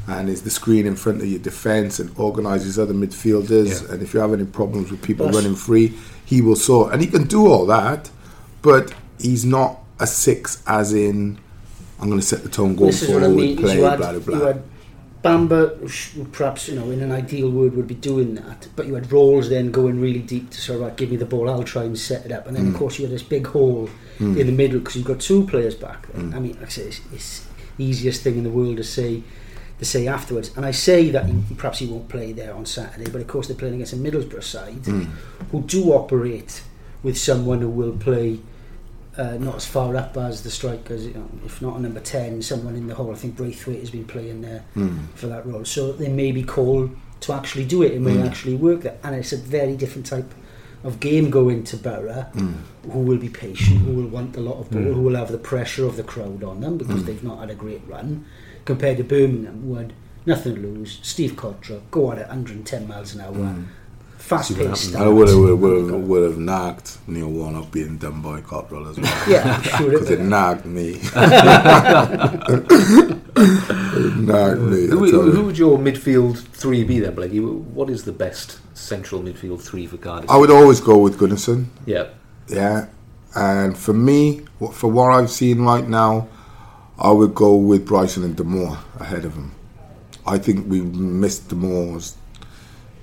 and 0.07 0.29
is 0.29 0.41
the 0.43 0.49
screen 0.51 0.85
in 0.85 0.95
front 0.95 1.21
of 1.21 1.27
your 1.27 1.39
defence 1.39 1.99
and 1.99 2.11
organises 2.17 2.77
other 2.77 2.93
midfielders. 2.93 3.81
Yeah. 3.83 3.93
And 3.93 4.03
if 4.03 4.13
you 4.13 4.19
have 4.19 4.33
any 4.33 4.45
problems 4.45 4.91
with 4.91 5.01
people 5.01 5.25
That's- 5.25 5.43
running 5.43 5.57
free, 5.57 5.93
he 6.25 6.41
will 6.41 6.55
sort. 6.55 6.91
And 6.93 7.01
he 7.01 7.07
can 7.07 7.23
do 7.23 7.47
all 7.47 7.65
that, 7.67 8.09
but 8.61 8.93
he's 9.19 9.45
not 9.45 9.79
a 9.99 10.05
six 10.07 10.61
as 10.67 10.93
in, 10.93 11.39
I'm 11.99 12.07
going 12.09 12.19
to 12.19 12.25
set 12.25 12.43
the 12.43 12.49
tone 12.49 12.75
going 12.75 12.91
This 12.91 13.01
is 13.03 13.07
forward, 13.09 13.23
I 13.25 13.27
mean. 13.29 13.57
play, 13.57 13.77
you 13.77 13.83
had, 13.83 13.97
blah, 13.99 14.11
blah, 14.11 14.19
you 14.19 14.39
blah. 14.39 14.47
had 14.47 14.63
Bamba, 15.23 16.31
perhaps 16.31 16.67
you 16.67 16.75
know, 16.75 16.89
in 16.89 17.01
an 17.01 17.11
ideal 17.11 17.49
world, 17.51 17.75
would 17.75 17.87
be 17.87 17.93
doing 17.95 18.35
that. 18.35 18.67
But 18.75 18.87
you 18.87 18.95
had 18.95 19.11
Ralls 19.11 19.49
then 19.49 19.69
going 19.71 19.99
really 20.01 20.19
deep 20.19 20.49
to 20.49 20.59
sort 20.61 20.77
of 20.77 20.81
like, 20.83 20.97
give 20.97 21.11
me 21.11 21.17
the 21.17 21.25
ball, 21.25 21.49
I'll 21.49 21.63
try 21.63 21.83
and 21.83 21.97
set 21.97 22.25
it 22.25 22.31
up. 22.31 22.47
And 22.47 22.55
then 22.55 22.65
Mm. 22.65 22.69
of 22.73 22.75
course 22.75 22.97
you 22.97 23.05
had 23.05 23.13
this 23.13 23.21
big 23.23 23.45
hole 23.47 23.89
in 24.19 24.35
the 24.35 24.51
middle 24.51 24.79
because 24.79 24.95
you've 24.95 25.05
got 25.05 25.19
two 25.19 25.45
players 25.47 25.73
back. 25.75 26.11
Mm. 26.13 26.35
I 26.35 26.39
mean, 26.39 26.53
like 26.53 26.65
I 26.67 26.69
say, 26.69 26.81
it's, 26.83 27.01
it's 27.13 27.45
the 27.77 27.83
easiest 27.85 28.21
thing 28.23 28.37
in 28.37 28.43
the 28.43 28.49
world 28.49 28.77
to 28.77 28.83
say 28.83 29.23
to 29.79 29.85
say 29.85 30.07
afterwards. 30.07 30.51
And 30.55 30.63
I 30.63 30.69
say 30.71 31.09
that 31.09 31.25
he, 31.25 31.55
perhaps 31.55 31.79
he 31.79 31.87
won't 31.87 32.07
play 32.07 32.33
there 32.33 32.53
on 32.53 32.67
Saturday, 32.67 33.09
but 33.11 33.19
of 33.21 33.25
course 33.27 33.47
they're 33.47 33.55
playing 33.57 33.75
against 33.75 33.93
a 33.93 33.95
Middlesbrough 33.95 34.43
side 34.43 34.83
Mm. 34.83 35.07
who 35.51 35.61
do 35.63 35.91
operate 35.93 36.61
with 37.03 37.17
someone 37.17 37.61
who 37.61 37.69
will 37.69 37.93
play 37.97 38.39
uh, 39.17 39.37
not 39.39 39.55
as 39.57 39.65
far 39.65 39.95
up 39.95 40.15
as 40.17 40.43
the 40.43 40.49
strikers, 40.49 41.05
you 41.05 41.13
know, 41.13 41.27
if 41.45 41.61
not 41.61 41.77
a 41.77 41.81
number 41.81 41.99
10, 41.99 42.41
someone 42.41 42.75
in 42.75 42.87
the 42.87 42.95
hole. 42.95 43.11
I 43.11 43.15
think 43.15 43.35
Braithwaite 43.35 43.79
has 43.79 43.89
been 43.91 44.05
playing 44.05 44.41
there 44.41 44.63
Mm. 44.75 45.07
for 45.15 45.27
that 45.27 45.45
role. 45.45 45.65
So 45.65 45.91
they 45.91 46.07
may 46.07 46.31
be 46.31 46.43
called 46.43 46.91
to 47.21 47.33
actually 47.33 47.65
do 47.65 47.83
it. 47.83 47.91
It 47.91 48.01
may 48.01 48.15
Mm. 48.15 48.25
actually 48.27 48.55
work 48.55 48.81
there. 48.81 48.97
And 49.03 49.15
it's 49.15 49.33
a 49.33 49.37
very 49.37 49.75
different 49.75 50.05
type 50.07 50.33
of 50.83 50.99
game 50.99 51.29
going 51.29 51.63
to 51.65 51.77
Borough, 51.77 52.25
Mm. 52.33 52.53
who 52.91 52.99
will 52.99 53.17
be 53.17 53.29
patient, 53.29 53.81
who 53.81 53.91
will 53.93 54.07
want 54.07 54.35
a 54.37 54.39
lot 54.41 54.57
of 54.59 54.71
ball, 54.71 54.81
Mm. 54.81 54.93
who 54.93 55.01
will 55.01 55.15
have 55.15 55.31
the 55.31 55.37
pressure 55.37 55.85
of 55.85 55.97
the 55.97 56.03
crowd 56.03 56.43
on 56.43 56.61
them 56.61 56.77
because 56.77 57.03
they've 57.03 57.23
not 57.23 57.39
had 57.39 57.49
a 57.51 57.55
great 57.55 57.81
run, 57.87 58.23
compared 58.65 58.97
to 58.97 59.03
Birmingham, 59.03 59.61
who 59.63 59.75
had 59.75 59.93
nothing 60.25 60.55
to 60.55 60.61
lose. 60.61 60.99
Steve 61.03 61.33
Cotterill, 61.35 61.81
go 61.91 62.11
at 62.11 62.17
it 62.17 62.27
110 62.29 62.87
miles 62.87 63.13
an 63.13 63.21
hour. 63.21 63.55
Fast 64.21 64.47
See 64.49 64.53
what 64.55 64.69
paced. 64.69 64.95
I 64.95 65.07
would 65.07 65.27
have, 65.27 65.37
would 65.37 65.91
have, 65.91 66.01
would 66.07 66.23
have 66.23 66.37
knocked 66.37 66.97
Neil 67.07 67.27
Warnock 67.29 67.71
being 67.71 67.97
done 67.97 68.21
by 68.21 68.39
Cotterill 68.41 68.89
as 68.89 68.97
well. 68.99 69.29
Yeah, 69.29 69.55
I'm 69.57 69.63
sure 69.63 69.89
Because 69.91 70.09
it 70.11 70.19
it 70.19 70.23
nagged 70.23 70.65
me. 70.65 70.99
it 73.35 74.17
nagged 74.17 74.61
me. 74.61 74.85
I 74.85 74.87
Who, 74.87 75.11
tell 75.11 75.21
who 75.23 75.37
you. 75.39 75.45
would 75.45 75.57
your 75.57 75.77
midfield 75.77 76.39
three 76.39 76.83
be 76.83 76.99
then, 76.99 77.15
Blakey? 77.15 77.39
What 77.39 77.89
is 77.89 78.03
the 78.03 78.11
best 78.11 78.59
central 78.77 79.21
midfield 79.21 79.61
three 79.61 79.87
for 79.87 79.97
Cardiff? 79.97 80.29
I 80.29 80.37
would 80.37 80.51
always 80.51 80.79
go 80.79 80.97
with 80.97 81.17
Gunnarsson. 81.19 81.65
yeah. 81.85 82.09
Yeah. 82.47 82.87
And 83.35 83.77
for 83.77 83.93
me, 83.93 84.41
for 84.73 84.91
what 84.91 85.11
I've 85.11 85.29
seen 85.31 85.61
right 85.61 85.87
now, 85.87 86.27
I 86.99 87.11
would 87.11 87.33
go 87.33 87.55
with 87.55 87.85
Bryson 87.85 88.23
and 88.25 88.35
Damour 88.35 88.77
ahead 88.99 89.23
of 89.23 89.35
him. 89.35 89.53
I 90.27 90.37
think 90.37 90.67
we 90.69 90.81
missed 90.81 91.47
Damour's 91.49 92.17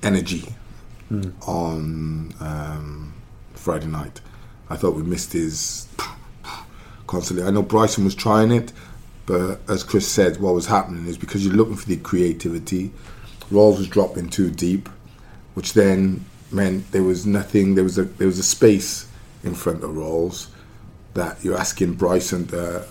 energy 0.02 0.54
on 1.46 2.34
um, 2.40 3.14
Friday 3.54 3.86
night. 3.86 4.20
I 4.70 4.76
thought 4.76 4.94
we 4.94 5.02
missed 5.02 5.32
his 5.32 5.88
constantly. 7.06 7.46
I 7.46 7.50
know 7.50 7.62
Bryson 7.62 8.04
was 8.04 8.14
trying 8.14 8.50
it, 8.52 8.72
but 9.26 9.60
as 9.68 9.82
Chris 9.82 10.06
said, 10.06 10.38
what 10.40 10.54
was 10.54 10.66
happening 10.66 11.06
is 11.06 11.18
because 11.18 11.44
you're 11.44 11.54
looking 11.54 11.76
for 11.76 11.86
the 11.86 11.96
creativity, 11.96 12.92
Ralls 13.50 13.78
was 13.78 13.88
dropping 13.88 14.28
too 14.28 14.50
deep, 14.50 14.88
which 15.54 15.72
then 15.72 16.24
meant 16.52 16.90
there 16.92 17.02
was 17.02 17.26
nothing. 17.26 17.74
There 17.74 17.84
was 17.84 17.98
a 17.98 18.04
there 18.04 18.26
was 18.26 18.38
a 18.38 18.44
space 18.44 19.08
in 19.42 19.54
front 19.54 19.82
of 19.82 19.96
Ralls 19.96 20.48
that 21.14 21.42
you're 21.42 21.56
asking 21.56 21.94
Bryson 21.94 22.46
to 22.48 22.86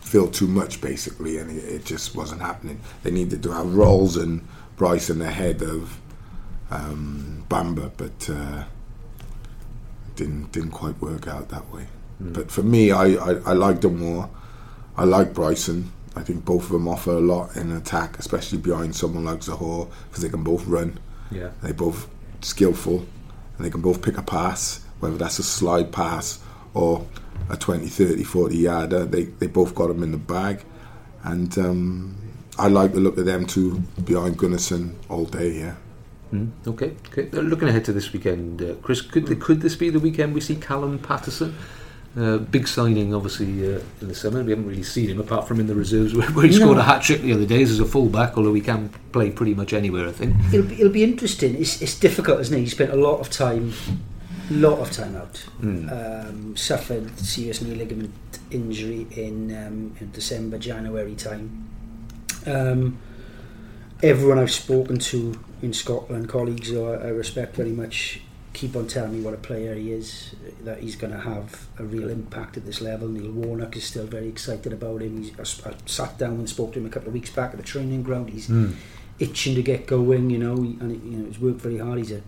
fill 0.00 0.28
too 0.28 0.46
much, 0.46 0.80
basically, 0.80 1.38
and 1.38 1.50
it, 1.50 1.64
it 1.64 1.84
just 1.84 2.14
wasn't 2.14 2.42
happening. 2.42 2.80
They 3.02 3.10
needed 3.10 3.42
to 3.44 3.52
have 3.52 3.74
Ralls 3.74 4.16
and 4.16 4.46
Bryson 4.76 5.22
ahead 5.22 5.62
of 5.62 6.00
um, 6.74 7.44
Bamba, 7.48 7.90
but 7.96 8.30
uh, 8.30 8.64
didn't 10.16 10.52
didn't 10.52 10.72
quite 10.72 11.00
work 11.00 11.26
out 11.28 11.48
that 11.48 11.72
way. 11.72 11.86
But 12.20 12.50
for 12.50 12.62
me, 12.62 12.90
I, 12.90 13.14
I, 13.14 13.30
I 13.46 13.52
like 13.52 13.80
them 13.80 13.98
more. 13.98 14.30
I 14.96 15.04
like 15.04 15.34
Bryson. 15.34 15.92
I 16.16 16.22
think 16.22 16.44
both 16.44 16.64
of 16.64 16.70
them 16.70 16.86
offer 16.86 17.10
a 17.10 17.20
lot 17.20 17.56
in 17.56 17.72
attack, 17.72 18.18
especially 18.18 18.58
behind 18.58 18.94
someone 18.94 19.24
like 19.24 19.40
Zohore, 19.40 19.90
because 20.08 20.22
they 20.22 20.28
can 20.28 20.44
both 20.44 20.64
run. 20.66 20.98
Yeah. 21.30 21.50
They're 21.60 21.74
both 21.74 22.08
skillful, 22.40 22.98
and 23.56 23.66
they 23.66 23.70
can 23.70 23.80
both 23.80 24.00
pick 24.00 24.16
a 24.16 24.22
pass, 24.22 24.84
whether 25.00 25.16
that's 25.16 25.40
a 25.40 25.42
slide 25.42 25.90
pass 25.92 26.38
or 26.72 27.04
a 27.50 27.56
20, 27.56 27.88
30, 27.88 28.22
40 28.22 28.56
yarder. 28.56 29.04
They, 29.04 29.24
they 29.24 29.48
both 29.48 29.74
got 29.74 29.88
them 29.88 30.02
in 30.04 30.12
the 30.12 30.18
bag. 30.18 30.64
And 31.24 31.56
um, 31.58 32.16
I 32.58 32.68
like 32.68 32.92
the 32.92 33.00
look 33.00 33.18
of 33.18 33.26
them 33.26 33.44
two 33.44 33.80
behind 34.04 34.38
Gunnarsson 34.38 34.94
all 35.08 35.24
day, 35.24 35.58
yeah. 35.58 35.74
Mm, 36.34 36.50
okay. 36.66 36.92
okay. 37.12 37.28
Uh, 37.36 37.42
Looking 37.42 37.68
ahead 37.68 37.84
to 37.86 37.92
this 37.92 38.12
weekend, 38.12 38.60
uh, 38.62 38.74
Chris, 38.82 39.00
could 39.00 39.26
th- 39.26 39.38
could 39.40 39.60
this 39.60 39.76
be 39.76 39.90
the 39.90 40.00
weekend 40.00 40.34
we 40.34 40.40
see 40.40 40.56
Callum 40.56 40.98
Paterson? 40.98 41.54
Uh, 42.16 42.38
big 42.38 42.68
signing, 42.68 43.12
obviously, 43.12 43.74
uh, 43.74 43.80
in 44.00 44.08
the 44.08 44.14
summer. 44.14 44.42
We 44.44 44.50
haven't 44.50 44.66
really 44.68 44.84
seen 44.84 45.10
him 45.10 45.18
apart 45.20 45.48
from 45.48 45.58
in 45.58 45.66
the 45.66 45.74
reserves, 45.74 46.14
where, 46.16 46.28
he 46.46 46.50
No. 46.50 46.64
scored 46.66 46.78
a 46.78 46.82
hat 46.82 47.02
trick 47.02 47.22
the 47.22 47.32
other 47.32 47.46
days 47.46 47.70
as 47.70 47.80
a 47.80 47.84
fullback. 47.84 48.36
Although 48.36 48.54
he 48.54 48.60
can 48.60 48.88
play 49.12 49.30
pretty 49.30 49.54
much 49.54 49.72
anywhere, 49.72 50.08
I 50.08 50.12
think. 50.12 50.34
It'll 50.52 50.66
be, 50.66 50.74
it'll 50.80 50.92
be 50.92 51.02
interesting. 51.04 51.56
It's, 51.56 51.82
it's 51.82 51.98
difficult, 51.98 52.40
isn't 52.40 52.56
it? 52.56 52.60
He 52.60 52.68
spent 52.68 52.92
a 52.92 52.96
lot 52.96 53.18
of 53.18 53.30
time, 53.30 53.72
lot 54.50 54.78
of 54.78 54.92
time 54.92 55.16
out. 55.16 55.44
Mm. 55.60 55.90
Um, 56.28 56.56
suffered 56.56 57.18
serious 57.18 57.60
knee 57.62 57.74
ligament 57.74 58.12
injury 58.52 59.08
in, 59.10 59.50
um, 59.56 59.96
in 60.00 60.10
December, 60.12 60.58
January 60.58 61.16
time. 61.16 61.68
Um, 62.46 62.98
everyone 64.04 64.38
I've 64.38 64.52
spoken 64.52 64.98
to 64.98 65.34
in 65.64 65.72
Scotland, 65.72 66.28
colleagues 66.28 66.68
who 66.68 66.84
I, 66.86 66.94
I 66.94 67.08
respect 67.08 67.56
very 67.56 67.70
much, 67.72 68.20
keep 68.52 68.76
on 68.76 68.86
telling 68.86 69.12
me 69.14 69.20
what 69.20 69.34
a 69.34 69.38
player 69.38 69.74
he 69.74 69.90
is, 69.92 70.34
that 70.62 70.78
he's 70.80 70.94
going 70.96 71.12
to 71.12 71.18
have 71.20 71.66
a 71.78 71.84
real 71.84 72.08
impact 72.08 72.56
at 72.56 72.64
this 72.66 72.80
level. 72.80 73.08
Neil 73.08 73.32
Warnock 73.32 73.76
is 73.76 73.84
still 73.84 74.06
very 74.06 74.28
excited 74.28 74.72
about 74.72 75.02
him. 75.02 75.22
He's, 75.22 75.32
I 75.66 75.72
sat 75.86 76.18
down 76.18 76.34
and 76.34 76.48
spoke 76.48 76.72
to 76.74 76.78
him 76.78 76.86
a 76.86 76.90
couple 76.90 77.08
of 77.08 77.14
weeks 77.14 77.30
back 77.30 77.50
at 77.50 77.56
the 77.56 77.62
training 77.64 78.02
ground. 78.02 78.30
He's 78.30 78.48
Mm. 78.48 78.74
itching 79.18 79.54
to 79.54 79.62
get 79.62 79.86
going, 79.86 80.28
you 80.30 80.38
know, 80.38 80.54
and 80.56 80.90
you 81.04 81.18
know 81.18 81.26
he's 81.26 81.38
worked 81.38 81.60
very 81.60 81.78
hard. 81.78 81.98
He's 81.98 82.12
a 82.12 82.20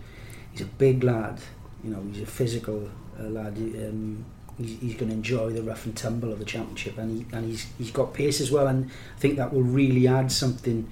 he's 0.51 0.61
a 0.61 0.65
big 0.65 1.03
lad, 1.03 1.39
you 1.83 1.89
know, 1.91 2.01
he's 2.11 2.21
a 2.21 2.25
physical 2.25 2.89
uh, 3.19 3.23
lad. 3.23 3.57
Um, 3.57 4.25
he's, 4.57 4.79
he's 4.79 4.93
going 4.95 5.09
to 5.09 5.15
enjoy 5.15 5.51
the 5.51 5.61
rough 5.63 5.85
and 5.85 5.95
tumble 5.95 6.31
of 6.31 6.39
the 6.39 6.45
championship, 6.45 6.97
and 6.97 7.09
he, 7.25 7.35
and 7.35 7.45
he's 7.45 7.67
he's 7.77 7.91
got 7.91 8.13
pace 8.13 8.39
as 8.41 8.51
well, 8.51 8.67
and 8.67 8.89
I 9.15 9.19
think 9.19 9.35
that 9.37 9.53
will 9.53 9.63
really 9.63 10.07
add 10.07 10.31
something 10.31 10.87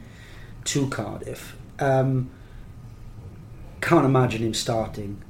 to 0.65 0.88
Cardiff. 0.89 1.55
Um, 1.80 2.30
can't 3.82 4.06
imagine 4.06 4.42
him 4.42 4.54
starting 4.54 5.22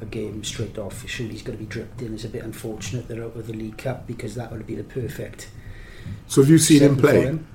a 0.00 0.04
game 0.04 0.44
straight 0.44 0.78
off. 0.78 1.08
Surely 1.08 1.32
he's 1.32 1.42
going 1.42 1.56
to 1.56 1.64
be 1.64 1.68
dripped 1.68 2.02
in. 2.02 2.14
It's 2.14 2.24
a 2.24 2.28
bit 2.28 2.44
unfortunate 2.44 3.08
they're 3.08 3.24
out 3.24 3.36
of 3.36 3.46
the 3.46 3.52
League 3.52 3.78
Cup 3.78 4.06
because 4.06 4.34
that 4.34 4.50
would 4.52 4.66
be 4.66 4.74
the 4.74 4.84
perfect. 4.84 5.48
So 6.26 6.42
have 6.42 6.50
you 6.50 6.58
seen 6.58 6.82
him 6.82 6.96
play? 6.96 7.22
him. 7.22 7.46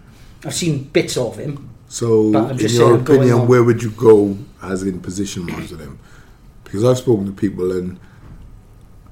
I've 0.46 0.54
seen 0.54 0.86
bits 0.86 1.18
of 1.18 1.38
him. 1.38 1.70
So, 1.90 2.34
in 2.52 2.58
your 2.58 2.96
opinion, 2.96 3.48
where 3.48 3.64
would 3.64 3.82
you 3.82 3.92
go 3.92 4.38
as 4.62 4.84
in 4.84 5.00
position 5.00 5.48
wise 5.48 5.72
with 5.72 5.82
him? 5.82 6.00
Because 6.64 6.84
I've 6.84 6.98
spoken 6.98 7.26
to 7.28 7.32
people 7.32 7.72
and 7.72 8.00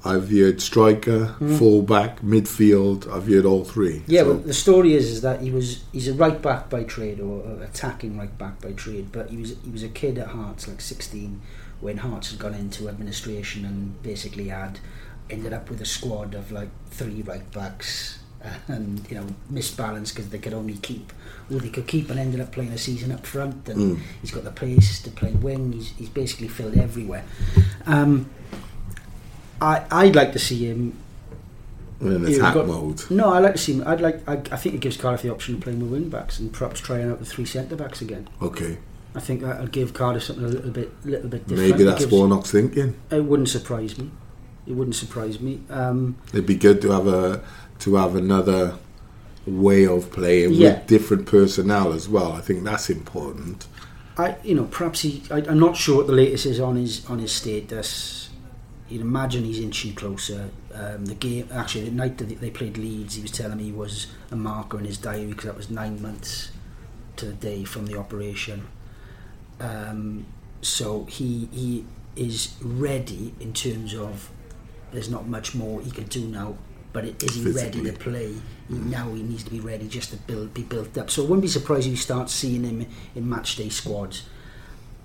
I've 0.06 0.24
viewed 0.24 0.60
striker, 0.62 1.34
fullback, 1.58 2.20
midfield. 2.22 3.10
I've 3.12 3.24
viewed 3.24 3.44
all 3.44 3.64
three. 3.64 4.02
Yeah, 4.06 4.20
So- 4.22 4.26
well, 4.28 4.38
the 4.38 4.54
story 4.54 4.94
is, 4.94 5.06
is 5.10 5.20
that 5.22 5.40
he 5.42 5.50
was 5.50 5.82
he's 5.92 6.08
a 6.08 6.14
right 6.14 6.40
back 6.40 6.70
by 6.70 6.84
trade 6.84 7.20
or 7.20 7.42
uh, 7.44 7.64
attacking 7.64 8.16
right 8.18 8.36
back 8.38 8.60
by 8.60 8.72
trade, 8.72 9.06
but 9.12 9.30
he 9.30 9.36
was 9.36 9.56
he 9.64 9.70
was 9.70 9.82
a 9.82 9.88
kid 9.88 10.18
at 10.18 10.28
Hearts, 10.28 10.68
like 10.68 10.80
16, 10.80 11.40
when 11.80 11.98
Hearts 11.98 12.30
had 12.30 12.38
gone 12.38 12.54
into 12.54 12.88
administration 12.88 13.64
and 13.64 14.00
basically 14.02 14.48
had 14.48 14.78
ended 15.28 15.52
up 15.52 15.68
with 15.68 15.80
a 15.80 15.84
squad 15.86 16.34
of 16.34 16.52
like 16.52 16.68
three 16.90 17.22
right 17.22 17.50
backs 17.52 18.20
and 18.68 19.04
you 19.10 19.16
know 19.18 19.26
misbalanced 19.52 20.14
because 20.14 20.28
they 20.28 20.38
could 20.38 20.52
only 20.54 20.74
keep 20.74 21.12
who 21.48 21.58
they 21.58 21.68
could 21.68 21.86
keep 21.88 22.08
and 22.10 22.18
ended 22.20 22.40
up 22.40 22.52
playing 22.52 22.70
a 22.70 22.78
season 22.78 23.10
up 23.10 23.26
front 23.26 23.68
and 23.68 23.96
Mm. 23.96 24.00
he's 24.20 24.30
got 24.30 24.44
the 24.44 24.52
pace 24.52 25.02
to 25.02 25.10
play 25.10 25.32
wing. 25.32 25.72
He's 25.72 25.88
he's 25.98 26.08
basically 26.10 26.46
filled 26.48 26.76
everywhere. 26.76 27.24
Um, 27.86 28.30
I 29.60 29.84
I'd 29.90 30.14
like 30.16 30.32
to 30.32 30.38
see 30.38 30.64
him 30.66 30.96
in 32.00 32.08
an 32.12 32.26
attack 32.26 32.54
got- 32.54 32.66
mode. 32.66 33.10
no, 33.10 33.32
I 33.32 33.38
like 33.38 33.52
to 33.52 33.58
see 33.58 33.72
him. 33.74 33.84
I'd 33.86 34.00
like. 34.00 34.26
I, 34.28 34.34
I 34.52 34.56
think 34.56 34.74
it 34.74 34.80
gives 34.80 34.96
Cardiff 34.96 35.22
the 35.22 35.30
option 35.32 35.54
of 35.54 35.60
playing 35.62 35.80
with 35.80 35.90
wing 35.90 36.08
backs 36.10 36.38
and 36.38 36.52
perhaps 36.52 36.80
trying 36.80 37.10
out 37.10 37.18
the 37.18 37.24
three 37.24 37.46
centre 37.46 37.76
backs 37.76 38.00
again. 38.02 38.28
Okay, 38.42 38.78
I 39.14 39.20
think 39.20 39.40
that'll 39.42 39.66
give 39.68 39.94
Cardiff 39.94 40.24
something 40.24 40.44
a 40.44 40.48
little 40.48 40.70
bit, 40.70 40.92
little 41.06 41.28
bit 41.28 41.46
different. 41.48 41.70
maybe 41.70 41.84
that's 41.84 42.00
gives- 42.00 42.12
Warnock's 42.12 42.50
thinking. 42.52 42.94
It 43.10 43.24
wouldn't 43.24 43.48
surprise 43.48 43.96
me. 43.96 44.10
It 44.66 44.72
wouldn't 44.74 44.96
surprise 44.96 45.40
me. 45.40 45.60
Um, 45.70 46.16
It'd 46.34 46.44
be 46.46 46.56
good 46.56 46.82
to 46.82 46.90
have 46.90 47.06
a 47.06 47.42
to 47.80 47.94
have 47.96 48.14
another 48.16 48.74
way 49.46 49.86
of 49.86 50.10
playing 50.10 50.52
Yeah. 50.54 50.74
with 50.80 50.86
different 50.88 51.24
personnel 51.26 51.92
as 51.92 52.08
well. 52.08 52.32
I 52.32 52.40
think 52.40 52.64
that's 52.64 52.90
important. 52.90 53.66
I, 54.18 54.34
you 54.42 54.54
know, 54.54 54.64
perhaps 54.64 55.02
he. 55.02 55.22
I, 55.30 55.36
I'm 55.48 55.58
not 55.60 55.76
sure 55.76 55.96
what 55.98 56.06
the 56.08 56.12
latest 56.14 56.46
is 56.46 56.58
on 56.60 56.76
his 56.76 57.06
on 57.08 57.20
his 57.20 57.32
status. 57.32 58.25
You'd 58.88 59.00
imagine 59.00 59.44
he's 59.44 59.58
inching 59.58 59.94
closer. 59.94 60.50
Um, 60.72 61.06
the 61.06 61.14
game, 61.14 61.48
actually, 61.52 61.86
the 61.86 61.90
night 61.90 62.18
that 62.18 62.40
they 62.40 62.50
played 62.50 62.78
Leeds, 62.78 63.16
he 63.16 63.22
was 63.22 63.32
telling 63.32 63.58
me 63.58 63.64
he 63.64 63.72
was 63.72 64.06
a 64.30 64.36
marker 64.36 64.78
in 64.78 64.84
his 64.84 64.98
diary 64.98 65.26
because 65.26 65.46
that 65.46 65.56
was 65.56 65.70
nine 65.70 66.00
months 66.00 66.50
to 67.16 67.26
the 67.26 67.32
day 67.32 67.64
from 67.64 67.86
the 67.86 67.98
operation. 67.98 68.68
Um, 69.58 70.26
so 70.62 71.04
he 71.04 71.48
he 71.52 71.84
is 72.14 72.54
ready 72.62 73.34
in 73.40 73.52
terms 73.52 73.94
of 73.94 74.30
there's 74.92 75.10
not 75.10 75.26
much 75.26 75.54
more 75.54 75.80
he 75.82 75.90
can 75.90 76.04
do 76.04 76.26
now. 76.26 76.56
But 76.92 77.04
it, 77.04 77.22
is 77.22 77.34
he 77.34 77.50
ready 77.50 77.82
to 77.82 77.92
play? 77.92 78.34
Now 78.70 79.12
he 79.12 79.22
needs 79.22 79.44
to 79.44 79.50
be 79.50 79.60
ready 79.60 79.86
just 79.86 80.10
to 80.10 80.16
build 80.16 80.54
be 80.54 80.62
built 80.62 80.96
up. 80.96 81.10
So 81.10 81.22
I 81.22 81.26
wouldn't 81.26 81.42
be 81.42 81.48
surprised 81.48 81.86
if 81.86 81.90
you 81.90 81.96
start 81.96 82.30
seeing 82.30 82.64
him 82.64 82.86
in 83.14 83.28
match 83.28 83.56
day 83.56 83.68
squads. 83.68 84.22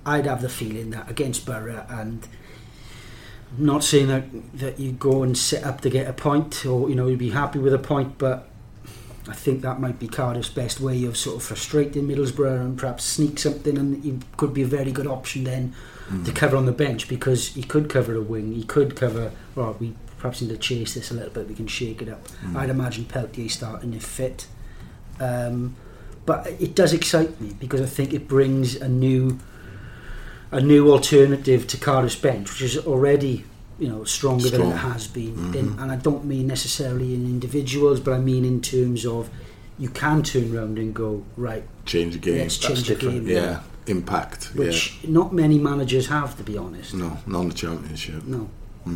I'd 0.05 0.25
have 0.25 0.41
the 0.41 0.49
feeling 0.49 0.91
that 0.91 1.09
against 1.09 1.45
Borough 1.45 1.85
and 1.89 2.27
not 3.57 3.83
saying 3.83 4.07
that 4.07 4.23
that 4.57 4.79
you 4.79 4.91
go 4.93 5.23
and 5.23 5.37
set 5.37 5.63
up 5.63 5.81
to 5.81 5.89
get 5.89 6.07
a 6.07 6.13
point 6.13 6.65
or 6.65 6.89
you 6.89 6.95
know 6.95 7.07
you'd 7.07 7.19
be 7.19 7.31
happy 7.31 7.59
with 7.59 7.73
a 7.73 7.79
point, 7.79 8.17
but 8.17 8.47
I 9.27 9.33
think 9.33 9.61
that 9.61 9.79
might 9.79 9.99
be 9.99 10.07
Cardiff's 10.07 10.49
best 10.49 10.79
way 10.79 11.03
of 11.05 11.15
sort 11.15 11.37
of 11.37 11.43
frustrating 11.43 12.07
Middlesbrough 12.07 12.59
and 12.61 12.77
perhaps 12.77 13.03
sneak 13.03 13.39
something, 13.39 13.77
and 13.77 14.03
he 14.03 14.19
could 14.37 14.53
be 14.53 14.63
a 14.63 14.67
very 14.67 14.91
good 14.91 15.07
option 15.07 15.43
then 15.43 15.73
to 16.25 16.31
cover 16.33 16.57
on 16.57 16.65
the 16.65 16.73
bench 16.73 17.07
because 17.07 17.49
he 17.53 17.63
could 17.63 17.89
cover 17.89 18.15
a 18.15 18.21
wing, 18.21 18.51
he 18.51 18.63
could 18.63 18.95
cover. 18.97 19.31
Well, 19.55 19.77
we 19.79 19.95
perhaps 20.17 20.41
need 20.41 20.49
to 20.49 20.57
chase 20.57 20.93
this 20.93 21.09
a 21.09 21.13
little 21.13 21.29
bit. 21.29 21.47
We 21.47 21.55
can 21.55 21.67
shake 21.67 22.01
it 22.01 22.09
up. 22.09 22.27
I'd 22.55 22.69
imagine 22.69 23.05
Peltier 23.05 23.47
starting 23.49 23.93
if 23.93 24.03
fit, 24.03 24.47
um, 25.19 25.75
but 26.25 26.47
it 26.47 26.75
does 26.75 26.91
excite 26.93 27.39
me 27.39 27.53
because 27.59 27.81
I 27.81 27.85
think 27.85 28.13
it 28.13 28.27
brings 28.27 28.75
a 28.75 28.89
new 28.89 29.39
a 30.51 30.61
new 30.61 30.91
alternative 30.91 31.65
to 31.67 31.77
Cardiff's 31.77 32.15
bench, 32.15 32.49
which 32.49 32.61
is 32.61 32.77
already 32.77 33.45
you 33.79 33.87
know 33.87 34.03
stronger 34.03 34.49
than 34.49 34.61
it 34.61 34.77
has 34.77 35.07
been. 35.07 35.55
In, 35.55 35.79
and 35.79 35.91
I 35.91 35.95
don't 35.95 36.25
mean 36.25 36.47
necessarily 36.47 37.13
in 37.15 37.25
individuals, 37.25 37.99
but 37.99 38.13
I 38.13 38.19
mean 38.19 38.45
in 38.45 38.61
terms 38.61 39.05
of 39.05 39.29
you 39.79 39.89
can 39.89 40.21
turn 40.21 40.55
around 40.55 40.77
and 40.77 40.93
go 40.93 41.23
right. 41.37 41.63
Change 41.85 42.13
the 42.13 42.19
game. 42.19 42.37
Let's 42.37 42.57
change 42.57 42.87
the 42.87 42.95
different, 42.95 43.25
game. 43.25 43.35
yeah, 43.35 43.61
impact. 43.87 44.51
which 44.55 44.99
not 45.07 45.33
many 45.33 45.57
managers 45.57 46.07
have, 46.07 46.37
to 46.37 46.43
be 46.43 46.57
honest. 46.57 46.93
no, 46.93 47.17
not 47.25 47.47
the 47.47 47.53
championship. 47.53 48.23
No. 48.25 48.49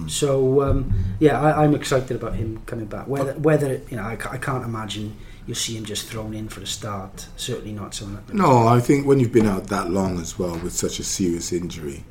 So 0.07 0.61
um, 0.63 0.93
yeah, 1.19 1.39
I, 1.39 1.63
I'm 1.63 1.75
excited 1.75 2.15
about 2.15 2.35
him 2.35 2.61
coming 2.65 2.85
back. 2.85 3.07
Whether 3.07 3.33
whether 3.33 3.81
you 3.89 3.97
know, 3.97 4.03
I, 4.03 4.17
I 4.29 4.37
can't 4.37 4.63
imagine 4.63 5.15
you'll 5.45 5.55
see 5.55 5.75
him 5.75 5.85
just 5.85 6.07
thrown 6.07 6.33
in 6.33 6.49
for 6.49 6.59
the 6.59 6.65
start. 6.65 7.27
Certainly 7.37 7.73
not 7.73 7.93
something. 7.93 8.15
Like 8.15 8.33
No, 8.33 8.67
I 8.67 8.79
think 8.79 9.05
when 9.05 9.19
you've 9.19 9.31
been 9.31 9.45
out 9.45 9.67
that 9.67 9.89
long 9.89 10.19
as 10.19 10.39
well 10.39 10.57
with 10.57 10.73
such 10.73 10.99
a 10.99 11.03
serious 11.03 11.51
injury, 11.53 12.03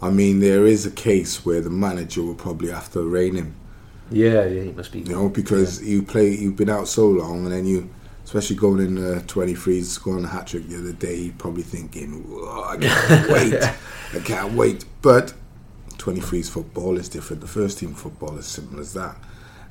I 0.00 0.10
mean, 0.10 0.40
there 0.40 0.66
is 0.66 0.84
a 0.84 0.90
case 0.90 1.44
where 1.44 1.60
the 1.60 1.70
manager 1.70 2.22
will 2.22 2.34
probably 2.34 2.70
have 2.70 2.90
to 2.92 3.02
rein 3.02 3.36
him. 3.36 3.54
Yeah, 4.10 4.44
yeah, 4.46 4.64
he 4.64 4.72
must 4.72 4.92
be. 4.92 5.00
You 5.00 5.12
know, 5.12 5.28
because 5.28 5.82
you 5.82 6.02
play, 6.02 6.30
you've 6.30 6.56
been 6.56 6.68
out 6.68 6.88
so 6.88 7.06
long, 7.08 7.44
and 7.44 7.52
then 7.52 7.66
you, 7.66 7.88
especially 8.24 8.56
going 8.56 8.80
in 8.80 8.96
the 8.96 9.20
23s, 9.22 9.84
scoring 9.84 10.24
a 10.24 10.28
hat 10.28 10.48
trick 10.48 10.66
the 10.68 10.78
other 10.78 10.92
day, 10.92 11.16
you're 11.16 11.34
probably 11.34 11.62
thinking, 11.62 12.24
"Whoa, 12.28 12.64
I 12.64 12.76
can't 12.76 13.30
wait, 13.30 13.54
I 14.12 14.18
can't 14.24 14.52
wait. 14.54 14.84
But 15.00 15.34
23s 15.96 16.50
football 16.50 16.98
is 16.98 17.08
different. 17.08 17.40
The 17.40 17.48
first 17.48 17.78
team 17.78 17.94
football 17.94 18.36
is 18.36 18.46
simple 18.46 18.80
as 18.80 18.92
that, 18.94 19.16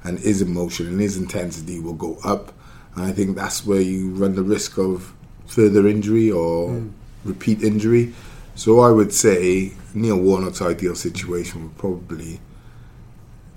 and 0.03 0.17
his 0.17 0.41
emotion 0.41 0.87
and 0.87 0.99
his 0.99 1.17
intensity 1.17 1.79
will 1.79 1.93
go 1.93 2.17
up, 2.23 2.53
and 2.95 3.05
I 3.05 3.11
think 3.11 3.35
that's 3.35 3.65
where 3.65 3.81
you 3.81 4.11
run 4.11 4.35
the 4.35 4.43
risk 4.43 4.77
of 4.77 5.13
further 5.45 5.87
injury 5.87 6.31
or 6.31 6.69
hmm. 6.69 6.89
repeat 7.23 7.61
injury. 7.63 8.13
So 8.55 8.79
I 8.81 8.91
would 8.91 9.13
say 9.13 9.73
Neil 9.93 10.17
Warnock's 10.17 10.61
ideal 10.61 10.95
situation 10.95 11.63
would 11.63 11.77
probably, 11.77 12.39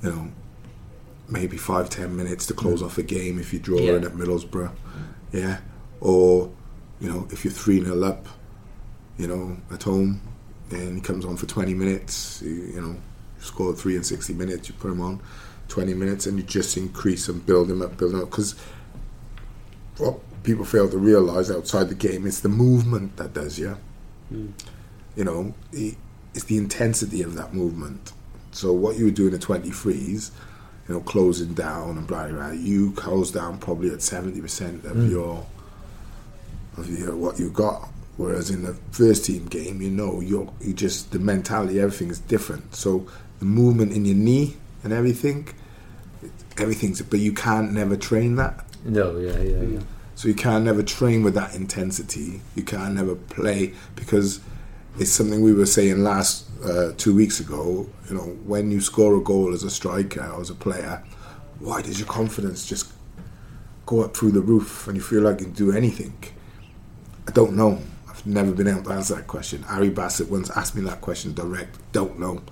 you 0.03 0.11
know, 0.11 0.29
maybe 1.29 1.57
five 1.57 1.91
ten 1.91 2.17
minutes 2.17 2.47
to 2.47 2.55
hmm. 2.55 2.61
close 2.61 2.83
off 2.83 2.99
a 2.99 3.03
game 3.03 3.39
if 3.39 3.53
you 3.53 3.59
draw 3.59 3.79
Yeah. 3.79 3.95
in 3.95 4.05
at 4.05 4.13
Middlesbrough, 4.13 4.73
yeah, 5.33 5.59
or 6.01 6.51
you 7.01 7.09
know 7.11 7.27
if 7.31 7.45
you're 7.45 7.53
three 7.53 7.85
0 7.85 8.03
up, 8.05 8.27
you 9.19 9.27
know 9.27 9.57
at 9.73 9.83
home, 9.83 10.21
and 10.71 10.95
he 10.95 11.01
comes 11.01 11.25
on 11.25 11.37
for 11.37 11.47
twenty 11.47 11.75
minutes, 11.75 12.43
you, 12.43 12.53
you 12.75 12.81
know, 12.81 12.97
score 13.39 13.75
three 13.75 13.97
in 13.97 14.05
sixty 14.05 14.33
minutes, 14.33 14.69
you 14.69 14.75
put 14.79 14.91
him 14.91 15.01
on 15.01 15.21
twenty 15.69 15.95
minutes, 15.95 16.27
and 16.27 16.37
you 16.37 16.45
just 16.45 16.77
increase 16.77 17.29
and 17.29 17.45
build 17.45 17.71
him 17.71 17.83
up, 17.83 17.97
build 17.97 18.13
him 18.13 18.21
up, 18.21 18.31
because 18.31 18.55
what 19.99 20.19
people 20.43 20.65
fail 20.65 20.89
to 20.89 20.99
realise 20.99 21.51
outside 21.51 21.89
the 21.89 21.95
game 21.95 22.27
is 22.27 22.41
the 22.41 22.49
movement 22.49 23.17
that 23.17 23.33
does 23.33 23.59
you. 23.59 23.77
Hmm. 24.29 24.51
You 25.17 25.25
know, 25.25 25.55
it's 25.73 26.45
the 26.45 26.57
intensity 26.57 27.23
of 27.23 27.35
that 27.35 27.55
movement. 27.55 28.13
So 28.53 28.73
what 28.73 28.97
you 28.97 29.07
would 29.07 29.15
do 29.15 29.27
in 29.27 29.33
the 29.33 29.39
23s, 29.39 30.31
you 30.89 30.95
know, 30.95 31.01
closing 31.01 31.55
down 31.55 31.97
and 31.99 32.07
blah 32.07 32.29
blah 32.29 32.37
blah, 32.37 32.51
you 32.51 32.93
close 32.93 33.31
down 33.31 33.59
probably 33.59 33.91
at 33.91 33.99
70% 33.99 34.85
of 34.85 34.93
hmm. 34.93 35.11
your 35.11 35.47
of 36.77 36.99
your 36.99 37.17
what 37.17 37.39
you 37.39 37.51
got. 37.51 37.89
Whereas 38.17 38.51
in 38.51 38.63
the 38.63 38.75
first 38.93 39.25
team 39.25 39.47
game, 39.47 39.83
you 39.83 39.91
know, 39.91 40.21
you're 40.21 40.53
you 40.61 40.73
just 40.73 41.11
the 41.11 41.19
mentality, 41.19 41.81
everything 41.81 42.11
is 42.11 42.21
different. 42.21 42.75
So 42.75 43.07
the 43.41 43.45
movement 43.45 43.93
in 43.93 44.05
your 44.05 44.15
knee 44.15 44.57
and 44.85 44.93
everything, 44.93 45.49
everything's 46.59 47.03
but 47.03 47.19
you 47.19 47.33
can't 47.33 47.73
never 47.73 47.97
train 47.97 48.37
that. 48.37 48.65
No, 48.85 49.19
yeah, 49.19 49.39
yeah, 49.41 49.63
yeah. 49.63 49.81
So 50.15 50.29
you 50.29 50.35
can't 50.35 50.65
never 50.65 50.83
train 50.83 51.23
with 51.23 51.35
that 51.35 51.55
intensity. 51.55 52.41
You 52.55 52.63
can't 52.63 52.95
never 52.95 53.17
play 53.17 53.75
because 53.97 54.41
it's 54.99 55.11
something 55.11 55.43
we 55.43 55.53
were 55.53 55.67
saying 55.67 56.05
last 56.05 56.47
uh, 56.65 56.93
two 56.97 57.15
weeks 57.15 57.41
ago. 57.41 57.89
You 58.09 58.17
know, 58.17 58.23
when 58.45 58.71
you 58.71 58.81
score 58.81 59.17
a 59.17 59.21
goal 59.21 59.53
as 59.53 59.65
a 59.65 59.71
striker 59.71 60.25
or 60.25 60.41
as 60.41 60.51
a 60.51 60.55
player, 60.55 61.03
why 61.59 61.83
does 61.83 61.99
your 61.99 62.09
confidence 62.09 62.67
just 62.67 62.93
go 63.87 64.03
up 64.03 64.17
through 64.17 64.33
the 64.33 64.41
roof 64.41 64.87
and 64.87 64.97
you 64.97 65.03
feel 65.03 65.23
like 65.23 65.41
you 65.41 65.47
can 65.47 65.55
do 65.55 65.73
anything? 65.73 66.17
I 67.27 67.33
don't 67.33 67.57
know. 67.57 67.81
I've 68.09 68.25
never 68.27 68.53
been 68.53 68.69
able 68.69 68.85
to 68.85 68.93
answer 68.93 69.17
that 69.17 69.27
question. 69.27 69.63
Harry 69.63 69.91
Bassett 69.91 70.31
once 70.31 70.51
asked 70.51 70.77
me 70.77 70.83
that 70.83 71.01
question 71.01 71.35
direct. 71.35 71.79
Don't 71.93 72.19
know. 72.21 72.43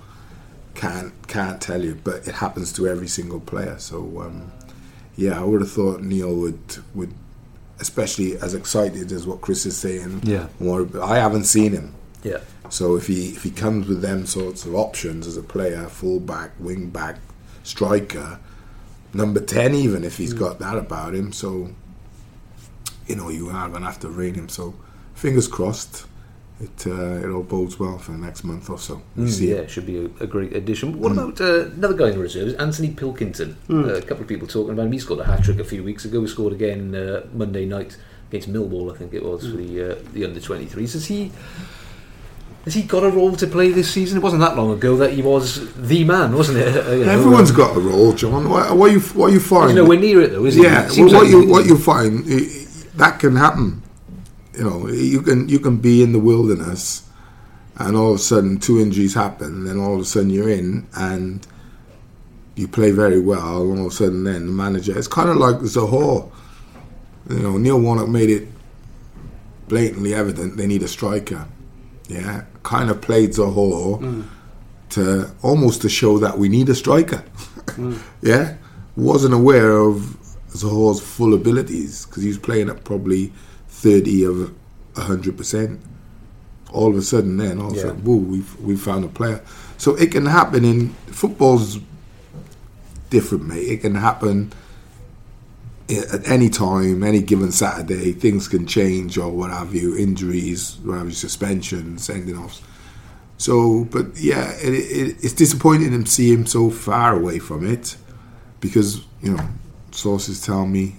Can't 0.74 1.12
can't 1.28 1.60
tell 1.60 1.84
you. 1.84 2.00
But 2.02 2.26
it 2.26 2.34
happens 2.34 2.72
to 2.74 2.88
every 2.88 3.08
single 3.08 3.40
player. 3.40 3.78
So 3.78 4.22
um, 4.22 4.50
yeah, 5.16 5.40
I 5.40 5.44
would 5.44 5.60
have 5.60 5.70
thought 5.70 6.02
Neil 6.02 6.34
would 6.34 6.78
would, 6.94 7.12
especially 7.80 8.36
as 8.38 8.54
excited 8.54 9.12
as 9.12 9.26
what 9.26 9.40
Chris 9.40 9.66
is 9.66 9.76
saying. 9.76 10.20
Yeah. 10.24 10.48
More, 10.58 10.88
I 11.02 11.16
haven't 11.16 11.44
seen 11.44 11.72
him. 11.72 11.94
Yeah. 12.22 12.40
So 12.70 12.96
if 12.96 13.06
he 13.06 13.30
if 13.30 13.42
he 13.42 13.50
comes 13.50 13.86
with 13.86 14.00
them 14.00 14.24
sorts 14.26 14.64
of 14.64 14.74
options 14.74 15.26
as 15.26 15.36
a 15.36 15.42
player, 15.42 15.88
full 15.88 16.20
back, 16.20 16.52
wing 16.58 16.88
back, 16.88 17.18
striker, 17.62 18.38
number 19.12 19.40
ten, 19.40 19.74
even 19.74 20.04
if 20.04 20.16
he's 20.16 20.32
mm. 20.32 20.38
got 20.38 20.58
that 20.60 20.78
about 20.78 21.14
him, 21.14 21.32
so 21.32 21.70
you 23.06 23.16
know 23.16 23.28
you 23.28 23.50
are 23.50 23.68
gonna 23.68 23.84
have 23.84 24.00
to 24.00 24.08
rein 24.08 24.34
him. 24.34 24.48
So 24.48 24.74
fingers 25.14 25.48
crossed, 25.48 26.06
it 26.62 26.86
uh, 26.86 27.26
it 27.26 27.30
all 27.30 27.42
bodes 27.42 27.78
well 27.78 27.98
for 27.98 28.12
the 28.12 28.18
next 28.18 28.44
month 28.44 28.70
or 28.70 28.78
so. 28.78 29.02
We 29.16 29.28
see 29.28 29.50
yeah, 29.50 29.56
it. 29.56 29.60
it 29.64 29.70
should 29.70 29.86
be 29.86 29.98
a, 29.98 30.04
a 30.20 30.26
great 30.26 30.54
addition. 30.54 30.98
What 31.00 31.12
about 31.12 31.40
uh, 31.40 31.66
another 31.70 31.94
guy 31.94 32.08
in 32.08 32.12
the 32.14 32.18
reserves, 32.20 32.54
Anthony 32.54 32.90
Pilkington? 32.90 33.56
Uh, 33.68 33.94
a 33.94 34.00
couple 34.02 34.22
of 34.22 34.28
people 34.28 34.46
talking 34.46 34.72
about 34.72 34.86
him. 34.86 34.92
He 34.92 34.98
scored 34.98 35.20
a 35.20 35.24
hat 35.24 35.42
trick 35.44 35.58
a 35.58 35.64
few 35.64 35.82
weeks 35.82 36.04
ago. 36.04 36.20
He 36.22 36.28
scored 36.28 36.52
again 36.52 36.94
uh, 36.94 37.26
Monday 37.32 37.66
night 37.66 37.96
against 38.28 38.50
Millwall, 38.52 38.94
I 38.94 38.96
think 38.96 39.12
it 39.12 39.22
was, 39.24 39.42
for 39.50 39.56
the 39.56 39.92
uh, 39.92 39.94
the 40.12 40.24
under 40.24 40.40
23s. 40.40 40.92
Has 40.92 41.06
he? 41.06 41.32
Has 42.64 42.74
he 42.74 42.82
got 42.82 43.02
a 43.02 43.10
role 43.10 43.34
to 43.34 43.46
play 43.48 43.70
this 43.72 43.90
season? 43.90 44.18
It 44.18 44.22
wasn't 44.22 44.40
that 44.42 44.56
long 44.56 44.70
ago 44.72 44.96
that 44.98 45.12
he 45.14 45.20
was 45.20 45.74
the 45.74 46.04
man, 46.04 46.32
wasn't 46.36 46.58
it? 46.58 46.72
You 46.98 47.04
know, 47.06 47.10
Everyone's 47.12 47.50
um, 47.50 47.56
got 47.56 47.76
a 47.76 47.80
role, 47.80 48.12
John. 48.12 48.48
What, 48.48 48.76
what 48.76 48.92
you 48.92 49.00
what 49.00 49.32
you 49.32 49.40
find? 49.40 49.70
He's 49.70 49.76
nowhere 49.76 49.98
near 49.98 50.20
it 50.20 50.30
though, 50.30 50.44
is 50.44 50.54
he? 50.54 50.62
Yeah, 50.62 50.88
well, 50.96 51.04
what 51.06 51.12
like 51.24 51.28
you 51.30 51.48
what 51.48 51.66
you 51.66 51.76
find 51.76 52.24
i- 52.28 52.34
i- 52.36 52.66
that 52.98 53.18
can 53.18 53.34
happen. 53.34 53.82
You 54.56 54.64
know, 54.64 54.88
you 54.88 55.22
can 55.22 55.48
you 55.48 55.58
can 55.58 55.78
be 55.78 56.02
in 56.02 56.12
the 56.12 56.18
wilderness, 56.18 57.08
and 57.76 57.96
all 57.96 58.10
of 58.10 58.16
a 58.16 58.18
sudden 58.18 58.58
two 58.58 58.80
injuries 58.80 59.14
happen, 59.14 59.48
and 59.48 59.66
then 59.66 59.78
all 59.78 59.94
of 59.94 60.00
a 60.00 60.04
sudden 60.04 60.30
you're 60.30 60.50
in 60.50 60.86
and 60.94 61.46
you 62.54 62.68
play 62.68 62.90
very 62.90 63.20
well, 63.20 63.70
and 63.70 63.80
all 63.80 63.86
of 63.86 63.92
a 63.92 63.94
sudden 63.94 64.24
then 64.24 64.46
the 64.46 64.52
manager. 64.52 64.96
It's 64.96 65.08
kind 65.08 65.30
of 65.30 65.36
like 65.36 65.56
Zohore. 65.56 66.30
You 67.30 67.38
know, 67.38 67.56
Neil 67.56 67.80
Warnock 67.80 68.08
made 68.08 68.30
it 68.30 68.48
blatantly 69.68 70.12
evident 70.12 70.56
they 70.56 70.66
need 70.66 70.82
a 70.82 70.88
striker. 70.88 71.46
Yeah, 72.08 72.44
kind 72.62 72.90
of 72.90 73.00
played 73.00 73.30
Zohore 73.30 74.00
mm. 74.00 74.24
to 74.90 75.30
almost 75.42 75.82
to 75.82 75.88
show 75.88 76.18
that 76.18 76.36
we 76.36 76.48
need 76.48 76.68
a 76.68 76.74
striker. 76.74 77.24
Mm. 77.66 77.98
yeah, 78.22 78.56
wasn't 78.96 79.32
aware 79.32 79.78
of 79.78 80.16
Zohore's 80.50 81.00
full 81.00 81.32
abilities 81.32 82.04
because 82.04 82.22
he 82.22 82.28
was 82.28 82.38
playing 82.38 82.68
at 82.68 82.84
probably 82.84 83.32
thirty 83.82 84.24
of 84.24 84.54
hundred 84.96 85.36
percent 85.36 85.80
all 86.72 86.90
of 86.90 86.96
a 86.96 87.02
sudden, 87.02 87.36
then 87.36 87.60
all 87.60 87.70
of 87.70 87.76
a 87.76 87.80
sudden, 87.80 88.04
woo, 88.04 88.16
we've 88.16 88.60
we 88.60 88.76
found 88.76 89.04
a 89.04 89.08
player. 89.08 89.42
So 89.78 89.94
it 89.96 90.10
can 90.10 90.26
happen 90.26 90.64
in 90.64 90.90
football's 91.06 91.78
different, 93.10 93.44
mate. 93.44 93.68
It 93.68 93.80
can 93.82 93.94
happen 93.94 94.52
eh, 95.88 96.02
at 96.12 96.26
any 96.28 96.48
time, 96.48 97.02
any 97.02 97.20
given 97.20 97.52
Saturday. 97.52 98.12
Things 98.12 98.48
can 98.48 98.66
change 98.66 99.18
or 99.18 99.30
what 99.30 99.50
have 99.50 99.74
you, 99.74 99.96
injuries, 99.96 100.78
what 100.82 100.98
have 100.98 101.06
you, 101.08 101.14
suspensions, 101.14 102.04
sending 102.04 102.38
offs. 102.38 102.62
So, 103.36 103.84
but 103.90 104.16
yeah, 104.16 104.52
it, 104.60 104.72
it, 104.72 105.16
it's 105.22 105.34
disappointing 105.34 105.90
to 105.90 106.10
see 106.10 106.32
him 106.32 106.46
so 106.46 106.70
far 106.70 107.16
away 107.16 107.38
from 107.38 107.66
it 107.66 107.96
because 108.60 109.04
you 109.20 109.36
know 109.36 109.48
sources 109.90 110.40
tell 110.40 110.66
me. 110.66 110.96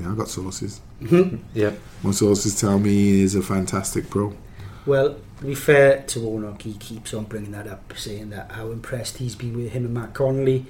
Yeah, 0.00 0.12
I 0.12 0.14
got 0.14 0.28
sources. 0.28 0.80
Mm-hmm. 1.00 1.36
Yeah. 1.54 1.72
My 2.02 2.10
sources 2.10 2.60
tell 2.60 2.78
me 2.78 2.90
he's 2.90 3.34
a 3.34 3.42
fantastic 3.42 4.10
pro. 4.10 4.36
Well, 4.84 5.16
to 5.38 5.44
be 5.44 5.54
fair 5.54 6.02
to 6.02 6.20
Warnock, 6.20 6.62
he 6.62 6.74
keeps 6.74 7.12
on 7.12 7.24
bringing 7.24 7.52
that 7.52 7.66
up, 7.66 7.92
saying 7.96 8.30
that 8.30 8.52
how 8.52 8.70
impressed 8.70 9.18
he's 9.18 9.34
been 9.34 9.56
with 9.56 9.72
him 9.72 9.84
and 9.84 9.94
Matt 9.94 10.14
Connolly. 10.14 10.66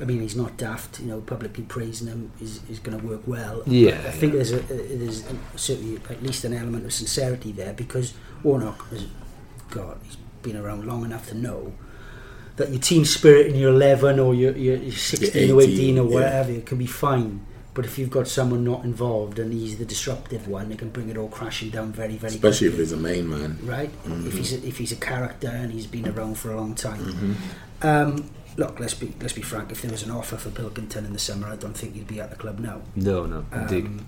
I 0.00 0.04
mean, 0.04 0.20
he's 0.20 0.36
not 0.36 0.56
daft, 0.56 1.00
you 1.00 1.06
know, 1.06 1.20
publicly 1.20 1.64
praising 1.64 2.08
him 2.08 2.32
is, 2.40 2.60
is 2.68 2.80
going 2.80 2.98
to 2.98 3.06
work 3.06 3.22
well. 3.26 3.62
Yeah, 3.64 3.94
I 4.06 4.10
think 4.10 4.32
there's 4.32 4.50
a, 4.52 4.58
there's 4.58 5.24
certainly 5.54 6.00
at 6.10 6.22
least 6.22 6.44
an 6.44 6.52
element 6.52 6.84
of 6.84 6.92
sincerity 6.92 7.52
there 7.52 7.72
because 7.72 8.12
Warnock 8.42 8.88
has, 8.90 9.06
God, 9.70 9.98
he's 10.02 10.16
been 10.42 10.56
around 10.56 10.84
long 10.84 11.04
enough 11.04 11.28
to 11.28 11.34
know 11.34 11.72
that 12.56 12.70
your 12.70 12.80
team 12.80 13.04
spirit 13.04 13.48
in 13.48 13.56
your 13.56 13.70
11 13.70 14.18
or 14.18 14.34
your, 14.34 14.56
your, 14.56 14.76
your 14.76 14.92
16 14.92 15.50
or 15.50 15.62
18 15.62 15.98
or 15.98 16.04
whatever 16.04 16.52
it 16.52 16.66
can 16.66 16.78
be 16.78 16.86
fine. 16.86 17.44
But 17.74 17.84
if 17.84 17.98
you've 17.98 18.10
got 18.10 18.28
someone 18.28 18.62
not 18.62 18.84
involved 18.84 19.40
and 19.40 19.52
he's 19.52 19.78
the 19.78 19.84
disruptive 19.84 20.46
one, 20.46 20.70
it 20.70 20.78
can 20.78 20.90
bring 20.90 21.08
it 21.08 21.16
all 21.16 21.28
crashing 21.28 21.70
down 21.70 21.90
very, 21.92 22.16
very 22.16 22.34
Especially 22.34 22.68
if 22.68 22.76
he's 22.76 22.92
a 22.92 22.96
main 22.96 23.28
man. 23.28 23.58
right? 23.64 23.90
If 24.06 24.34
he's 24.34 24.52
a, 24.52 24.66
if 24.66 24.78
he's 24.78 24.92
a 24.92 24.96
character 24.96 25.48
and 25.48 25.72
he's 25.72 25.88
been 25.88 26.08
around 26.08 26.38
for 26.38 26.52
a 26.52 26.56
long 26.56 26.76
time. 26.76 27.00
Mm-hmm. 27.00 27.86
Um, 27.86 28.30
look, 28.56 28.78
let's 28.78 28.94
be 28.94 29.12
let's 29.20 29.32
be 29.32 29.42
frank. 29.42 29.72
If 29.72 29.82
there 29.82 29.90
was 29.90 30.04
an 30.04 30.12
offer 30.12 30.36
for 30.36 30.50
Pilkington 30.50 31.04
in 31.04 31.12
the 31.12 31.18
summer, 31.18 31.48
I 31.48 31.56
don't 31.56 31.76
think 31.76 31.94
he'd 31.94 32.06
be 32.06 32.20
at 32.20 32.30
the 32.30 32.36
club 32.36 32.60
now. 32.60 32.80
No, 32.94 33.26
no, 33.26 33.44
indeed. 33.52 33.86
Um, 33.86 34.06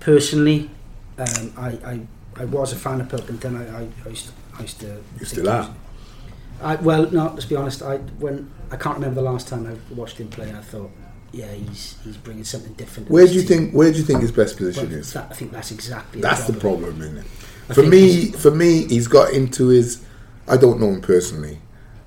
personally, 0.00 0.70
um, 1.18 1.52
I, 1.56 1.68
I 1.84 2.00
I 2.36 2.44
was 2.44 2.72
a 2.72 2.76
fan 2.76 3.00
of 3.00 3.08
Pilkington. 3.08 3.56
I 3.56 3.80
I, 3.80 3.88
I, 4.06 4.08
used, 4.08 4.26
to, 4.26 4.32
I 4.58 4.62
used 4.62 4.80
to. 4.80 4.86
You 4.86 5.02
think 5.18 5.26
still 5.26 5.48
are? 5.48 5.74
I, 6.62 6.76
well, 6.76 7.10
no. 7.10 7.32
Let's 7.32 7.46
be 7.46 7.56
honest. 7.56 7.82
I 7.82 7.96
when 8.18 8.50
I 8.70 8.76
can't 8.76 8.94
remember 8.94 9.16
the 9.20 9.28
last 9.30 9.48
time 9.48 9.66
I 9.66 9.94
watched 9.94 10.18
him 10.18 10.28
play. 10.28 10.50
I 10.52 10.60
thought, 10.60 10.90
yeah, 11.34 11.50
he's 11.52 11.96
he's 12.04 12.16
bringing 12.16 12.44
something 12.44 12.72
different. 12.74 13.10
Where 13.10 13.26
do 13.26 13.32
you 13.32 13.40
team. 13.40 13.48
think? 13.48 13.72
Where 13.74 13.90
do 13.92 13.98
you 13.98 14.04
think 14.04 14.20
his 14.20 14.32
best 14.32 14.56
position 14.56 14.90
Well, 14.90 14.98
is? 15.00 15.12
that, 15.12 15.30
I 15.30 15.34
think 15.34 15.52
that's 15.52 15.70
exactly 15.72 16.20
That's 16.20 16.44
the 16.46 16.52
the 16.52 16.60
problem, 16.60 17.00
isn't 17.02 17.18
it? 17.18 17.24
I 17.70 17.74
For 17.74 17.82
me, 17.82 18.30
for 18.32 18.50
me, 18.50 18.86
he's 18.86 19.08
got 19.08 19.32
into 19.32 19.68
his. 19.68 20.04
I 20.46 20.56
don't 20.56 20.78
know 20.80 20.90
him 20.90 21.00
personally, 21.00 21.58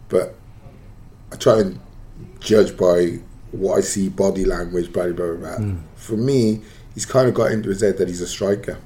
but 0.09 0.35
I 1.31 1.35
try 1.35 1.59
and 1.59 1.79
judge 2.39 2.77
by 2.77 3.19
what 3.51 3.77
I 3.77 3.81
see, 3.81 4.09
body 4.09 4.45
language, 4.45 4.93
blah 4.93 5.11
blah 5.11 5.33
blah. 5.33 5.35
blah. 5.35 5.55
Hmm. 5.57 5.77
For 5.95 6.15
me, 6.17 6.61
he's 6.93 7.05
kind 7.05 7.27
of 7.27 7.33
got 7.33 7.51
into 7.51 7.69
his 7.69 7.81
head 7.81 7.97
that 7.97 8.07
he's 8.07 8.21
a 8.21 8.27
striker, 8.27 8.77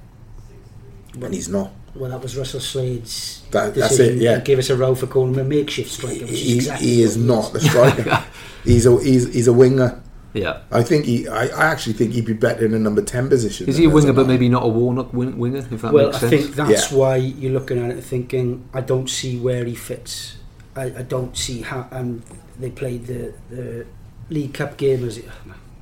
and 1.13 1.33
he's 1.33 1.49
not. 1.49 1.71
Well, 1.93 2.09
that 2.11 2.21
was 2.21 2.37
Russell 2.37 2.61
Slade's 2.61 3.41
That- 3.51 3.75
that's 3.75 3.99
it, 3.99 4.17
yeah. 4.17 4.37
He 4.37 4.43
gave 4.43 4.59
us 4.59 4.69
a 4.69 4.77
row 4.77 4.95
for 4.95 5.07
calling 5.07 5.33
him 5.33 5.39
a 5.41 5.43
makeshift 5.43 5.91
striker. 5.91 6.21
Which 6.21 6.31
is 6.31 6.39
He, 6.39 6.55
exactly 6.55 6.87
he 6.87 7.01
what 7.01 7.05
is 7.09 7.17
not 7.17 7.53
a 7.55 7.59
striker. 7.59 8.23
he's 8.63 8.85
a 8.85 9.03
he's, 9.03 9.33
he's 9.33 9.47
a 9.47 9.53
winger. 9.53 10.01
Yeah. 10.33 10.59
I 10.71 10.81
think 10.83 11.05
he. 11.05 11.27
I, 11.27 11.47
I 11.47 11.65
actually 11.65 11.93
think 11.93 12.13
he'd 12.13 12.25
be 12.25 12.33
better 12.33 12.65
in 12.65 12.73
a 12.73 12.79
number 12.79 13.01
ten 13.01 13.27
position. 13.29 13.67
Is 13.67 13.75
than 13.75 13.83
he 13.83 13.89
a 13.89 13.93
winger, 13.93 14.13
but 14.13 14.27
maybe 14.27 14.47
not 14.49 14.63
a 14.63 14.67
Warnock 14.67 15.11
win- 15.13 15.37
winger? 15.37 15.59
If 15.71 15.81
that 15.81 15.91
Well, 15.93 16.05
makes 16.07 16.17
I 16.17 16.29
sense. 16.29 16.31
think 16.43 16.55
that's 16.55 16.91
Yeah. 16.91 16.97
why 16.97 17.15
you're 17.17 17.51
looking 17.51 17.77
at 17.83 17.91
it 17.91 18.01
thinking, 18.03 18.63
I 18.73 18.81
don't 18.81 19.09
see 19.09 19.37
where 19.39 19.65
he 19.65 19.75
fits. 19.75 20.37
I, 20.75 20.83
I 20.83 21.01
don't 21.03 21.35
see 21.35 21.61
how. 21.61 21.87
And 21.91 22.23
they 22.59 22.69
played 22.69 23.07
the, 23.07 23.33
the 23.49 23.85
League 24.29 24.53
Cup 24.53 24.77
game. 24.77 25.03
as. 25.05 25.17
it? 25.17 25.25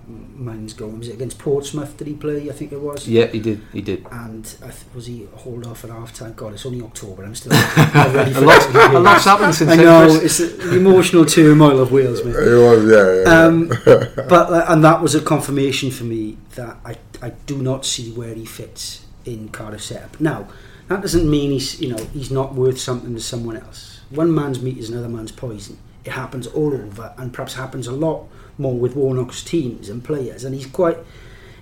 Mine's 0.10 0.74
going. 0.74 0.98
Was 1.00 1.08
it 1.10 1.14
against 1.14 1.38
Portsmouth? 1.38 1.96
Did 1.98 2.08
he 2.08 2.14
play? 2.14 2.50
I 2.50 2.54
think 2.54 2.72
it 2.72 2.80
was. 2.80 3.08
Yeah, 3.08 3.28
he 3.28 3.40
did. 3.40 3.62
He 3.72 3.82
did. 3.82 4.06
And 4.12 4.46
I 4.62 4.68
th- 4.70 4.86
was 4.96 5.06
he 5.06 5.28
hauled 5.36 5.68
off 5.68 5.84
at 5.84 5.92
half 5.92 6.14
time? 6.14 6.34
God, 6.34 6.54
it's 6.54 6.66
only 6.66 6.82
October. 6.82 7.24
I'm 7.24 7.36
still 7.36 7.52
I'm 7.54 8.14
ready 8.16 8.34
for 8.34 8.44
A 8.44 8.46
lot, 8.46 8.74
next 8.74 8.94
a 8.94 9.00
lot's 9.00 9.26
happened 9.26 9.56
since 9.56 9.72
I 9.72 9.76
know 9.76 10.08
it's 10.08 10.38
the 10.40 10.76
emotional 10.78 11.26
turmoil 11.26 11.80
of 11.80 11.92
Wales, 11.92 12.24
mate. 12.24 12.36
It 12.36 12.58
was, 12.58 12.90
yeah, 12.90 13.32
yeah, 13.32 13.46
Um, 13.46 13.68
but 14.30 14.52
uh, 14.52 14.66
and 14.70 14.84
that 14.84 15.02
was 15.02 15.14
a 15.14 15.22
confirmation 15.22 15.92
for 15.92 16.06
me 16.06 16.38
that 16.56 16.78
I, 16.84 16.98
I 17.22 17.30
do 17.46 17.62
not 17.62 17.86
see 17.86 18.12
where 18.12 18.34
he 18.34 18.46
fits 18.46 19.06
in 19.26 19.50
Cardiff 19.50 19.84
setup. 19.84 20.20
Now, 20.20 20.48
that 20.88 21.02
doesn't 21.02 21.30
mean 21.30 21.52
he's 21.52 21.80
you 21.80 21.90
know 21.96 22.04
he's 22.14 22.32
not 22.32 22.56
worth 22.56 22.80
something 22.80 23.14
to 23.14 23.22
someone 23.22 23.58
else. 23.58 24.00
One 24.10 24.34
man's 24.34 24.62
meat 24.62 24.78
is 24.78 24.90
another 24.90 25.10
man's 25.10 25.32
poison. 25.32 25.78
It 26.04 26.14
happens 26.14 26.48
all 26.48 26.74
over, 26.74 27.14
and 27.18 27.32
perhaps 27.32 27.54
happens 27.54 27.86
a 27.86 27.92
lot 27.92 28.26
more 28.60 28.78
with 28.78 28.96
Warnock's 28.96 29.44
teams 29.44 29.90
and 29.90 30.04
players. 30.04 30.44
And 30.44 30.54
he's 30.54 30.68
quite 30.68 30.98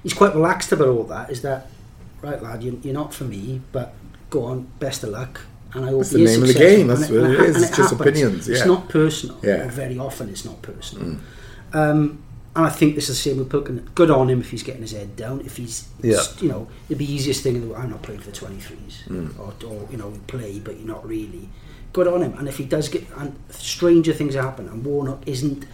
he's 0.03 0.13
quite 0.13 0.33
relaxed 0.35 0.71
about 0.73 0.89
all 0.89 1.03
that. 1.05 1.29
Is 1.29 1.41
that 1.43 1.69
right, 2.21 2.41
lad? 2.41 2.63
You're, 2.63 2.75
you're 2.81 2.93
not 2.93 3.13
for 3.13 3.23
me, 3.23 3.61
but 3.71 3.93
go 4.29 4.43
on, 4.45 4.67
best 4.79 5.03
of 5.03 5.09
luck. 5.11 5.41
And 5.73 5.85
I 5.85 5.89
hope 5.89 5.99
That's 5.99 6.11
the 6.11 6.23
name 6.23 6.41
of 6.41 6.47
the 6.47 6.53
game, 6.53 6.87
that's 6.87 7.09
what 7.09 7.29
it 7.29 7.37
ha- 7.37 7.43
is, 7.43 7.55
and 7.55 7.65
it's 7.65 7.75
just 7.77 7.91
happens. 7.91 8.01
opinions, 8.01 8.49
It's 8.49 8.65
not 8.65 8.87
personal. 8.89 9.37
Yeah. 9.43 9.67
Very 9.67 9.99
often, 9.99 10.29
it's 10.29 10.45
not 10.45 10.61
personal. 10.61 11.17
Um, 11.73 12.23
and 12.55 12.65
I 12.65 12.69
think 12.69 12.95
this 12.95 13.09
is 13.09 13.21
the 13.21 13.29
same 13.29 13.37
with 13.37 13.49
Pilkington. 13.51 13.89
Good 13.93 14.09
on 14.09 14.29
him 14.29 14.39
if 14.39 14.49
he's 14.49 14.63
getting 14.63 14.81
his 14.81 14.93
head 14.93 15.15
down. 15.15 15.41
If 15.41 15.57
he's, 15.57 15.87
Yeah. 16.01 16.21
you 16.39 16.47
know, 16.49 16.67
it'd 16.87 16.97
be 16.97 17.05
the 17.05 17.13
easiest 17.13 17.43
thing 17.43 17.55
in 17.55 17.61
the 17.61 17.67
world. 17.67 17.83
I'm 17.83 17.91
not 17.91 18.01
playing 18.01 18.21
for 18.21 18.31
the 18.31 18.37
23s. 18.37 19.07
Mm. 19.09 19.37
Or, 19.37 19.53
or, 19.67 19.87
you 19.91 19.97
know, 19.97 20.09
you 20.09 20.21
play, 20.25 20.57
but 20.59 20.77
you're 20.79 20.87
not 20.87 21.07
really. 21.07 21.49
Good 21.93 22.07
on 22.07 22.21
him. 22.23 22.33
And 22.39 22.47
if 22.47 22.57
he 22.57 22.63
does 22.65 22.89
get. 22.89 23.05
And 23.17 23.35
stranger 23.49 24.13
things 24.13 24.33
happen, 24.33 24.67
and 24.69 24.83
Warnock 24.83 25.21
isn't 25.27 25.65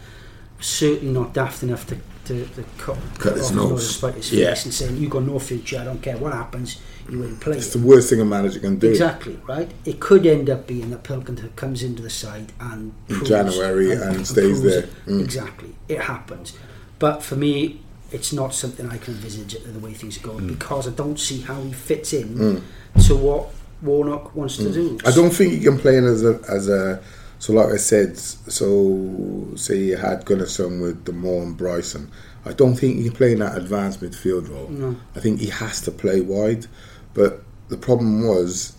certainly 0.64 1.14
not 1.14 1.34
daft 1.34 1.62
enough 1.64 1.86
to, 1.88 1.98
to, 2.26 2.46
to 2.46 2.64
cut, 2.78 2.98
Cut 3.20 3.34
his 3.36 3.50
off 3.50 3.56
nose 3.56 4.04
and 4.04 4.16
his 4.16 4.32
Yeah. 4.32 4.50
face 4.54 4.66
and 4.66 4.74
saying, 4.74 4.98
You've 4.98 5.12
got 5.12 5.24
no 5.24 5.40
future, 5.40 5.80
I 5.80 5.84
don't 5.84 6.02
care 6.02 6.18
what 6.18 6.34
happens, 6.34 6.80
you 7.10 7.24
ain't 7.24 7.40
playing. 7.42 7.60
It's 7.60 7.74
the 7.74 7.80
worst 7.80 8.10
thing 8.10 8.22
a 8.22 8.26
manager 8.26 8.60
can 8.60 8.80
do. 8.80 8.90
Exactly, 8.90 9.38
right? 9.48 9.70
It 9.86 10.00
could 10.00 10.26
end 10.26 10.50
up 10.50 10.66
being 10.68 10.90
that 10.92 11.04
Pilkington 11.04 11.52
comes 11.56 11.84
into 11.84 12.02
the 12.02 12.10
side 12.10 12.54
and 12.62 12.94
In 13.10 13.26
January 13.26 13.92
and 13.92 14.26
stays 14.26 14.62
there. 14.62 14.84
Mm. 15.06 15.22
Exactly, 15.24 15.76
it 15.90 16.02
happens. 16.02 16.54
But 17.00 17.22
for 17.24 17.36
me, 17.36 17.82
it's 18.12 18.32
not 18.32 18.54
something 18.54 18.88
I 18.90 18.98
can 18.98 19.16
envisage 19.16 19.58
the 19.62 19.80
way 19.80 19.94
things 19.94 20.18
are 20.18 20.22
Mm. 20.22 20.24
going 20.32 20.48
because 20.48 20.88
I 20.88 20.92
don't 20.92 21.20
see 21.20 21.42
how 21.42 21.62
he 21.62 21.74
fits 21.74 22.14
in 22.14 22.62
to 23.08 23.16
what 23.16 23.50
Warnock 23.82 24.34
wants 24.34 24.56
to 24.58 24.72
do. 24.72 24.92
Mm. 24.98 25.08
I 25.08 25.12
don't 25.12 25.32
think 25.32 25.52
he 25.54 25.60
can 25.60 25.78
play 25.78 25.98
in 25.98 26.06
as 26.06 26.24
a 26.24 26.40
as 26.48 26.70
a. 26.70 27.02
So 27.44 27.52
like 27.52 27.74
I 27.74 27.76
said, 27.76 28.18
so 28.18 29.50
say 29.58 29.78
you 29.78 29.98
had 29.98 30.24
Gunnarsson 30.24 30.82
with 30.82 31.04
Damour 31.04 31.44
and 31.44 31.58
Bryson. 31.58 32.10
I 32.46 32.54
don't 32.54 32.74
think 32.76 32.96
you 32.96 33.04
can 33.10 33.12
play 33.18 33.34
in 33.34 33.40
that 33.40 33.58
advanced 33.58 34.00
midfield 34.00 34.48
role. 34.50 34.70
No. 34.70 34.96
I 35.14 35.20
think 35.20 35.42
he 35.42 35.48
has 35.48 35.82
to 35.82 35.92
play 35.92 36.22
wide, 36.22 36.68
but 37.14 37.44
the 37.68 37.76
problem 37.76 38.26
was 38.26 38.78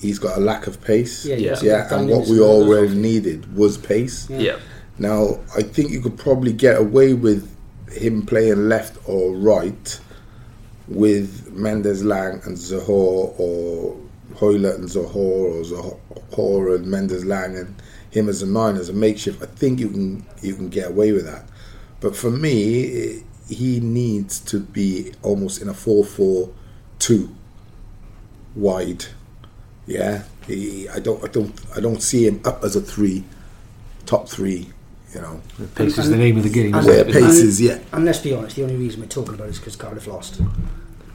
he's 0.00 0.18
got 0.18 0.36
a 0.36 0.40
lack 0.40 0.66
of 0.66 0.80
pace. 0.82 1.24
Yeah, 1.24 1.36
Yeah. 1.36 1.58
yeah, 1.62 1.94
and 1.96 2.10
what 2.10 2.22
we 2.26 2.38
his- 2.38 2.40
already 2.40 2.92
needed 2.96 3.56
was 3.56 3.78
pace. 3.78 4.28
Yeah. 4.28 4.38
Yeah. 4.40 4.56
Now, 4.98 5.38
I 5.56 5.62
think 5.62 5.92
you 5.92 6.00
could 6.00 6.18
probably 6.18 6.52
get 6.52 6.76
away 6.80 7.14
with 7.14 7.48
him 7.92 8.26
playing 8.26 8.68
left 8.68 8.98
or 9.08 9.32
right 9.36 10.00
with 10.88 11.52
Mendez-Laing 11.52 12.40
and 12.46 12.56
Zohore 12.56 13.32
or 13.38 13.96
Hoilett 14.36 14.76
and 14.76 14.88
Zohore 14.88 15.14
or 15.16 15.62
Zohore 15.62 16.74
and 16.76 16.86
Mendez-Laing 16.86 17.56
and 17.56 17.74
him 18.10 18.28
as 18.28 18.42
a 18.42 18.46
nine 18.46 18.76
as 18.76 18.88
a 18.88 18.92
makeshift. 18.92 19.42
I 19.42 19.46
think 19.46 19.80
you 19.80 19.88
can 19.88 20.26
you 20.42 20.54
can 20.54 20.68
get 20.68 20.88
away 20.88 21.12
with 21.12 21.24
that. 21.26 21.44
But 22.00 22.14
for 22.16 22.30
me, 22.30 23.22
he 23.48 23.80
needs 23.80 24.38
to 24.40 24.60
be 24.60 25.12
almost 25.22 25.62
in 25.62 25.68
a 25.68 25.72
4-4-2 25.72 27.32
wide. 28.54 29.06
Yeah, 29.86 30.24
he, 30.46 30.88
I 30.88 30.98
don't 30.98 31.22
I 31.24 31.28
don't 31.28 31.54
I 31.76 31.80
don't 31.80 32.02
see 32.02 32.26
him 32.26 32.40
up 32.44 32.64
as 32.64 32.74
a 32.76 32.80
three, 32.80 33.24
top 34.04 34.28
three. 34.28 34.70
You 35.14 35.20
know, 35.22 35.40
Pace 35.76 35.96
is 35.96 36.10
the 36.10 36.16
name 36.16 36.36
of 36.36 36.42
the 36.42 36.50
game. 36.50 36.74
And- 36.74 36.86
isn't 36.86 36.92
where 36.92 37.08
it? 37.08 37.12
pace 37.12 37.36
is 37.36 37.60
yeah. 37.60 37.78
And 37.92 38.04
let's 38.04 38.18
be 38.18 38.34
honest, 38.34 38.56
the 38.56 38.64
only 38.64 38.76
reason 38.76 39.00
we're 39.00 39.06
talking 39.06 39.34
about 39.34 39.46
it 39.46 39.50
is 39.50 39.58
because 39.58 39.76
Cardiff 39.76 40.06
lost. 40.08 40.40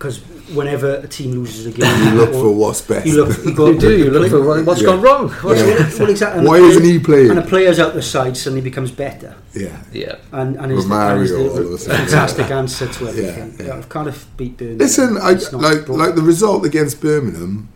Because 0.01 0.17
whenever 0.55 0.95
a 0.95 1.07
team 1.07 1.29
loses 1.33 1.67
a 1.67 1.71
game, 1.79 2.03
You 2.07 2.15
look 2.15 2.31
for 2.31 2.49
what's 2.51 2.81
best. 2.81 3.05
You 3.05 3.23
look. 3.23 3.37
You, 3.45 3.53
go, 3.53 3.69
You 3.69 3.79
do. 3.79 3.97
You 3.99 4.09
look 4.09 4.31
for 4.31 4.41
what- 4.43 4.65
what's 4.65 4.81
Yeah. 4.81 4.87
gone 4.87 5.01
wrong. 5.03 5.29
What's 5.29 5.59
Yeah. 5.61 5.99
well, 5.99 6.09
exactly. 6.09 6.39
and 6.39 6.47
Why 6.47 6.57
isn't 6.57 6.83
he 6.83 6.97
playing? 6.97 7.29
And 7.29 7.37
a 7.37 7.43
player's 7.43 7.77
out 7.77 7.93
the 7.93 8.01
side 8.01 8.35
suddenly 8.35 8.61
becomes 8.61 8.89
better. 8.89 9.35
Yeah. 9.53 9.77
Yeah. 9.93 10.15
And, 10.31 10.55
and 10.55 10.71
is 10.71 10.87
the, 10.87 10.95
and 10.95 11.21
is 11.21 11.29
the 11.31 11.73
a 11.73 11.77
sudden. 11.77 11.97
fantastic 11.97 12.49
answer 12.49 12.87
to 12.87 13.07
everything. 13.09 13.53
Yeah, 13.59 13.65
Yeah, 13.67 13.73
yeah. 13.75 13.79
If 13.79 13.89
Cardiff 13.89 14.25
beat 14.37 14.57
Birmingham, 14.57 14.79
Listen, 14.79 15.17
I, 15.21 15.31
it's 15.33 15.51
not 15.51 15.61
like 15.61 15.85
brought- 15.85 15.99
like 15.99 16.15
the 16.15 16.23
result 16.23 16.65
against 16.65 16.99
Birmingham. 16.99 17.69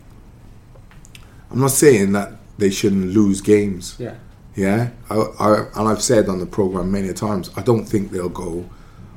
I'm 1.52 1.60
not 1.60 1.70
saying 1.70 2.10
that 2.12 2.32
they 2.58 2.70
shouldn't 2.70 3.06
lose 3.14 3.40
games. 3.40 3.94
yeah, 4.00 4.14
Yeah, 4.56 4.88
I, 5.08 5.14
I, 5.14 5.58
and 5.76 5.88
I've 5.88 6.02
said 6.02 6.28
on 6.28 6.40
the 6.40 6.46
program 6.46 6.90
many 6.90 7.12
times. 7.12 7.50
I 7.56 7.62
don't 7.62 7.84
think 7.84 8.10
they'll 8.10 8.28
go 8.28 8.68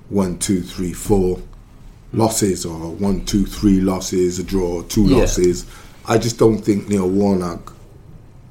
one, 0.09 0.37
two, 0.37 0.61
three, 0.61 0.93
four 0.93 1.39
losses 2.13 2.65
or 2.65 2.73
one, 2.91 3.25
two, 3.25 3.45
three 3.45 3.79
losses, 3.81 4.39
a 4.39 4.43
draw, 4.43 4.81
two 4.83 5.03
Yeah. 5.05 5.17
losses. 5.17 5.65
I 6.07 6.17
just 6.17 6.37
don't 6.37 6.59
think 6.59 6.89
Neil 6.89 7.07
Warnock, 7.09 7.73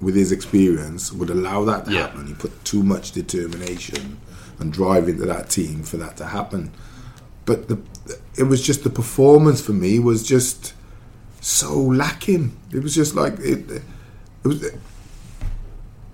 with 0.01 0.15
his 0.15 0.31
experience, 0.31 1.13
would 1.13 1.31
allow 1.31 1.65
that 1.65 1.87
to 1.87 1.93
Yeah. 1.93 2.03
happen. 2.03 2.27
He 2.29 2.35
put 2.35 2.65
too 2.65 2.83
much 2.83 3.13
determination 3.13 4.19
and 4.61 4.73
drive 4.73 5.09
into 5.09 5.27
that 5.27 5.51
team 5.51 5.83
for 5.83 5.97
that 5.97 6.17
to 6.19 6.27
happen. 6.27 6.71
But 7.47 7.69
the, 7.69 7.79
it 8.37 8.45
was 8.45 8.63
just 8.63 8.85
the 8.85 8.91
performance 8.91 9.61
for 9.61 9.73
me 9.73 9.99
was 9.99 10.23
just 10.23 10.73
so 11.41 11.77
lacking. 11.81 12.53
It 12.73 12.83
was 12.83 12.95
just 12.95 13.15
like 13.15 13.39
it. 13.41 13.71
It 13.71 13.83
was. 14.49 14.63
It 14.63 14.75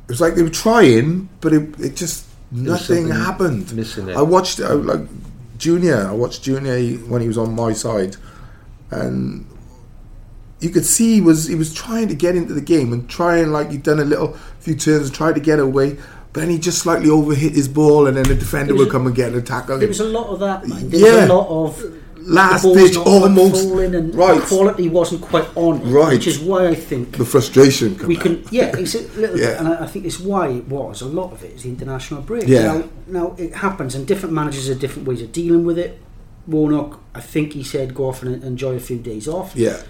was 0.08 0.20
like 0.20 0.34
they 0.34 0.42
were 0.42 0.50
trying, 0.50 1.28
but 1.40 1.52
it, 1.54 1.80
it 1.80 1.96
just 1.96 2.24
nothing 2.52 3.08
happened. 3.08 3.72
missing 3.74 4.06
there. 4.06 4.18
I 4.18 4.22
watched 4.22 4.58
it 4.60 4.64
I, 4.66 4.72
like 4.74 5.00
Junior. 5.64 6.06
I 6.08 6.12
watched 6.12 6.42
Junior 6.42 6.78
when 7.08 7.22
he 7.22 7.28
was 7.28 7.38
on 7.38 7.54
my 7.56 7.72
side, 7.72 8.16
and 8.90 9.46
you 10.60 10.68
could 10.70 10.84
see 10.84 11.14
he 11.14 11.20
was 11.22 11.46
he 11.48 11.54
was 11.54 11.72
trying 11.72 12.08
to 12.08 12.14
get 12.14 12.36
into 12.36 12.52
the 12.52 12.60
game 12.60 12.92
and 12.92 13.08
trying 13.08 13.50
like 13.50 13.70
he'd 13.70 13.82
done 13.82 13.98
a 13.98 14.04
little 14.04 14.34
few 14.60 14.74
turns 14.74 15.06
and 15.06 15.14
tried 15.14 15.34
to 15.36 15.40
get 15.40 15.58
away, 15.58 15.94
but 16.32 16.40
then 16.40 16.50
he 16.50 16.58
just 16.58 16.78
slightly 16.78 17.08
overhit 17.08 17.54
his 17.54 17.66
ball, 17.68 18.06
and 18.06 18.16
then 18.18 18.24
the 18.24 18.34
defender 18.34 18.74
was 18.74 18.80
would 18.84 18.92
come 18.92 19.06
and 19.06 19.16
get 19.16 19.32
an 19.32 19.42
tackle. 19.44 19.78
There 19.78 19.88
was 19.88 20.00
a 20.00 20.04
lot 20.04 20.26
of 20.28 20.38
that, 20.40 20.68
man. 20.68 20.90
There 20.90 21.00
Yeah. 21.00 21.20
was 21.22 21.30
a 21.30 21.34
lot 21.34 21.48
of 21.48 21.94
Last 22.26 22.62
the 22.62 22.68
ball's 22.68 22.90
ditch, 22.90 22.96
almost 22.96 23.64
and 23.66 24.14
right. 24.14 24.40
the 24.40 24.46
quality 24.46 24.88
wasn't 24.88 25.20
quite 25.20 25.46
on 25.56 25.80
it, 25.80 25.84
Right. 25.84 26.12
which 26.14 26.26
is 26.26 26.38
why 26.38 26.68
I 26.68 26.74
think 26.74 27.16
the 27.18 27.24
frustration. 27.24 27.96
come 27.96 28.08
we 28.08 28.16
out. 28.16 28.22
can. 28.22 28.44
Yeah, 28.50 28.76
it's 28.76 28.94
a 28.94 29.00
little 29.20 29.38
Yeah. 29.38 29.46
bit, 29.50 29.58
and 29.60 29.68
I, 29.68 29.84
I 29.84 29.86
think 29.86 30.06
it's 30.06 30.18
why 30.20 30.48
it 30.48 30.66
was 30.68 31.02
a 31.02 31.06
lot 31.06 31.32
of 31.32 31.42
it 31.44 31.52
is 31.56 31.62
the 31.64 31.68
international 31.68 32.22
break. 32.22 32.46
Yeah. 32.46 32.62
Now, 32.62 32.84
now 33.06 33.34
it 33.36 33.54
happens, 33.56 33.94
and 33.94 34.06
different 34.06 34.34
managers 34.34 34.68
have 34.68 34.80
different 34.80 35.06
ways 35.06 35.20
of 35.22 35.32
dealing 35.32 35.64
with 35.64 35.78
it. 35.78 36.00
Warnock, 36.46 37.00
I 37.14 37.20
think 37.20 37.52
he 37.52 37.62
said, 37.62 37.94
go 37.94 38.08
off 38.08 38.22
and 38.22 38.42
enjoy 38.42 38.74
a 38.74 38.80
few 38.80 38.98
days 38.98 39.26
off. 39.28 39.52
Yeah, 39.54 39.82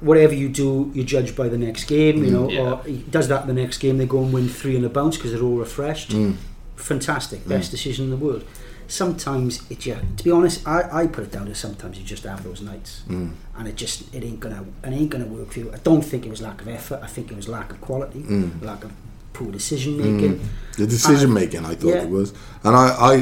Whatever 0.00 0.32
you 0.34 0.48
do, 0.48 0.92
you 0.94 1.02
judge 1.02 1.34
by 1.34 1.48
the 1.48 1.58
next 1.58 1.84
game. 1.86 2.22
You 2.24 2.30
know, 2.30 2.48
Yeah. 2.48 2.60
or 2.74 2.82
he 2.84 2.98
does 3.10 3.26
that 3.28 3.48
the 3.48 3.52
next 3.52 3.78
game. 3.78 3.98
They 3.98 4.06
go 4.06 4.22
and 4.22 4.32
win 4.32 4.48
three 4.48 4.76
in 4.76 4.84
a 4.84 4.88
bounce 4.88 5.16
because 5.16 5.32
they're 5.32 5.42
all 5.42 5.56
refreshed. 5.56 6.10
Mm. 6.10 6.34
Fantastic, 6.76 7.46
best 7.48 7.72
decision 7.72 8.04
in 8.04 8.10
the 8.10 8.16
world. 8.16 8.44
Sometimes 8.88 9.60
it 9.70 9.80
just, 9.80 10.00
to 10.16 10.24
be 10.24 10.30
honest, 10.30 10.66
I, 10.66 11.02
I 11.02 11.06
put 11.06 11.22
it 11.24 11.30
down 11.30 11.46
to 11.46 11.54
sometimes 11.54 11.98
you 11.98 12.04
just 12.04 12.24
have 12.24 12.42
those 12.42 12.62
nights, 12.62 13.02
Mm. 13.08 13.32
and 13.58 13.68
it 13.68 13.76
just 13.76 14.12
it 14.14 14.24
ain't 14.24 14.40
gonna 14.40 14.64
it 14.82 14.88
ain't 14.88 15.10
gonna 15.10 15.26
work 15.26 15.52
for 15.52 15.58
you. 15.60 15.70
I 15.72 15.76
don't 15.78 16.00
think 16.02 16.24
it 16.24 16.30
was 16.30 16.40
lack 16.40 16.60
of 16.62 16.68
effort. 16.68 17.00
I 17.02 17.06
think 17.06 17.30
it 17.30 17.36
was 17.36 17.48
lack 17.48 17.70
of 17.70 17.80
quality, 17.82 18.22
Mm. 18.22 18.62
lack 18.62 18.84
of 18.84 18.90
poor 19.34 19.52
decision 19.52 19.98
making. 19.98 20.40
the 20.78 20.86
decision 20.86 21.32
making. 21.34 21.66
I 21.66 21.74
thought 21.74 21.88
yeah. 21.96 22.02
it 22.04 22.08
was, 22.08 22.32
and 22.64 22.74
I, 22.74 22.88
I 23.10 23.18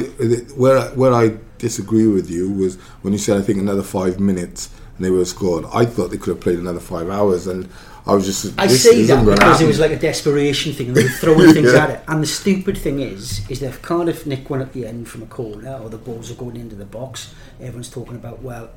where 0.55 0.77
I- 0.79 0.93
where 0.93 1.13
I 1.13 1.37
disagree 1.57 2.07
with 2.07 2.29
you 2.29 2.49
was 2.51 2.75
when 3.01 3.11
you 3.11 3.19
said 3.19 3.35
I 3.37 3.41
think 3.41 3.59
another 3.59 3.83
five 3.83 4.19
minutes 4.21 4.69
and 4.97 5.05
they 5.05 5.09
would 5.09 5.19
have 5.19 5.27
scored. 5.27 5.65
I 5.73 5.85
thought 5.85 6.09
they 6.09 6.17
could 6.17 6.31
have 6.31 6.41
played 6.41 6.59
another 6.59 6.79
five 6.79 7.09
hours, 7.09 7.47
and 7.47 7.69
I 8.05 8.13
was 8.15 8.25
just. 8.25 8.59
I 8.59 8.67
this 8.67 8.83
say 8.83 9.03
that 9.03 9.23
because 9.25 9.61
it 9.61 9.67
was 9.67 9.79
like 9.79 9.91
a 9.91 9.99
desperation 9.99 10.73
thing, 10.73 10.87
and 10.87 10.97
they 10.97 11.03
were 11.03 11.09
throwing 11.09 11.53
things 11.57 11.73
Yeah. 11.73 11.83
at 11.83 11.89
it. 11.91 12.03
And 12.07 12.21
the 12.23 12.27
stupid 12.27 12.77
thing 12.77 12.99
is, 12.99 13.47
is 13.49 13.59
that 13.59 13.67
if 13.67 13.81
Cardiff 13.81 14.25
nick 14.25 14.49
one 14.49 14.61
at 14.61 14.73
the 14.73 14.85
end 14.85 15.07
from 15.07 15.23
a 15.23 15.27
corner, 15.27 15.77
or 15.81 15.89
the 15.89 15.97
balls 15.97 16.31
are 16.31 16.35
going 16.35 16.55
into 16.57 16.75
the 16.75 16.85
box, 16.85 17.33
everyone's 17.59 17.89
talking 17.89 18.15
about 18.15 18.41
well, 18.41 18.69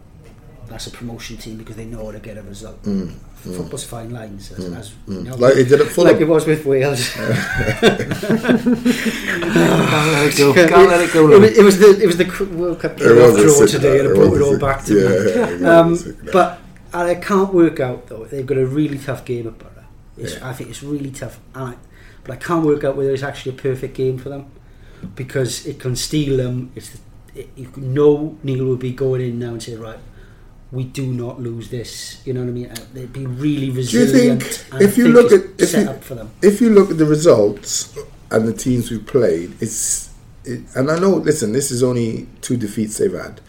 that's 0.71 0.87
a 0.87 0.91
promotion 0.91 1.37
team 1.37 1.57
because 1.59 1.77
they 1.77 1.85
know 1.85 2.07
how 2.07 2.13
to 2.13 2.21
get 2.21 2.39
a 2.39 2.43
result. 2.43 2.79
Football's 3.35 3.85
fine 3.85 4.11
lines, 4.11 4.53
as, 4.53 4.67
as 4.73 4.95
you 5.09 5.23
know, 5.23 5.35
Mm, 5.35 5.41
Like 5.41 5.57
it 5.57 5.65
did 5.65 5.81
at 5.81 5.89
Fulham. 5.89 6.13
like 6.13 6.23
it 6.23 6.29
was 6.29 6.47
with 6.47 6.65
Wales. 6.65 7.11
Can't 7.15 7.29
let 10.13 10.27
it 10.27 10.37
go. 10.37 10.55
Can't 10.69 10.89
let 10.89 11.01
it 11.01 11.13
go. 11.13 11.33
It 11.33 11.41
was, 11.41 11.59
it 11.59 11.65
was 11.65 11.79
the 11.79 12.03
it 12.03 12.07
was 12.07 12.17
the 12.19 12.27
World 12.57 12.81
Cup 12.81 12.93
It 12.93 12.99
draw 12.99 13.67
today, 13.67 13.99
and 14.01 14.09
it 14.09 14.13
it 14.13 14.15
brought 14.15 14.37
it 14.37 14.43
all 14.43 14.59
back 14.59 14.85
to 14.85 14.95
yeah, 14.95 15.57
me. 15.57 15.67
Um, 15.67 15.99
but 16.33 16.61
I 16.93 17.15
can't 17.17 17.53
work 17.53 17.81
out 17.81 18.07
though. 18.09 18.25
They've 18.25 18.47
got 18.47 18.59
a 18.59 18.67
really 18.67 18.99
tough 18.99 19.25
game 19.25 19.47
at 19.49 19.59
Borough. 19.59 19.85
Yeah. 20.17 20.29
I 20.43 20.53
think 20.53 20.71
it's 20.71 20.83
really 20.83 21.11
tough, 21.11 21.41
I, 21.55 21.77
but 22.25 22.33
I 22.33 22.37
can't 22.37 22.65
work 22.65 22.85
out 22.85 22.97
whether 22.97 23.13
it's 23.13 23.23
actually 23.23 23.57
a 23.57 23.59
perfect 23.59 23.95
game 23.95 24.19
for 24.19 24.29
them 24.29 24.51
because 25.15 25.67
it 25.67 25.81
can 25.81 25.97
steal 25.97 26.37
them. 26.37 26.73
It's 26.77 26.99
it, 27.35 27.49
you 27.57 27.71
know 27.77 28.37
Neil 28.43 28.65
will 28.67 28.77
be 28.77 28.93
going 28.93 29.23
in 29.23 29.39
now 29.39 29.51
and 29.53 29.63
say 29.63 29.77
right. 29.77 29.99
We 30.73 30.85
do 30.85 31.07
not 31.07 31.41
lose 31.41 31.69
this. 31.71 32.23
You 32.25 32.33
know 32.35 32.41
what 32.41 32.49
I 32.49 32.53
mean? 32.53 32.67
Uh, 32.71 32.77
They'd 32.95 33.13
be 33.13 33.27
really 33.27 33.67
Do 33.67 33.73
you 33.73 33.77
resilient. 33.77 34.43
think 34.45 34.73
and 34.73 34.83
if 34.83 34.97
you 34.97 35.05
think 35.13 35.17
look 35.17 35.33
at 35.33 35.61
if 35.61 35.69
set 35.71 35.83
you, 35.85 35.91
up 35.91 36.05
for 36.05 36.15
them, 36.15 36.31
if 36.43 36.61
you 36.61 36.71
look 36.71 36.91
at 36.91 36.99
the 36.99 37.07
results 37.07 37.97
and 38.31 38.47
the 38.47 38.53
teams 38.53 38.91
we've 38.91 39.05
played, 39.07 39.57
it's 39.61 40.11
it, 40.45 40.61
and 40.77 40.91
I 40.91 40.99
know. 40.99 41.11
Listen, 41.17 41.53
this 41.53 41.71
is 41.73 41.83
only 41.83 42.29
two 42.41 42.57
defeats 42.57 42.99
they've 42.99 43.13
had, 43.13 43.41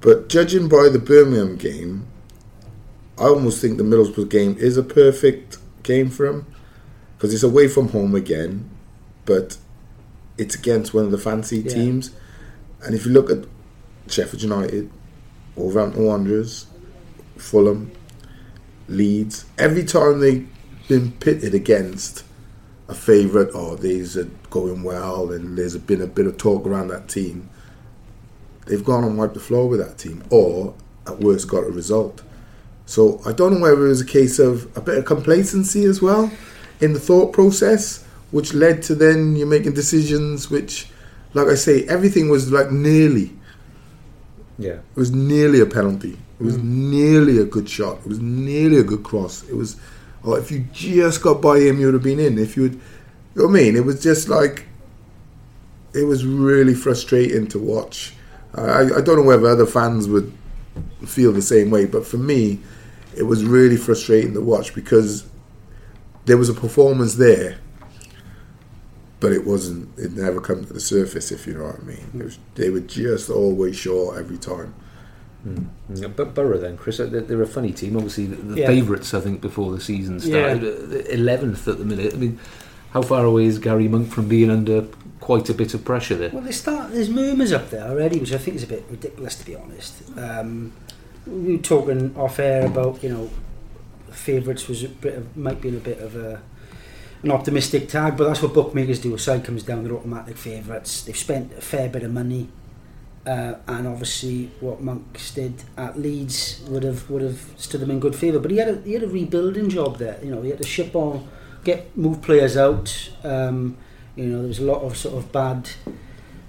but 0.00 0.28
judging 0.28 0.68
by 0.68 0.88
the 0.88 0.98
Birmingham 0.98 1.56
game, 1.56 2.06
I 3.18 3.24
almost 3.24 3.60
think 3.60 3.76
the 3.76 3.84
Middlesbrough 3.84 4.30
game 4.30 4.56
is 4.58 4.76
a 4.78 4.82
perfect 4.82 5.58
game 5.82 6.08
for 6.08 6.26
them 6.26 6.46
because 7.16 7.34
it's 7.34 7.42
away 7.42 7.68
from 7.68 7.88
home 7.90 8.14
again, 8.14 8.68
but 9.26 9.58
it's 10.38 10.54
against 10.54 10.94
one 10.94 11.04
of 11.04 11.10
the 11.10 11.18
fancy 11.18 11.58
Yeah. 11.58 11.72
teams. 11.74 12.10
And 12.82 12.94
if 12.94 13.04
you 13.04 13.12
look 13.12 13.28
at 13.30 13.44
Sheffield 14.06 14.42
United, 14.42 14.88
Wolverhampton 15.58 16.04
Wanderers, 16.04 16.66
Fulham, 17.36 17.90
Leeds, 18.86 19.44
every 19.58 19.84
time 19.84 20.20
they've 20.20 20.48
been 20.88 21.12
pitted 21.12 21.54
against 21.54 22.24
a 22.88 22.94
favourite 22.94 23.54
or 23.54 23.76
these 23.76 24.16
are 24.16 24.24
going 24.50 24.82
well 24.82 25.30
and 25.30 25.58
there's 25.58 25.76
been 25.76 26.00
a 26.00 26.06
bit 26.06 26.26
of 26.26 26.38
talk 26.38 26.64
around 26.64 26.88
that 26.88 27.08
team, 27.08 27.50
they've 28.66 28.84
gone 28.84 29.04
and 29.04 29.18
wiped 29.18 29.34
the 29.34 29.40
floor 29.40 29.68
with 29.68 29.80
that 29.80 29.98
team 29.98 30.22
or 30.30 30.74
at 31.06 31.18
worst 31.20 31.48
got 31.48 31.64
a 31.64 31.70
result. 31.70 32.22
So 32.86 33.20
I 33.26 33.32
don't 33.32 33.54
know 33.54 33.60
whether 33.60 33.84
it 33.84 33.88
was 33.88 34.00
a 34.00 34.06
case 34.06 34.38
of 34.38 34.74
a 34.76 34.80
bit 34.80 34.98
of 34.98 35.04
complacency 35.04 35.84
as 35.84 36.00
well 36.00 36.30
in 36.80 36.94
the 36.94 37.00
thought 37.00 37.32
process, 37.32 38.04
which 38.30 38.54
led 38.54 38.82
to 38.84 38.94
then 38.94 39.36
you're 39.36 39.46
making 39.46 39.74
decisions 39.74 40.50
which, 40.50 40.88
like 41.34 41.48
I 41.48 41.54
say, 41.54 41.84
everything 41.86 42.30
was 42.30 42.50
like 42.50 42.70
nearly. 42.70 43.37
Yeah. 44.58 44.72
It 44.72 44.96
was 44.96 45.12
nearly 45.12 45.60
a 45.60 45.66
penalty. 45.66 46.18
It 46.40 46.42
was 46.42 46.56
mm. 46.56 46.64
nearly 46.64 47.38
a 47.38 47.44
good 47.44 47.68
shot. 47.68 47.98
It 47.98 48.06
was 48.06 48.20
nearly 48.20 48.78
a 48.78 48.82
good 48.82 49.02
cross. 49.02 49.48
It 49.48 49.54
was, 49.56 49.76
oh, 50.24 50.34
if 50.34 50.50
you 50.50 50.66
just 50.72 51.22
got 51.22 51.40
by 51.40 51.58
him, 51.60 51.78
you 51.78 51.86
would 51.86 51.94
have 51.94 52.02
been 52.02 52.20
in. 52.20 52.38
If 52.38 52.56
you 52.56 52.62
would, 52.64 52.74
you 52.74 52.80
know 53.36 53.46
what 53.46 53.60
I 53.60 53.62
mean? 53.62 53.76
It 53.76 53.84
was 53.84 54.02
just 54.02 54.28
like, 54.28 54.66
it 55.94 56.04
was 56.04 56.24
really 56.24 56.74
frustrating 56.74 57.46
to 57.48 57.58
watch. 57.58 58.14
I, 58.54 58.82
I 58.82 59.00
don't 59.00 59.16
know 59.16 59.22
whether 59.22 59.46
other 59.46 59.66
fans 59.66 60.08
would 60.08 60.32
feel 61.06 61.32
the 61.32 61.42
same 61.42 61.70
way, 61.70 61.86
but 61.86 62.06
for 62.06 62.18
me, 62.18 62.60
it 63.16 63.22
was 63.24 63.44
really 63.44 63.76
frustrating 63.76 64.34
to 64.34 64.40
watch 64.40 64.74
because 64.74 65.28
there 66.26 66.36
was 66.36 66.48
a 66.48 66.54
performance 66.54 67.14
there, 67.14 67.58
but 69.20 69.32
it 69.32 69.46
wasn't. 69.46 69.96
It 69.98 70.12
never 70.12 70.40
come 70.40 70.64
to 70.64 70.72
the 70.72 70.80
surface, 70.80 71.32
if 71.32 71.46
you 71.46 71.54
know 71.54 71.64
what 71.66 71.80
I 71.80 71.84
mean. 71.84 72.06
It 72.14 72.24
was, 72.24 72.38
they 72.54 72.70
were 72.70 72.80
just 72.80 73.30
always 73.30 73.76
short 73.76 74.18
every 74.18 74.38
time. 74.38 74.74
Yeah, 75.94 76.08
but 76.08 76.34
Borough 76.34 76.58
then, 76.58 76.76
Chris, 76.76 76.98
they're, 76.98 77.06
they're 77.06 77.40
a 77.42 77.46
funny 77.46 77.72
team. 77.72 77.96
Obviously, 77.96 78.26
the, 78.26 78.36
the 78.36 78.60
Yeah. 78.60 78.66
favourites, 78.66 79.14
I 79.14 79.20
think, 79.20 79.40
before 79.40 79.72
the 79.72 79.80
season 79.80 80.16
Yeah. 80.16 80.56
started. 80.56 81.06
Eleventh 81.10 81.66
at 81.68 81.78
the 81.78 81.84
minute. 81.84 82.12
I 82.12 82.16
mean, 82.18 82.38
how 82.90 83.02
far 83.02 83.24
away 83.24 83.44
is 83.44 83.58
Garry 83.58 83.88
Monk 83.88 84.08
from 84.10 84.28
being 84.28 84.50
under 84.50 84.82
quite 85.20 85.48
a 85.48 85.54
bit 85.54 85.72
of 85.74 85.84
pressure 85.84 86.16
there? 86.16 86.30
Well, 86.30 86.42
they 86.42 86.52
start, 86.52 86.92
there's 86.92 87.08
murmurs 87.08 87.52
up 87.52 87.70
there 87.70 87.84
already, 87.88 88.18
which 88.18 88.32
I 88.32 88.38
think 88.38 88.56
is 88.56 88.64
a 88.64 88.66
bit 88.66 88.84
ridiculous, 88.90 89.36
to 89.36 89.46
be 89.46 89.54
honest. 89.56 89.94
Um, 90.18 90.72
we 91.26 91.56
were 91.56 91.62
talking 91.62 92.14
off 92.16 92.38
air 92.38 92.66
about, 92.66 93.02
you 93.02 93.10
know, 93.10 93.30
favourites 94.10 94.68
was 94.68 94.82
a 94.84 94.88
bit 94.88 95.14
of, 95.14 95.36
might 95.36 95.60
be 95.60 95.68
in 95.68 95.76
a 95.76 95.80
bit 95.80 95.98
of 96.00 96.16
a, 96.16 96.42
an 97.22 97.30
optimistic 97.30 97.88
tag, 97.88 98.16
but 98.16 98.28
that's 98.28 98.42
what 98.42 98.54
bookmakers 98.54 99.00
do. 99.00 99.14
A 99.14 99.18
side 99.18 99.44
comes 99.44 99.62
down, 99.62 99.84
they're 99.84 99.92
automatic 99.92 100.36
favourites. 100.36 101.02
They've 101.02 101.16
spent 101.16 101.52
a 101.52 101.60
fair 101.60 101.88
bit 101.88 102.02
of 102.02 102.12
money, 102.12 102.48
uh, 103.26 103.54
and 103.66 103.86
obviously 103.86 104.50
what 104.60 104.80
Monks 104.80 105.34
did 105.34 105.64
at 105.76 105.98
Leeds 105.98 106.62
would 106.68 106.84
have 106.84 107.10
would 107.10 107.22
have 107.22 107.40
stood 107.56 107.80
them 107.80 107.90
in 107.90 108.00
good 108.00 108.14
favour. 108.14 108.38
But 108.38 108.50
he 108.50 108.58
had 108.58 108.68
a 108.68 108.80
he 108.82 108.92
had 108.94 109.02
a 109.02 109.08
rebuilding 109.08 109.68
job 109.68 109.98
there. 109.98 110.18
You 110.22 110.30
know, 110.30 110.42
he 110.42 110.50
had 110.50 110.58
to 110.58 110.68
ship 110.68 110.94
on, 110.94 111.28
get 111.64 111.96
move 111.96 112.22
players 112.22 112.56
out. 112.56 113.10
Um, 113.24 113.76
you 114.14 114.26
know, 114.26 114.38
there 114.38 114.48
was 114.48 114.58
a 114.58 114.64
lot 114.64 114.82
of 114.82 114.96
sort 114.96 115.16
of 115.16 115.32
bad 115.32 115.70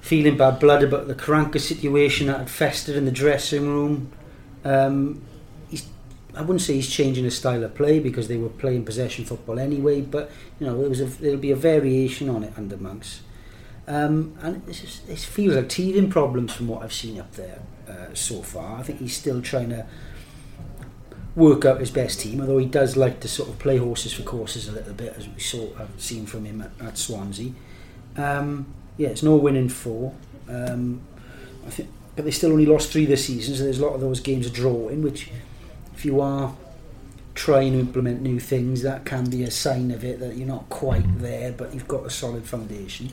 feeling 0.01 0.38
bad 0.38 0.60
blood 0.60 0.84
about 0.84 1.08
the 1.08 1.15
Karanka 1.15 1.60
situation 1.60 2.27
that 2.27 2.39
had 2.39 2.49
festered 2.49 2.95
in 2.95 3.05
the 3.05 3.11
dressing 3.11 3.67
room. 3.67 4.11
Um, 4.63 5.22
I 6.36 6.41
wouldn't 6.41 6.61
say 6.61 6.75
he's 6.75 6.89
changing 6.89 7.23
his 7.23 7.38
style 7.38 7.63
of 7.63 7.75
play 7.75 7.99
because 7.99 8.27
they 8.27 8.38
were 8.38 8.49
playing 8.49 8.86
possession 8.86 9.25
football 9.25 9.59
anyway, 9.59 10.01
but 10.01 10.32
you 10.59 10.67
know 10.67 10.80
there 10.80 10.89
was 10.89 11.01
a, 11.01 11.05
there'll 11.05 11.38
be 11.38 11.51
a 11.51 11.55
variation 11.55 12.30
on 12.30 12.43
it 12.43 12.53
under 12.55 12.77
Monks. 12.77 13.21
Um, 13.88 14.38
and 14.41 14.61
it's 14.67 14.82
just, 14.82 15.09
it 15.09 15.17
feels 15.17 15.55
like 15.55 15.67
teething 15.67 16.11
problems 16.11 16.53
from 16.53 16.67
what 16.67 16.84
I've 16.84 16.93
seen 16.93 17.19
up 17.19 17.32
there 17.34 17.59
uh, 17.88 18.13
so 18.13 18.43
far. 18.43 18.77
I 18.77 18.84
think 18.84 18.99
he's 18.99 19.17
still 19.17 19.41
trying 19.41 19.69
to 19.69 19.88
work 21.36 21.65
out 21.65 21.80
his 21.80 21.89
best 21.89 22.19
team, 22.19 22.39
although 22.41 22.59
he 22.59 22.67
does 22.67 22.95
like 22.95 23.19
to 23.21 23.27
sort 23.27 23.49
of 23.49 23.57
play 23.57 23.77
horses 23.77 24.13
for 24.13 24.21
courses 24.21 24.67
a 24.67 24.71
little 24.71 24.93
bit, 24.93 25.15
as 25.17 25.27
we 25.27 25.39
saw 25.39 25.73
have 25.75 25.89
seen 25.97 26.27
from 26.27 26.45
him 26.45 26.61
at, 26.61 26.71
at 26.80 26.97
Swansea. 26.99 27.51
Um, 28.15 28.67
yeah, 28.97 29.09
it's 29.09 29.23
no 29.23 29.36
winning 29.36 29.69
four. 29.69 30.13
Um, 30.47 31.01
I 31.65 31.69
think, 31.71 31.89
but 32.15 32.25
they 32.25 32.32
still 32.32 32.51
only 32.51 32.65
lost 32.65 32.91
three 32.91 33.05
this 33.05 33.25
season, 33.25 33.55
so 33.55 33.63
there's 33.63 33.80
a 33.80 33.86
lot 33.86 33.95
of 33.95 34.01
those 34.01 34.19
games 34.19 34.45
are 34.45 34.51
drawing. 34.51 35.01
Which, 35.01 35.32
if 36.00 36.06
you 36.06 36.22
are 36.22 36.56
trying 37.36 37.74
to 37.74 37.80
implement 37.80 38.22
new 38.22 38.39
things, 38.39 38.84
that 38.84 39.04
can 39.04 39.30
be 39.30 39.43
a 39.43 39.52
sign 39.52 39.91
of 39.91 40.06
it 40.06 40.22
that 40.22 40.38
you're 40.38 40.47
not 40.47 40.70
quite 40.70 41.20
there, 41.20 41.52
but 41.52 41.74
you've 41.74 41.89
got 41.89 42.06
a 42.06 42.10
solid 42.10 42.45
foundation. 42.45 43.12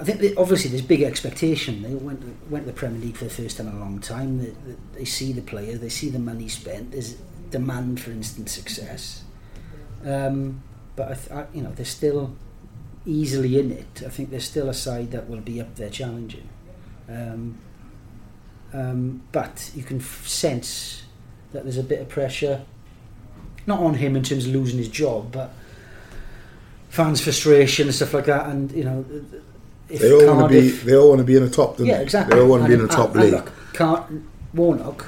I 0.00 0.02
think 0.02 0.18
that 0.18 0.36
obviously 0.36 0.70
there's 0.70 0.82
big 0.82 1.02
expectation. 1.02 1.82
They 1.82 1.94
went 1.94 2.50
went 2.50 2.64
to 2.66 2.72
the 2.72 2.76
Premier 2.76 3.00
League 3.00 3.16
for 3.16 3.26
the 3.26 3.30
first 3.30 3.58
time 3.58 3.68
in 3.68 3.76
a 3.76 3.78
long 3.78 4.00
time. 4.00 4.38
They, 4.38 4.52
they 4.92 5.04
see 5.04 5.32
the 5.32 5.40
players, 5.40 5.78
they 5.78 5.88
see 5.88 6.10
the 6.10 6.18
money 6.18 6.48
spent. 6.48 6.90
There's 6.90 7.14
demand 7.50 8.00
for 8.00 8.10
instant 8.10 8.48
success. 8.48 9.22
Um, 10.04 10.62
but 10.96 11.12
I 11.12 11.14
th- 11.14 11.30
I, 11.30 11.46
you 11.54 11.62
know 11.62 11.70
they're 11.70 11.84
still 11.84 12.34
easily 13.06 13.56
in 13.60 13.70
it. 13.70 14.02
I 14.04 14.08
think 14.08 14.30
there's 14.30 14.48
still 14.48 14.68
a 14.68 14.74
side 14.74 15.12
that 15.12 15.28
will 15.28 15.42
be 15.42 15.60
up 15.60 15.76
there 15.76 15.90
challenging. 15.90 16.48
Um, 17.08 17.58
um, 18.72 19.22
but 19.30 19.70
you 19.76 19.84
can 19.84 20.00
f- 20.00 20.26
sense 20.26 21.03
that 21.54 21.62
there's 21.62 21.78
a 21.78 21.82
bit 21.82 22.00
of 22.00 22.08
pressure, 22.08 22.60
not 23.66 23.80
on 23.80 23.94
him 23.94 24.14
in 24.16 24.22
terms 24.22 24.44
of 24.46 24.52
losing 24.52 24.78
his 24.78 24.88
job, 24.88 25.32
but 25.32 25.50
fans' 26.90 27.20
frustration 27.20 27.86
and 27.86 27.94
stuff 27.94 28.12
like 28.12 28.26
that. 28.26 28.46
And 28.46 28.70
you 28.72 28.84
know, 28.84 29.04
They 29.88 30.12
all 30.12 30.36
want 30.36 30.52
to 30.52 30.60
be 30.60 30.68
they 30.68 30.94
all 30.96 31.08
want 31.08 31.20
to 31.20 31.24
be 31.24 31.36
in 31.36 31.44
the 31.44 31.50
top. 31.50 31.76
Don't 31.78 31.86
yeah, 31.86 31.98
they? 31.98 32.02
exactly. 32.02 32.36
They 32.36 32.42
all 32.42 32.48
want 32.48 32.62
to 32.64 32.68
be 32.68 32.74
in 32.74 32.82
the 32.82 32.88
top 32.88 33.14
and- 33.14 33.22
and 33.24 33.32
league. 33.32 33.44
Look, 33.44 33.52
Car- 33.72 34.06
Warnock 34.52 35.06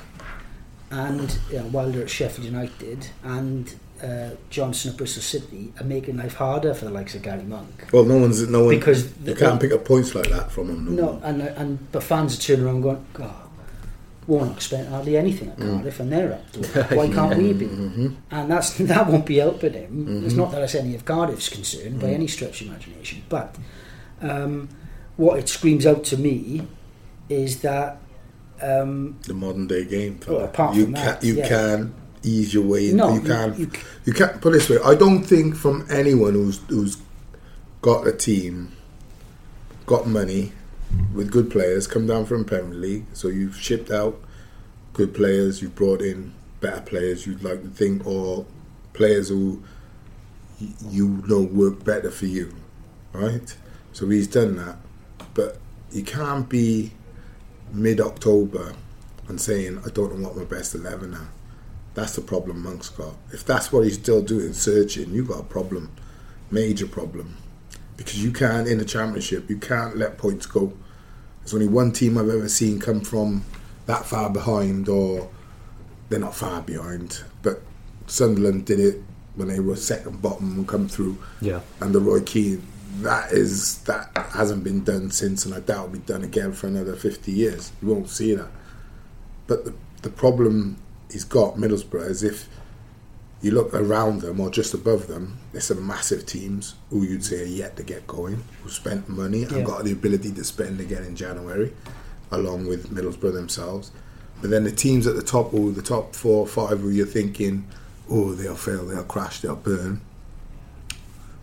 and 0.90 1.38
you 1.50 1.58
know, 1.58 1.66
Wilder 1.66 2.02
at 2.02 2.10
Sheffield 2.10 2.46
United 2.46 3.08
and 3.24 3.74
uh, 4.02 4.30
Johnson 4.50 4.90
at 4.92 4.96
Bristol 4.98 5.22
City 5.22 5.72
are 5.80 5.84
making 5.84 6.16
life 6.18 6.34
harder 6.34 6.74
for 6.74 6.84
the 6.84 6.90
likes 6.90 7.14
of 7.14 7.22
Garry 7.22 7.42
Monk. 7.44 7.88
Well, 7.92 8.04
no 8.04 8.18
one's 8.18 8.46
no 8.48 8.64
one 8.66 8.74
Because 8.76 9.04
you 9.04 9.10
the- 9.24 9.34
can't 9.34 9.60
pick 9.60 9.72
up 9.72 9.84
points 9.84 10.14
like 10.14 10.28
that 10.30 10.52
from 10.52 10.68
them. 10.68 10.94
No, 10.96 11.20
and 11.24 11.42
and 11.42 11.90
but 11.92 12.02
fans 12.02 12.38
are 12.38 12.42
turning 12.42 12.66
around 12.66 12.82
going, 12.82 13.04
God, 13.14 13.34
Warnock 14.26 14.60
spent 14.60 14.88
hardly 14.88 15.16
anything 15.16 15.50
at 15.50 15.58
Cardiff, 15.58 16.00
and 16.00 16.12
they're 16.12 16.32
up 16.32 16.52
to 16.52 16.60
it. 16.60 16.90
Why 16.96 17.08
can't 17.08 17.38
we 17.38 17.52
be? 17.52 17.66
And 18.30 18.50
that's 18.50 18.74
that 18.78 19.06
won't 19.06 19.26
be 19.26 19.36
helping 19.36 19.72
him. 19.72 20.24
It's 20.24 20.34
not 20.34 20.50
that 20.52 20.62
it's 20.62 20.74
any 20.74 20.94
of 20.94 21.04
Cardiff's 21.04 21.48
concern 21.48 21.98
by 21.98 22.08
any 22.08 22.26
stretch 22.26 22.60
of 22.60 22.68
imagination, 22.68 23.22
but 23.28 23.54
um, 24.20 24.68
what 25.16 25.38
it 25.38 25.48
screams 25.48 25.86
out 25.86 26.04
to 26.04 26.16
me 26.16 26.66
is 27.28 27.62
that 27.62 27.98
um, 28.60 29.18
the 29.26 29.34
modern 29.34 29.66
day 29.66 29.84
game. 29.84 30.20
Well, 30.26 30.44
apart 30.44 30.74
you 30.74 30.84
from 30.84 30.94
can 30.94 31.04
that, 31.04 31.24
you 31.24 31.36
yeah. 31.36 31.48
can 31.48 31.94
ease 32.22 32.54
your 32.54 32.64
way. 32.64 32.90
in. 32.90 32.96
No, 32.96 33.10
you 33.10 33.20
you 33.20 33.26
can. 33.26 33.58
You, 33.58 33.70
you 34.06 34.12
can't 34.12 34.40
put 34.40 34.50
it 34.50 34.58
this 34.58 34.70
way. 34.70 34.78
I 34.84 34.94
don't 34.94 35.22
think 35.22 35.54
from 35.54 35.86
anyone 35.90 36.34
who's 36.34 36.58
who's 36.68 36.98
got 37.82 38.06
a 38.06 38.12
team, 38.12 38.72
got 39.84 40.06
money, 40.06 40.52
with 41.14 41.30
good 41.30 41.50
players, 41.50 41.86
come 41.86 42.06
down 42.06 42.26
from 42.26 42.44
Premier 42.44 42.74
League. 42.74 43.06
So 43.12 43.28
you've 43.28 43.56
shipped 43.56 43.90
out 43.90 44.20
good 44.92 45.14
players. 45.14 45.62
You've 45.62 45.74
brought 45.74 46.00
in 46.00 46.34
better 46.60 46.80
players. 46.80 47.26
You'd 47.26 47.42
like 47.42 47.62
to 47.62 47.68
think, 47.68 48.06
or 48.06 48.46
players 48.92 49.28
who 49.28 49.62
you 50.88 51.22
know 51.26 51.42
work 51.42 51.84
better 51.84 52.10
for 52.10 52.26
you, 52.26 52.54
right? 53.12 53.54
So 53.92 54.08
he's 54.08 54.28
done 54.28 54.56
that, 54.56 54.76
but 55.34 55.58
you 55.90 56.02
can't 56.02 56.48
be 56.48 56.92
mid 57.72 58.00
October 58.00 58.74
and 59.28 59.40
saying, 59.40 59.80
I 59.84 59.90
don't 59.90 60.18
know 60.18 60.28
what 60.28 60.36
my 60.36 60.44
best 60.44 60.74
11 60.74 61.14
are. 61.14 61.28
That's 61.94 62.14
the 62.14 62.20
problem 62.20 62.62
Monk's 62.62 62.90
got. 62.90 63.14
If 63.32 63.44
that's 63.44 63.72
what 63.72 63.84
he's 63.84 63.94
still 63.94 64.22
doing, 64.22 64.52
searching, 64.52 65.12
you've 65.12 65.28
got 65.28 65.40
a 65.40 65.44
problem. 65.44 65.90
Major 66.50 66.86
problem. 66.86 67.36
Because 67.96 68.22
you 68.22 68.30
can't, 68.32 68.68
in 68.68 68.78
the 68.78 68.84
championship, 68.84 69.48
you 69.48 69.56
can't 69.58 69.96
let 69.96 70.18
points 70.18 70.46
go. 70.46 70.72
There's 71.40 71.54
only 71.54 71.68
one 71.68 71.92
team 71.92 72.18
I've 72.18 72.28
ever 72.28 72.48
seen 72.48 72.78
come 72.78 73.00
from 73.00 73.44
that 73.86 74.04
far 74.04 74.28
behind, 74.30 74.88
or 74.88 75.28
they're 76.08 76.18
not 76.20 76.34
far 76.34 76.60
behind, 76.62 77.22
but 77.42 77.62
Sunderland 78.06 78.66
did 78.66 78.80
it 78.80 79.02
when 79.36 79.48
they 79.48 79.60
were 79.60 79.76
second 79.76 80.20
bottom 80.22 80.56
and 80.56 80.68
come 80.68 80.88
through 80.88 81.18
Yeah. 81.40 81.60
and 81.80 81.94
the 81.94 82.00
Roy 82.00 82.20
Keane. 82.20 82.66
That 83.02 83.30
is 83.32 83.78
that 83.82 84.10
hasn't 84.32 84.64
been 84.64 84.82
done 84.82 85.10
since, 85.10 85.44
and 85.44 85.54
I 85.54 85.60
doubt 85.60 85.84
it'll 85.84 85.88
be 85.92 85.98
done 85.98 86.22
again 86.24 86.52
for 86.52 86.66
another 86.66 86.96
fifty 86.96 87.30
years. 87.30 87.70
You 87.82 87.88
won't 87.88 88.08
see 88.08 88.34
that. 88.34 88.48
But 89.46 89.66
the 89.66 89.74
the 90.00 90.08
problem 90.08 90.78
he's 91.12 91.24
got 91.24 91.56
Middlesbrough 91.56 92.08
is 92.08 92.22
if 92.22 92.48
you 93.46 93.52
look 93.52 93.72
around 93.72 94.22
them 94.22 94.40
or 94.40 94.50
just 94.50 94.74
above 94.74 95.06
them, 95.06 95.38
there's 95.52 95.66
some 95.66 95.86
massive 95.86 96.26
teams 96.26 96.74
who 96.90 97.04
you'd 97.04 97.24
say 97.24 97.42
are 97.42 97.44
yet 97.44 97.76
to 97.76 97.84
get 97.84 98.04
going, 98.08 98.42
who 98.62 98.68
spent 98.68 99.08
money 99.08 99.44
and 99.44 99.64
got 99.64 99.84
the 99.84 99.92
ability 99.92 100.32
to 100.32 100.42
spend 100.42 100.80
again 100.80 101.04
in 101.04 101.14
January, 101.14 101.72
along 102.32 102.66
with 102.66 102.90
Middlesbrough 102.92 103.32
themselves. 103.32 103.92
But 104.40 104.50
then 104.50 104.64
the 104.64 104.72
teams 104.72 105.06
at 105.06 105.14
the 105.14 105.22
top, 105.22 105.52
who 105.52 105.72
the 105.72 105.80
top 105.80 106.16
four 106.16 106.40
or 106.40 106.46
five, 106.48 106.80
who 106.80 106.90
you're 106.90 107.06
thinking, 107.06 107.64
oh, 108.10 108.34
they'll 108.34 108.56
fail, 108.56 108.84
they'll 108.84 109.04
crash, 109.04 109.40
they'll 109.40 109.54
burn. 109.54 110.00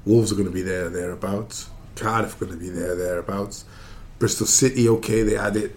Wolves 0.05 0.33
are 0.33 0.35
going 0.35 0.47
to 0.47 0.53
be 0.53 0.61
there, 0.61 0.89
thereabouts. 0.89 1.69
Cardiff 1.95 2.35
are 2.35 2.45
going 2.45 2.59
to 2.59 2.63
be 2.65 2.69
there, 2.69 2.95
thereabouts. 2.95 3.63
Bristol 4.19 4.45
City, 4.45 4.89
okay, 4.89 5.23
they 5.23 5.35
had 5.35 5.55
it, 5.55 5.73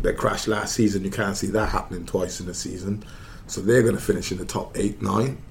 they 0.00 0.14
crashed 0.14 0.48
last 0.48 0.74
season. 0.74 1.04
You 1.04 1.10
can't 1.10 1.36
see 1.36 1.48
that 1.48 1.68
happening 1.68 2.06
twice 2.06 2.40
in 2.40 2.48
a 2.48 2.54
season. 2.54 3.04
So 3.46 3.60
they're 3.60 3.82
going 3.82 3.94
to 3.94 4.00
finish 4.00 4.32
in 4.32 4.38
the 4.38 4.46
top 4.46 4.74
eight, 4.78 5.02
nine. 5.02 5.42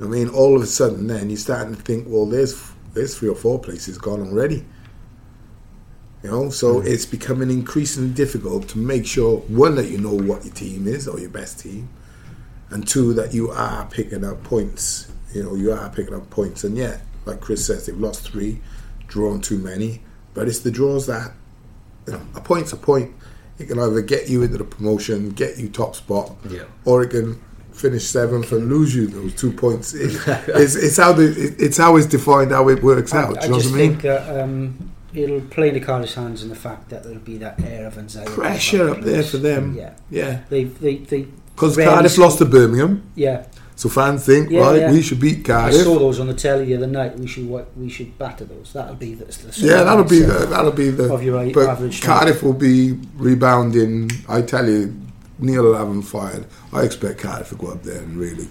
I 0.00 0.04
mean, 0.04 0.28
all 0.28 0.54
of 0.56 0.62
a 0.62 0.66
sudden, 0.66 1.06
then 1.08 1.28
you're 1.28 1.38
starting 1.38 1.74
to 1.74 1.82
think, 1.82 2.06
well, 2.08 2.26
there's 2.26 2.70
there's 2.94 3.18
three 3.18 3.28
or 3.28 3.34
four 3.34 3.58
places 3.58 3.98
gone 3.98 4.20
already. 4.20 4.64
You 6.22 6.30
know, 6.30 6.50
so 6.50 6.80
hmm. 6.80 6.86
it's 6.86 7.06
becoming 7.06 7.50
increasingly 7.50 8.10
difficult 8.12 8.68
to 8.70 8.78
make 8.78 9.06
sure 9.06 9.38
one 9.48 9.76
that 9.76 9.88
you 9.88 9.98
know 9.98 10.14
what 10.14 10.44
your 10.44 10.54
team 10.54 10.86
is 10.86 11.06
or 11.06 11.18
your 11.20 11.30
best 11.30 11.60
team, 11.60 11.88
and 12.70 12.86
two 12.86 13.12
that 13.14 13.34
you 13.34 13.50
are 13.50 13.86
picking 13.86 14.24
up 14.24 14.42
points. 14.44 15.10
You 15.32 15.44
know, 15.44 15.54
you 15.54 15.72
are 15.72 15.90
picking 15.90 16.14
up 16.14 16.28
points, 16.30 16.64
and 16.64 16.76
yet, 16.76 17.02
like 17.24 17.40
Chris 17.40 17.66
says, 17.66 17.86
they've 17.86 17.98
lost 17.98 18.28
three, 18.28 18.60
drawn 19.06 19.40
too 19.40 19.58
many. 19.58 20.02
But 20.34 20.48
it's 20.48 20.60
the 20.60 20.70
draws 20.70 21.06
that 21.06 21.32
you 22.06 22.14
know, 22.14 22.22
a 22.34 22.40
point's 22.40 22.72
a 22.72 22.76
point. 22.76 23.14
It 23.58 23.66
can 23.66 23.78
either 23.78 24.00
get 24.02 24.28
you 24.28 24.42
into 24.42 24.56
the 24.56 24.64
promotion, 24.64 25.30
get 25.30 25.58
you 25.58 25.68
top 25.68 25.96
spot, 25.96 26.36
Yeah. 26.48 26.64
or 26.84 27.02
it 27.02 27.10
can 27.10 27.40
finish 27.78 28.04
seventh 28.06 28.50
and 28.52 28.68
lose 28.68 28.94
you 28.94 29.06
those 29.06 29.34
two 29.34 29.52
points. 29.52 29.94
It, 29.94 30.12
it's, 30.48 30.74
it's 30.74 30.96
how 30.96 31.12
the, 31.12 31.24
it- 31.30 31.54
it's 31.60 31.76
how 31.76 31.96
it's 31.96 32.06
defined 32.06 32.50
how 32.52 32.68
it 32.68 32.82
works 32.82 33.14
out. 33.14 33.38
I, 33.38 33.40
do 33.40 33.46
you 33.46 33.52
know 33.52 33.58
just 33.60 33.70
what 33.72 33.74
I 33.76 33.82
mean? 33.82 33.90
think 33.90 34.02
that 34.02 34.40
um, 34.42 34.92
it'll 35.14 35.40
play 35.42 35.68
into 35.68 35.80
Cardiff's 35.80 36.14
hands 36.14 36.42
in 36.42 36.48
the 36.48 36.54
fact 36.56 36.88
that 36.90 37.02
there'll 37.04 37.18
be 37.20 37.38
that 37.38 37.60
air 37.62 37.86
of 37.86 37.96
anxiety. 37.98 38.32
Pressure 38.32 38.90
up 38.90 39.00
there 39.00 39.22
for 39.22 39.38
them. 39.38 39.74
Yeah, 39.76 39.94
Yeah. 40.10 40.40
they 40.50 40.64
they 40.64 40.96
they 40.96 41.22
Because 41.54 41.76
Cardiff 41.76 42.18
lost 42.18 42.38
to 42.38 42.44
Birmingham, 42.44 43.02
Yeah, 43.14 43.46
so 43.76 43.88
fans 43.88 44.26
think, 44.26 44.50
Yeah, 44.50 44.60
right, 44.60 44.80
yeah. 44.80 44.90
we 44.92 45.02
should 45.02 45.20
beat 45.20 45.44
Cardiff. 45.44 45.80
I 45.80 45.84
saw 45.84 45.98
those 45.98 46.18
on 46.20 46.26
the 46.26 46.34
telly 46.34 46.64
the 46.66 46.74
other 46.76 46.86
night. 46.88 47.16
We 47.18 47.26
should 47.28 47.48
we 47.76 47.88
should 47.88 48.18
batter 48.18 48.44
those. 48.44 48.72
That'll 48.72 48.96
be 48.96 49.14
the, 49.14 49.24
the 49.26 49.54
Yeah, 49.66 49.84
that'll 49.84 50.04
be 50.04 50.20
the, 50.20 50.46
that'll 50.46 50.72
be 50.72 50.90
the. 50.90 51.12
of 51.14 51.22
your 51.22 51.52
but 51.52 51.68
average. 51.68 52.02
Cardiff 52.02 52.42
will 52.42 52.52
be 52.54 52.98
rebounding. 53.16 54.10
I 54.28 54.42
tell 54.42 54.68
you, 54.68 54.94
Neil 55.38 55.62
will 55.64 55.76
have 55.76 55.88
them 55.88 56.02
fired. 56.02 56.46
I 56.72 56.82
expect 56.82 57.20
Cardiff 57.20 57.48
to 57.50 57.54
go 57.56 57.68
up 57.68 57.82
there 57.82 58.02
and 58.02 58.16
really 58.16 58.48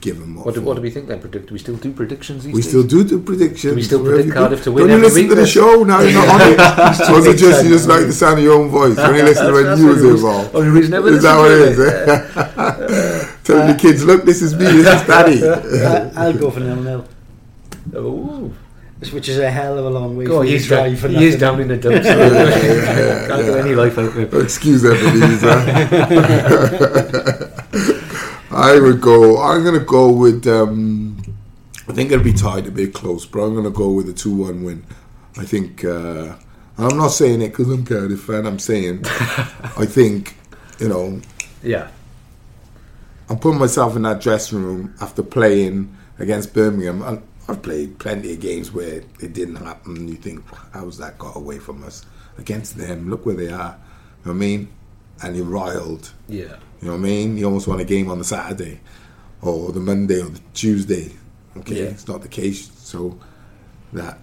give 0.00 0.18
them 0.20 0.36
what. 0.36 0.46
What 0.46 0.54
do, 0.54 0.60
what 0.62 0.76
do 0.76 0.82
we 0.82 0.90
think 0.90 1.08
then? 1.08 1.20
Predict? 1.20 1.48
Do 1.48 1.52
we 1.54 1.58
still 1.58 1.76
do 1.76 1.92
predictions 1.92 2.44
these 2.44 2.54
We 2.54 2.60
days? 2.60 2.68
still 2.70 2.82
do 2.82 3.02
the 3.02 3.18
predictions. 3.18 3.72
Do 3.72 3.76
we 3.76 3.82
still 3.82 4.04
for 4.04 4.10
predict 4.14 4.34
Cardiff 4.34 4.62
to 4.64 4.72
win 4.72 4.84
When 4.84 4.96
you 4.96 5.02
listen 5.02 5.22
week 5.22 5.28
to 5.30 5.34
the 5.34 5.40
then? 5.42 5.50
show, 5.50 5.82
now 5.84 6.00
you're 6.00 6.12
not 6.12 6.28
on 6.28 6.40
it. 6.52 7.10
or 7.10 7.18
is 7.18 7.26
it 7.26 7.36
just 7.38 7.64
you 7.64 7.70
just 7.70 7.88
like 7.88 8.06
the 8.06 8.12
sound 8.12 8.38
of 8.38 8.44
your 8.44 8.54
own 8.60 8.68
voice 8.68 8.96
when 8.96 9.14
you 9.16 9.22
listen 9.24 9.46
to 9.46 9.52
when 9.52 9.64
you 9.78 9.84
the 9.84 9.88
was 9.88 10.02
only 10.04 10.10
involved? 10.16 10.54
reason- 10.54 10.56
only 10.56 10.80
reason 10.80 10.94
ever 10.94 11.08
Is 11.08 11.22
that 11.22 11.36
what 11.36 11.50
it 11.50 11.60
is? 11.60 11.78
eh? 13.28 13.34
Telling 13.44 13.66
the 13.68 13.78
kids, 13.80 14.04
look, 14.04 14.24
this 14.24 14.42
is 14.42 14.54
me, 14.54 14.64
this 14.64 15.00
is 15.00 15.06
daddy. 15.06 15.42
I, 15.42 16.10
I'll 16.26 16.32
go 16.38 16.50
for 16.50 16.60
nil 16.60 16.76
nil, 16.76 17.04
Oh, 17.94 18.52
which 19.12 19.28
is 19.28 19.38
a 19.38 19.50
hell 19.50 19.78
of 19.78 19.84
a 19.84 19.90
long 19.90 20.16
way 20.16 20.24
God, 20.24 20.38
from 20.40 20.46
he's, 20.48 20.68
the 20.68 20.74
drive. 20.74 20.86
down, 20.92 20.96
for 20.96 21.08
he 21.08 21.26
is 21.26 21.40
nothing. 21.40 21.40
down 21.40 21.60
in 21.60 21.68
the 21.68 21.76
dumps. 21.76 22.06
yeah, 22.06 23.26
Can't 23.28 23.44
get 23.46 23.58
any 23.58 23.74
life 23.74 23.98
out 23.98 24.06
of 24.06 24.18
it. 24.18 24.34
Excuse 24.42 24.84
everybody. 24.84 25.36
huh? 25.40 27.48
I 28.50 28.78
would 28.80 29.00
go. 29.00 29.40
I'm 29.40 29.62
going 29.62 29.78
to 29.78 29.84
go 29.84 30.10
with. 30.10 30.46
Um, 30.46 31.16
I 31.88 31.92
think 31.92 32.10
it'll 32.10 32.24
be 32.24 32.32
tied 32.32 32.66
a 32.66 32.70
bit 32.70 32.92
close, 32.92 33.24
but 33.24 33.40
I'm 33.40 33.52
going 33.52 33.64
to 33.64 33.70
go 33.70 33.90
with 33.92 34.08
a 34.08 34.12
two-one 34.12 34.64
win. 34.64 34.84
I 35.36 35.44
think. 35.44 35.84
Uh, 35.84 36.34
I'm 36.76 36.96
not 36.96 37.08
saying 37.08 37.42
it 37.42 37.48
because 37.48 37.68
I'm 37.70 37.84
Cardiff 37.84 38.22
fan. 38.22 38.46
I'm 38.46 38.58
saying 38.60 39.00
I 39.04 39.84
think 39.84 40.36
you 40.78 40.88
know 40.88 41.20
Yeah. 41.62 41.88
I'm 43.28 43.38
putting 43.38 43.58
myself 43.58 43.96
in 43.96 44.02
that 44.02 44.20
dressing 44.20 44.62
room 44.62 44.94
after 45.00 45.24
playing 45.24 45.94
against 46.20 46.54
Birmingham. 46.54 47.02
And 47.02 47.22
I've 47.48 47.62
played 47.62 47.98
plenty 47.98 48.32
of 48.34 48.40
games 48.40 48.72
where 48.72 49.02
it 49.20 49.32
didn't 49.32 49.56
happen. 49.56 49.96
And 49.96 50.10
you 50.10 50.16
think, 50.16 50.44
how's 50.72 50.98
that 50.98 51.18
got 51.18 51.36
away 51.36 51.58
from 51.58 51.82
us 51.84 52.04
against 52.36 52.76
them? 52.76 53.08
Look 53.08 53.24
where 53.26 53.34
they 53.36 53.48
are. 53.50 53.76
You 54.24 54.32
know 54.32 54.32
what 54.32 54.32
I 54.32 54.34
mean? 54.34 54.68
And 55.22 55.36
you're 55.36 55.46
riled. 55.46 56.12
Yeah. 56.28 56.56
You 56.80 56.88
know 56.88 56.92
what 56.92 56.98
I 56.98 57.02
mean? 57.02 57.38
You 57.38 57.46
almost 57.46 57.66
won 57.66 57.80
a 57.80 57.84
game 57.84 58.10
on 58.10 58.18
the 58.18 58.24
Saturday 58.24 58.80
or 59.40 59.72
the 59.72 59.80
Monday 59.80 60.20
or 60.20 60.28
the 60.28 60.40
Tuesday. 60.54 61.12
Okay, 61.56 61.76
Yeah. 61.84 61.88
it's 61.90 62.06
not 62.06 62.20
the 62.22 62.28
case. 62.28 62.70
So 62.76 63.18
that 63.94 64.18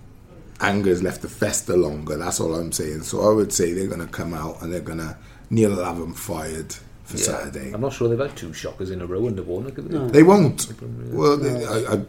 anger 0.62 0.90
is 0.92 1.02
left 1.04 1.22
to 1.24 1.28
fester 1.28 1.76
longer. 1.76 2.16
That's 2.18 2.40
all 2.40 2.54
I'm 2.56 2.72
saying. 2.72 3.02
So 3.02 3.30
I 3.30 3.34
would 3.34 3.52
say 3.52 3.74
they're 3.74 3.88
going 3.88 4.00
to 4.06 4.08
come 4.08 4.34
out 4.34 4.62
and 4.62 4.72
they're 4.72 4.80
going 4.82 5.00
to. 5.00 5.18
Neil 5.50 5.72
will 5.76 5.84
have 5.84 5.98
them 6.00 6.14
fired. 6.14 6.74
for 7.04 7.18
Yeah. 7.18 7.24
Saturday. 7.24 7.72
I'm 7.74 7.82
not 7.82 7.94
sure 7.94 8.08
they've 8.08 8.18
had 8.20 8.36
two 8.38 8.52
shockers 8.54 8.90
in 8.92 9.02
a 9.02 9.06
row 9.06 9.28
under 9.28 9.44
Warnock. 9.44 9.76
have 9.76 9.90
they? 9.90 9.98
No. 9.98 10.08
They 10.08 10.24
won't. 10.24 10.68
Well, 11.12 11.38
they, 11.38 11.66
I, 11.66 11.94
I 11.96 12.02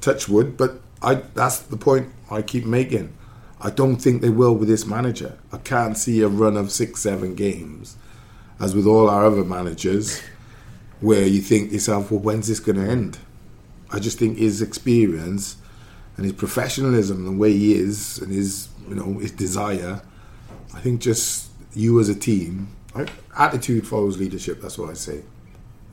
touch 0.00 0.28
wood, 0.28 0.56
but 0.56 0.80
I 1.02 1.16
that's 1.34 1.58
the 1.58 1.76
point 1.76 2.08
I 2.30 2.42
keep 2.42 2.64
making. 2.64 3.12
I 3.60 3.70
don't 3.70 3.96
think 3.96 4.20
they 4.20 4.28
will 4.30 4.54
with 4.54 4.68
this 4.68 4.86
manager. 4.86 5.38
I 5.52 5.58
can't 5.58 5.96
see 5.96 6.20
a 6.20 6.28
run 6.28 6.56
of 6.56 6.70
six, 6.70 7.00
seven 7.00 7.34
games, 7.34 7.96
as 8.60 8.74
with 8.74 8.86
all 8.86 9.08
our 9.08 9.24
other 9.24 9.44
managers, 9.44 10.22
where 11.00 11.26
you 11.26 11.40
think 11.40 11.68
to 11.68 11.74
yourself, 11.74 12.10
well, 12.10 12.20
when's 12.20 12.48
this 12.48 12.60
going 12.60 12.76
to 12.76 12.90
end? 12.90 13.18
I 13.90 14.00
just 14.00 14.18
think 14.18 14.38
his 14.38 14.60
experience 14.60 15.56
and 16.16 16.24
his 16.24 16.34
professionalism, 16.34 17.24
the 17.24 17.32
way 17.32 17.52
he 17.52 17.74
is, 17.74 18.18
and 18.18 18.32
his 18.32 18.68
you 18.88 18.94
know 18.94 19.18
his 19.18 19.30
desire. 19.30 20.02
I 20.74 20.80
think 20.80 21.00
just 21.00 21.50
you 21.74 22.00
as 22.00 22.08
a 22.08 22.14
team, 22.14 22.68
attitude 23.36 23.86
follows 23.86 24.18
leadership. 24.18 24.60
That's 24.60 24.78
what 24.78 24.90
I 24.90 24.94
say, 24.94 25.22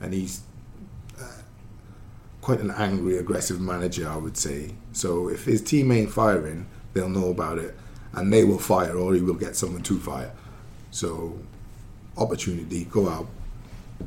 and 0.00 0.12
he's 0.12 0.42
quite 2.42 2.60
an 2.60 2.72
angry, 2.72 3.16
aggressive 3.16 3.60
manager, 3.60 4.06
I 4.06 4.16
would 4.16 4.36
say. 4.36 4.74
So 4.92 5.28
if 5.28 5.44
his 5.44 5.62
team 5.62 5.90
ain't 5.92 6.10
firing, 6.10 6.66
they'll 6.92 7.08
know 7.08 7.30
about 7.30 7.58
it, 7.58 7.74
and 8.12 8.30
they 8.30 8.44
will 8.44 8.58
fire, 8.58 8.96
or 8.96 9.14
he 9.14 9.22
will 9.22 9.34
get 9.34 9.56
someone 9.56 9.82
to 9.84 9.98
fire. 9.98 10.32
So, 10.90 11.38
opportunity, 12.18 12.84
go 12.84 13.08
out, 13.08 13.28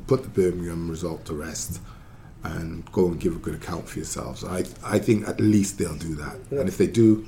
put 0.05 0.21
the 0.21 0.29
Birmingham 0.29 0.91
result 0.91 1.25
to 1.25 1.33
rest, 1.33 1.79
and 2.43 2.89
go 2.91 3.07
and 3.07 3.19
give 3.19 3.35
a 3.35 3.39
good 3.39 3.55
account 3.55 3.87
for 3.89 3.97
yourselves. 3.99 4.43
I 4.43 4.65
I 4.83 4.99
think 4.99 5.27
at 5.27 5.39
least 5.39 5.79
they'll 5.79 5.95
do 5.95 6.13
that, 6.15 6.35
and 6.51 6.67
if 6.67 6.77
they 6.77 6.87
do, 6.87 7.25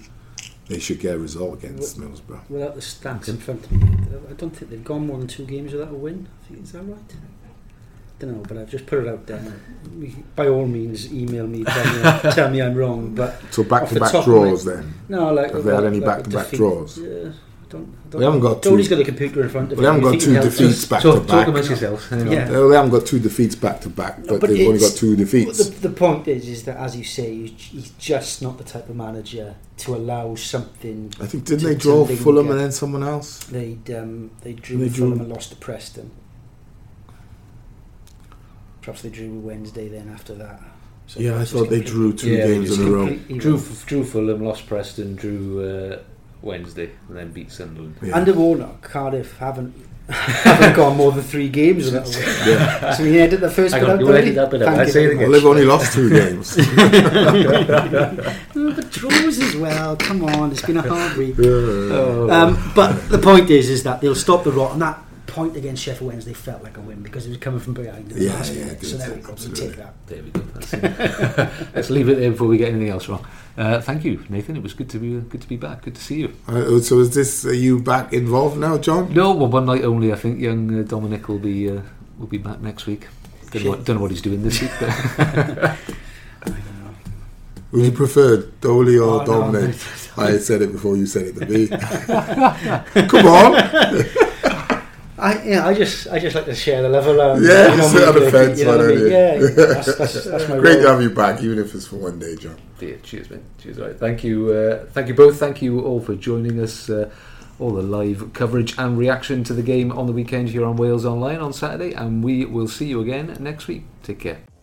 they 0.68 0.78
should 0.78 1.00
get 1.00 1.16
a 1.16 1.20
result 1.20 1.64
against 1.64 2.00
Middlesbrough. 2.00 2.50
Without 2.50 2.76
the 2.76 2.82
stats 2.82 3.30
in 3.30 3.38
front 3.38 3.66
of 3.66 3.72
me, 3.72 3.88
I 4.30 4.34
don't 4.34 4.56
think 4.56 4.70
they've 4.70 4.84
gone 4.84 5.08
more 5.08 5.18
than 5.18 5.28
two 5.28 5.46
games 5.46 5.72
without 5.72 5.92
a 5.92 5.96
win. 5.96 6.28
I 6.44 6.48
think, 6.48 6.64
is 6.66 6.74
that 6.74 6.84
right? 6.84 7.16
Don't 8.20 8.32
know, 8.34 8.44
but 8.48 8.58
I've 8.58 8.70
just 8.70 8.86
put 8.88 9.00
it 9.00 9.08
out 9.08 9.26
there. 9.28 9.42
By 10.36 10.48
all 10.48 10.66
means, 10.66 11.12
email 11.14 11.46
me, 11.48 11.64
tell 11.64 11.86
me, 11.96 12.32
tell 12.32 12.50
me 12.50 12.62
I'm 12.62 12.76
wrong. 12.76 13.14
But 13.16 13.40
So 13.52 13.64
back 13.64 13.88
to 13.90 14.00
back 14.00 14.14
my- 14.14 14.24
draws 14.26 14.66
then. 14.66 14.94
no, 15.10 15.34
like 15.34 15.54
Have 15.54 15.64
they 15.64 15.74
had 15.76 15.86
any 15.86 16.00
back-to-back 16.00 16.50
draws? 16.52 16.98
Yeah, 16.98 17.08
I 17.08 17.70
don't. 17.70 17.94
I 18.08 18.10
don't 18.10 18.20
We 18.20 18.24
haven't 18.26 18.40
got 18.40 18.64
two- 18.64 18.70
Tony's 18.72 18.88
got 18.88 19.00
a 19.00 19.04
computer 19.04 19.44
in 19.44 19.50
front 19.50 19.72
of 19.72 19.78
We 19.78 19.86
him. 19.86 19.94
haven't 19.96 20.12
got 20.12 20.22
two 20.22 20.34
defeats 20.34 20.86
back 20.86 21.02
Talk, 21.04 21.14
to 21.16 21.20
talk 21.20 21.28
back. 21.28 21.48
amongst 21.50 21.70
yourselves. 21.70 22.08
Hang 22.10 22.22
on. 22.22 22.32
Yeah. 22.32 22.46
They 22.50 22.76
haven't 22.76 22.92
got 22.92 23.06
two 23.06 23.20
defeats 23.20 23.56
back 23.56 23.82
to 23.82 23.90
back, 23.90 24.26
but, 24.28 24.42
they've 24.42 24.68
only 24.68 24.80
got 24.80 24.96
two 24.96 25.16
defeats. 25.16 25.58
The, 25.70 25.90
the 25.90 25.94
point 25.94 26.28
is, 26.28 26.48
is 26.48 26.64
that 26.64 26.78
as 26.78 26.96
you 26.96 27.04
say, 27.04 27.48
he's- 27.48 27.92
just 28.00 28.42
not 28.42 28.58
the 28.58 28.64
type 28.64 28.88
of 28.90 28.96
manager 28.96 29.56
to 29.80 29.96
allow 29.96 30.34
something. 30.36 31.14
I 31.22 31.26
think 31.28 31.44
didn't 31.46 31.60
to- 31.62 31.68
they 31.68 31.76
draw. 31.76 32.06
Fulham 32.06 32.50
and 32.52 32.60
then 32.60 32.72
someone 32.72 33.04
else? 33.04 33.44
They'd 33.46 33.92
um, 33.92 34.32
they 34.42 34.54
drew 34.54 34.78
They 34.78 34.90
drew- 34.90 35.06
Fulham 35.10 35.20
and 35.22 35.30
lost 35.30 35.50
to 35.52 35.56
Preston. 35.58 36.10
Perhaps 38.88 39.02
they 39.02 39.10
drew 39.10 39.28
with 39.28 39.44
Wednesday 39.44 39.90
then 39.90 40.08
after 40.08 40.34
that. 40.36 40.62
So 41.08 41.20
Yeah, 41.20 41.38
I 41.38 41.44
thought 41.44 41.70
they 41.70 41.82
drew 41.82 42.14
two 42.14 42.30
Yeah, 42.30 42.48
games 42.48 42.70
was 42.70 42.80
in 42.80 42.88
a 42.88 42.90
row. 42.90 43.06
Drew, 43.38 43.58
wrong. 43.58 43.76
drew 43.86 44.04
Fulham, 44.06 44.46
lost 44.46 44.66
Preston, 44.66 45.16
drew 45.16 45.60
uh, 45.62 46.00
Wednesday, 46.42 46.92
and 47.10 47.18
then 47.18 47.32
beat 47.34 47.52
Sunderland. 47.52 47.98
Yeah. 48.02 48.16
Under 48.16 48.32
Warnock, 48.32 48.82
Cardiff 48.82 49.38
haven't 49.40 49.76
haven't 50.10 50.74
gone 50.78 50.96
more 50.96 51.12
than 51.12 51.22
three 51.22 51.50
games 51.50 51.92
without 51.92 52.08
a 52.08 52.18
win. 52.18 52.48
Yeah. 52.48 52.94
So 52.94 53.04
we 53.04 53.20
edit 53.20 53.42
the 53.42 53.52
first 53.52 53.74
Hang 53.74 53.84
bit 53.84 53.90
on, 53.90 53.96
out. 53.96 54.00
you 54.00 54.06
Bernie? 54.06 54.20
edit 54.20 54.36
that 54.36 54.52
bit 54.52 54.62
out. 54.62 54.68
Thank 54.70 54.80
I'd 54.80 54.88
you 54.88 54.94
say 54.94 55.04
it 55.04 55.12
again. 55.12 55.24
Well, 55.24 55.32
they've 55.34 55.46
only 55.46 55.66
lost 55.66 55.92
two 55.92 56.10
games. 56.10 56.56
Oh, 58.60 58.74
but 58.74 58.90
draws 58.92 59.38
as 59.40 59.56
well. 59.58 59.98
Come 59.98 60.24
on, 60.24 60.52
it's 60.52 60.62
been 60.62 60.78
a 60.78 60.82
hard 60.82 61.18
week. 61.18 61.36
Oh. 61.40 62.30
Um, 62.30 62.72
but 62.74 62.94
the 63.10 63.18
point 63.20 63.50
is, 63.50 63.70
is 63.70 63.84
that 63.84 64.00
they'll 64.00 64.16
stop 64.16 64.46
the 64.46 64.52
rot. 64.52 64.72
And 64.74 64.82
that 64.82 64.98
point 65.28 65.56
against 65.58 65.84
Sheffield 65.84 66.10
Wednesday 66.12 66.34
felt 66.34 66.64
like 66.64 66.78
a 66.78 66.82
win 66.82 67.04
because 67.04 67.26
it 67.26 67.30
was 67.30 67.38
coming 67.38 67.60
from 67.60 67.74
behind. 67.74 68.12
In 68.12 68.18
the 68.18 68.24
Yeah, 68.26 68.44
yeah, 68.46 68.54
minute. 68.66 68.84
So 68.86 68.98
there 68.98 69.10
we 69.12 69.16
go. 69.22 69.28
We 69.28 69.32
absolutely. 69.34 69.68
take 69.68 69.76
that. 69.78 69.94
There 70.08 70.24
we 70.24 70.30
go. 70.32 70.40
That's. 70.56 70.74
Let's 71.76 71.90
leave 71.90 72.10
it 72.10 72.16
there 72.18 72.32
before 72.32 72.48
we 72.48 72.58
get 72.58 72.70
anything 72.70 72.90
else 72.90 73.08
wrong. 73.08 73.26
Uh, 73.58 73.82
thank 73.82 74.04
you, 74.06 74.24
Nathan. 74.30 74.56
It 74.58 74.64
was 74.64 74.74
good 74.74 74.90
to 74.92 75.00
be 75.00 75.20
good 75.20 75.42
to 75.42 75.48
be 75.48 75.58
back. 75.58 75.82
Good 75.84 75.96
to 75.96 76.02
see 76.02 76.20
you. 76.22 76.34
Uh, 76.48 76.80
so 76.80 77.00
is 77.00 77.14
this 77.14 77.46
are 77.46 77.54
you 77.54 77.80
back 77.80 78.14
involved 78.14 78.58
now, 78.58 78.78
John? 78.78 79.14
No, 79.14 79.34
well, 79.34 79.48
one 79.48 79.66
night 79.66 79.84
only. 79.84 80.12
I 80.14 80.16
think 80.16 80.40
young 80.40 80.80
uh, 80.80 80.84
Dominic 80.84 81.28
will 81.28 81.40
be 81.40 81.70
uh, 81.70 81.82
will 82.18 82.28
be 82.28 82.38
back 82.38 82.60
next 82.62 82.86
week. 82.88 83.08
Don't 83.52 83.64
know, 83.64 83.70
what, 83.72 83.86
don't 83.86 83.96
know 83.96 84.02
what 84.02 84.12
he's 84.12 84.22
doing 84.22 84.44
this 84.44 84.62
week. 84.62 84.72
But 84.80 85.78
Would 87.72 87.84
you 87.86 87.92
prefer 87.92 88.38
Dolly 88.62 88.98
or 88.98 89.22
Oh, 89.22 89.26
no, 89.26 89.26
Dominic? 89.26 89.76
no. 90.18 90.24
I 90.24 90.38
said 90.38 90.62
it 90.62 90.72
before 90.72 90.96
you 90.96 91.06
said 91.06 91.28
it 91.28 91.36
to 91.36 91.46
me. 91.46 91.68
Come 93.08 93.26
on. 93.28 93.54
I 95.20 95.44
yeah, 95.44 95.68
I 95.68 95.74
just 95.74 96.08
I 96.08 96.20
just 96.20 96.36
like 96.36 96.46
to 96.46 96.54
share 96.56 96.82
the 96.84 96.90
love 96.90 97.08
Um, 97.08 97.44
Yeah, 97.44 97.72
you 97.72 97.78
know, 97.78 97.88
sit 97.88 98.08
on 98.08 98.16
the 98.16 98.32
fence, 98.32 98.60
you 98.60 98.66
know 98.66 98.78
why 98.78 98.84
I 98.84 98.88
don't 98.88 98.96
mean? 98.96 99.00
you? 99.00 99.08
Yeah, 99.08 99.38
that's, 99.74 99.96
that's, 99.98 100.24
that's 100.26 100.48
my 100.50 100.58
Great 100.58 100.76
role. 100.76 100.84
to 100.84 100.90
have 100.92 101.02
you 101.02 101.10
back, 101.10 101.42
even 101.42 101.58
if 101.60 101.74
it's 101.74 101.88
for 101.88 101.96
one 101.98 102.20
day, 102.20 102.36
John. 102.36 102.58
yeah, 102.80 102.96
cheers, 103.04 103.30
man. 103.30 103.44
Cheers. 103.58 103.80
All 103.80 103.88
right. 103.88 103.98
Thank 104.00 104.24
you. 104.24 104.52
Uh, 104.52 104.86
thank 104.92 105.08
you 105.08 105.14
both. 105.16 105.40
Thank 105.40 105.62
you 105.62 105.82
all 105.82 106.00
for 106.02 106.16
joining 106.16 106.60
us. 106.62 106.90
Uh, 106.90 107.10
all 107.60 107.72
the 107.72 107.82
live 107.82 108.34
coverage 108.34 108.78
and 108.78 109.00
reaction 109.00 109.44
to 109.44 109.52
the 109.52 109.64
game 109.64 109.92
on 109.92 110.06
the 110.06 110.14
weekend 110.14 110.50
here 110.50 110.64
on 110.64 110.76
Wales 110.78 111.06
Online 111.06 111.40
on 111.40 111.52
Saturday, 111.52 111.92
and 111.94 112.24
we 112.24 112.46
will 112.46 112.68
see 112.68 112.86
you 112.86 113.02
again 113.02 113.36
next 113.40 113.68
week. 113.68 113.84
Take 114.04 114.20
care. 114.20 114.57